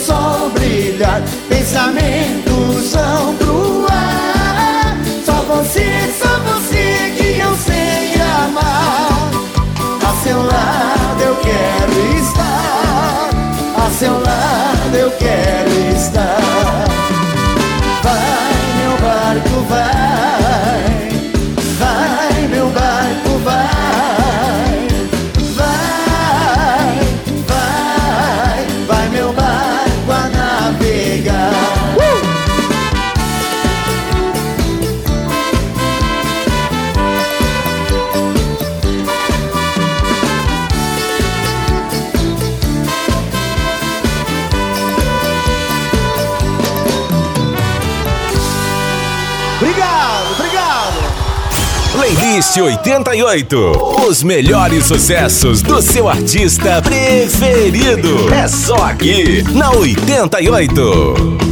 sol 0.00 0.50
brilhar 0.50 1.22
Pensamentos 1.48 2.92
vão 2.92 3.36
pro 3.36 3.86
ar. 3.92 4.96
Só 5.24 5.32
você, 5.42 6.12
só 6.18 6.38
você 6.40 7.14
que 7.16 7.38
eu 7.38 7.54
sei 7.56 8.14
amar. 8.20 9.30
A 10.02 10.22
seu 10.22 10.42
lado 10.42 11.22
eu 11.22 11.36
quero 11.36 12.16
estar. 12.16 13.30
A 13.76 13.90
seu 13.90 14.12
lado 14.12 14.96
eu 14.96 15.10
quero 15.12 15.70
estar. 15.94 16.40
Vai 18.02 18.54
meu 18.78 18.98
barco, 18.98 19.60
vai 19.68 19.89
Playlist 52.50 52.58
88. 52.58 53.56
Os 54.08 54.22
melhores 54.22 54.84
sucessos 54.86 55.62
do 55.62 55.80
seu 55.80 56.08
artista 56.08 56.82
preferido. 56.82 58.32
É 58.32 58.48
só 58.48 58.76
aqui, 58.76 59.42
na 59.52 59.70
88. 59.70 61.49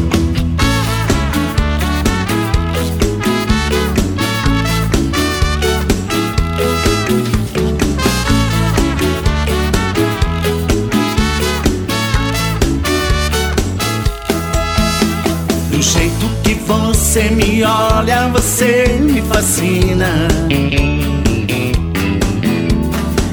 Você 17.19 17.31
me 17.31 17.65
olha, 17.65 18.29
você 18.29 18.97
me 19.01 19.21
fascina. 19.23 20.29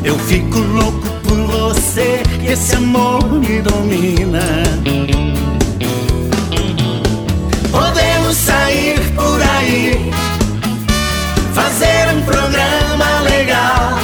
Eu 0.04 0.18
fico 0.18 0.58
louco 0.58 1.08
por 1.24 1.38
você, 1.38 2.24
esse 2.50 2.78
amor 2.78 3.24
me 3.32 3.62
domina. 3.62 4.42
Podemos 7.70 8.36
sair 8.36 9.00
por 9.14 9.40
aí, 9.60 10.12
fazer 11.54 12.10
um 12.16 12.22
programa 12.24 13.20
legal 13.30 14.00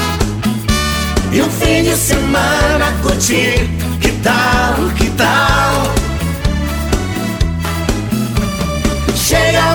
e 1.32 1.42
um 1.42 1.50
fim 1.50 1.82
de 1.82 1.96
semana 1.96 2.94
curtir. 3.02 3.68
Que 4.00 4.12
tal, 4.22 4.76
que 4.96 5.10
tal? 5.12 5.51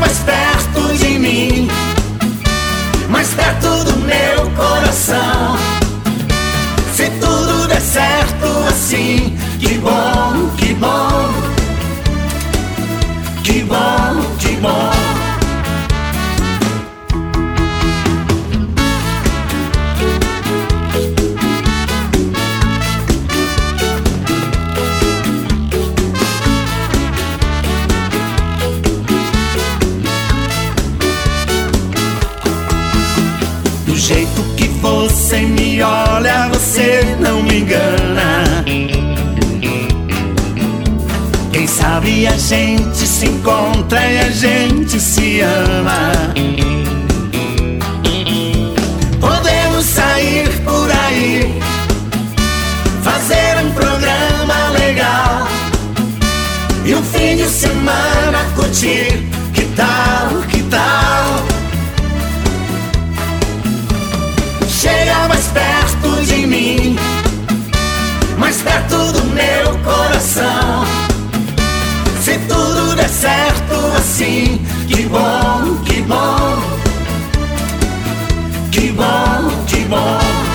Mais 0.06 0.18
perto 0.20 0.98
de 0.98 1.18
mim, 1.18 1.68
mais 3.08 3.28
perto 3.34 3.84
do 3.84 3.96
meu 3.98 4.48
coração. 4.52 5.56
Se 6.94 7.10
tudo 7.10 7.66
der 7.66 7.80
certo 7.80 8.46
assim, 8.68 9.36
que 9.58 9.78
bom, 9.78 10.48
que 10.56 10.74
bom, 10.74 11.32
que 13.42 13.62
bom, 13.64 14.36
que 14.38 14.56
bom. 14.60 14.95
Me 35.76 35.82
olha, 35.82 36.48
você 36.48 37.16
não 37.20 37.42
me 37.42 37.60
engana. 37.60 38.64
Quem 41.52 41.66
sabe 41.66 42.26
a 42.26 42.36
gente 42.38 43.06
se 43.06 43.26
encontra 43.26 44.00
e 44.00 44.20
a 44.20 44.30
gente 44.30 44.98
se 44.98 45.42
ama. 45.42 46.12
Podemos 49.20 49.84
sair 49.84 50.48
por 50.64 50.90
aí, 50.90 51.60
fazer 53.02 53.58
um 53.62 53.70
programa 53.72 54.70
legal 54.78 55.46
e 56.86 56.94
um 56.94 57.02
fim 57.02 57.36
de 57.36 57.48
semana 57.48 58.38
curtir. 58.54 59.25
Meu 69.36 69.78
coração. 69.84 70.84
Se 72.22 72.38
tudo 72.48 72.96
der 72.96 73.08
certo 73.08 73.74
assim, 73.96 74.64
que 74.88 75.02
bom, 75.06 75.76
que 75.84 76.02
bom, 76.02 76.58
que 78.72 78.92
bom, 78.92 79.64
que 79.66 79.80
bom. 79.84 80.45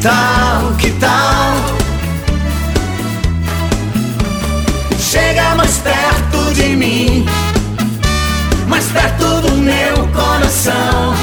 Tal, 0.00 0.72
que 0.78 0.90
tal? 0.92 1.54
Chega 4.98 5.54
mais 5.54 5.78
perto 5.78 6.54
de 6.54 6.76
mim, 6.76 7.26
mais 8.66 8.84
perto 8.86 9.40
do 9.40 9.52
meu 9.56 10.06
coração. 10.08 11.14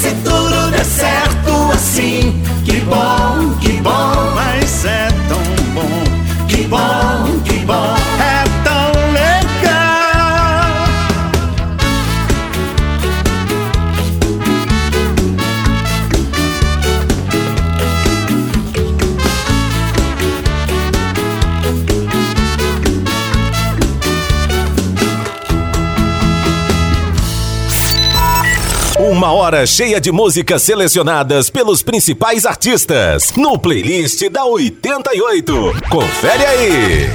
Se 0.00 0.10
tudo 0.22 0.70
der 0.70 0.84
certo 0.84 1.72
assim, 1.72 2.42
que 2.64 2.80
bom, 2.80 3.54
que 3.60 3.72
bom, 3.80 4.32
mas 4.34 4.84
é 4.84 5.08
tão 5.28 5.42
bom. 5.74 6.04
Que 6.48 6.62
bom, 6.68 7.40
que 7.44 7.58
bom, 7.64 7.96
Uma 29.24 29.32
hora 29.32 29.66
cheia 29.66 29.98
de 29.98 30.12
músicas 30.12 30.60
selecionadas 30.60 31.48
pelos 31.48 31.82
principais 31.82 32.44
artistas 32.44 33.32
no 33.34 33.58
playlist 33.58 34.28
da 34.28 34.44
88. 34.44 35.72
Confere 35.88 36.44
aí. 36.44 37.10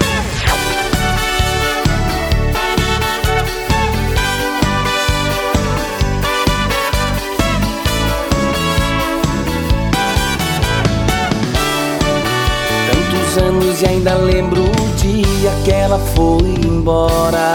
Tantos 12.91 13.37
anos 13.37 13.81
e 13.83 13.85
ainda 13.85 14.15
lembro 14.15 14.63
o 14.63 14.95
dia 14.97 15.51
que 15.63 15.71
ela 15.71 15.99
foi 15.99 16.49
embora. 16.67 17.53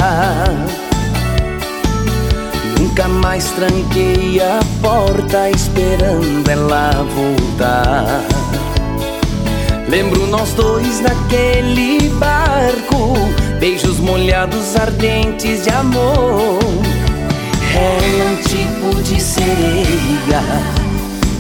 Nunca 2.97 3.09
mais 3.09 3.51
tranquei 3.51 4.41
a 4.41 4.61
porta 4.81 5.51
esperando 5.51 6.49
ela 6.49 6.93
voltar. 7.03 8.23
Lembro 9.89 10.29
nós 10.29 10.53
dois 10.53 11.01
naquele 11.01 12.09
barco, 12.11 13.15
beijos 13.59 13.99
molhados 13.99 14.77
ardentes 14.77 15.65
de 15.65 15.71
amor. 15.71 16.61
Era 17.75 18.31
um 18.31 18.37
tipo 18.37 19.03
de 19.03 19.21
sereia, 19.21 20.45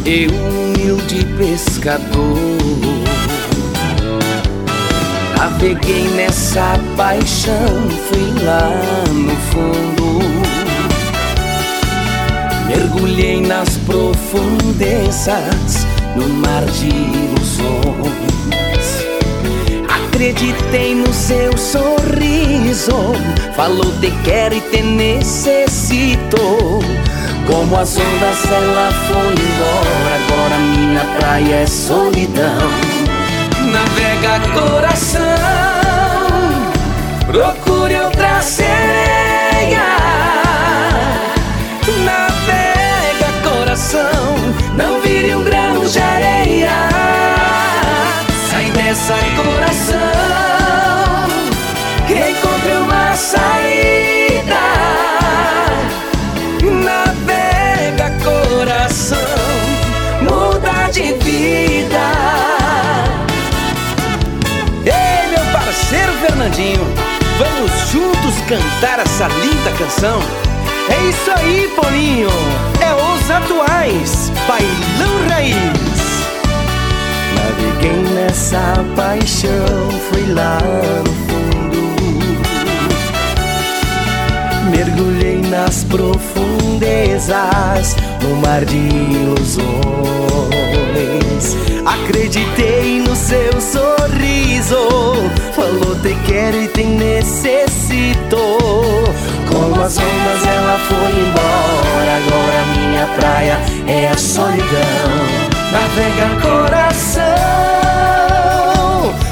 eu 0.04 0.32
um 0.32 0.72
humilde 0.72 1.24
pescador. 1.38 2.36
Naveguei 5.38 6.08
nessa 6.16 6.80
paixão, 6.96 7.88
fui 8.08 8.44
lá 8.44 8.70
no 9.12 9.36
fundo. 9.52 10.23
Mergulhei 12.66 13.40
nas 13.40 13.76
profundezas, 13.78 15.86
no 16.16 16.28
mar 16.28 16.64
de 16.64 16.88
ilusões. 16.88 17.94
Acreditei 19.88 20.94
no 20.94 21.12
seu 21.12 21.56
sorriso, 21.58 23.12
falou 23.54 23.92
te 24.00 24.10
quero 24.24 24.54
e 24.54 24.60
te 24.60 24.82
necessito. 24.82 26.38
Como 27.46 27.76
as 27.76 27.98
ondas 27.98 28.46
ela 28.46 28.90
foi 29.06 29.34
embora, 29.34 30.14
agora 30.24 30.56
minha 30.58 31.04
praia 31.18 31.56
é 31.56 31.66
solidão. 31.66 32.70
Navega 33.70 34.40
coração, 34.54 35.20
procure 37.26 38.00
outra 38.00 38.40
sereia. 38.40 38.83
Cantar 68.54 69.00
essa 69.00 69.26
linda 69.26 69.72
canção? 69.76 70.20
É 70.88 70.96
isso 71.08 71.28
aí, 71.36 71.68
Paulinho. 71.74 72.30
É 72.80 72.94
os 72.94 73.28
atuais. 73.28 74.30
Bailão 74.46 75.26
Raiz. 75.28 75.58
Naveguei 77.34 78.00
nessa 78.14 78.62
paixão, 78.94 79.90
fui 80.08 80.32
lá 80.32 80.60
no 81.04 81.12
fundo. 81.26 81.82
Mergulhei 84.70 85.40
nas 85.40 85.82
profundezas, 85.84 87.96
no 88.22 88.36
mar 88.36 88.64
de 88.64 88.76
ilusões. 88.76 89.74
Acreditei 91.86 93.00
no 93.00 93.14
seu 93.14 93.60
sorriso, 93.60 94.78
falou 95.54 95.94
te 96.02 96.14
quero 96.26 96.56
e 96.62 96.68
te 96.68 96.84
necessito. 96.84 98.36
Como 99.48 99.82
as 99.82 99.98
ondas 99.98 100.46
ela 100.46 100.78
foi 100.88 101.12
embora, 101.20 102.16
agora 102.16 102.64
minha 102.76 103.06
praia 103.18 103.58
é 103.86 104.08
a 104.08 104.16
solidão. 104.16 105.44
Navega 105.72 106.40
coração, 106.40 107.22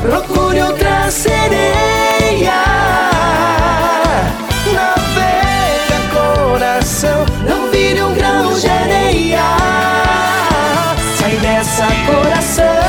procure 0.02 0.62
outra 0.62 1.10
sereia. 1.10 2.62
Navega 4.74 5.98
coração, 6.12 7.24
não 7.48 7.70
vire 7.70 8.02
um 8.02 8.14
grão 8.14 8.52
de 8.58 8.81
coração, 12.52 12.81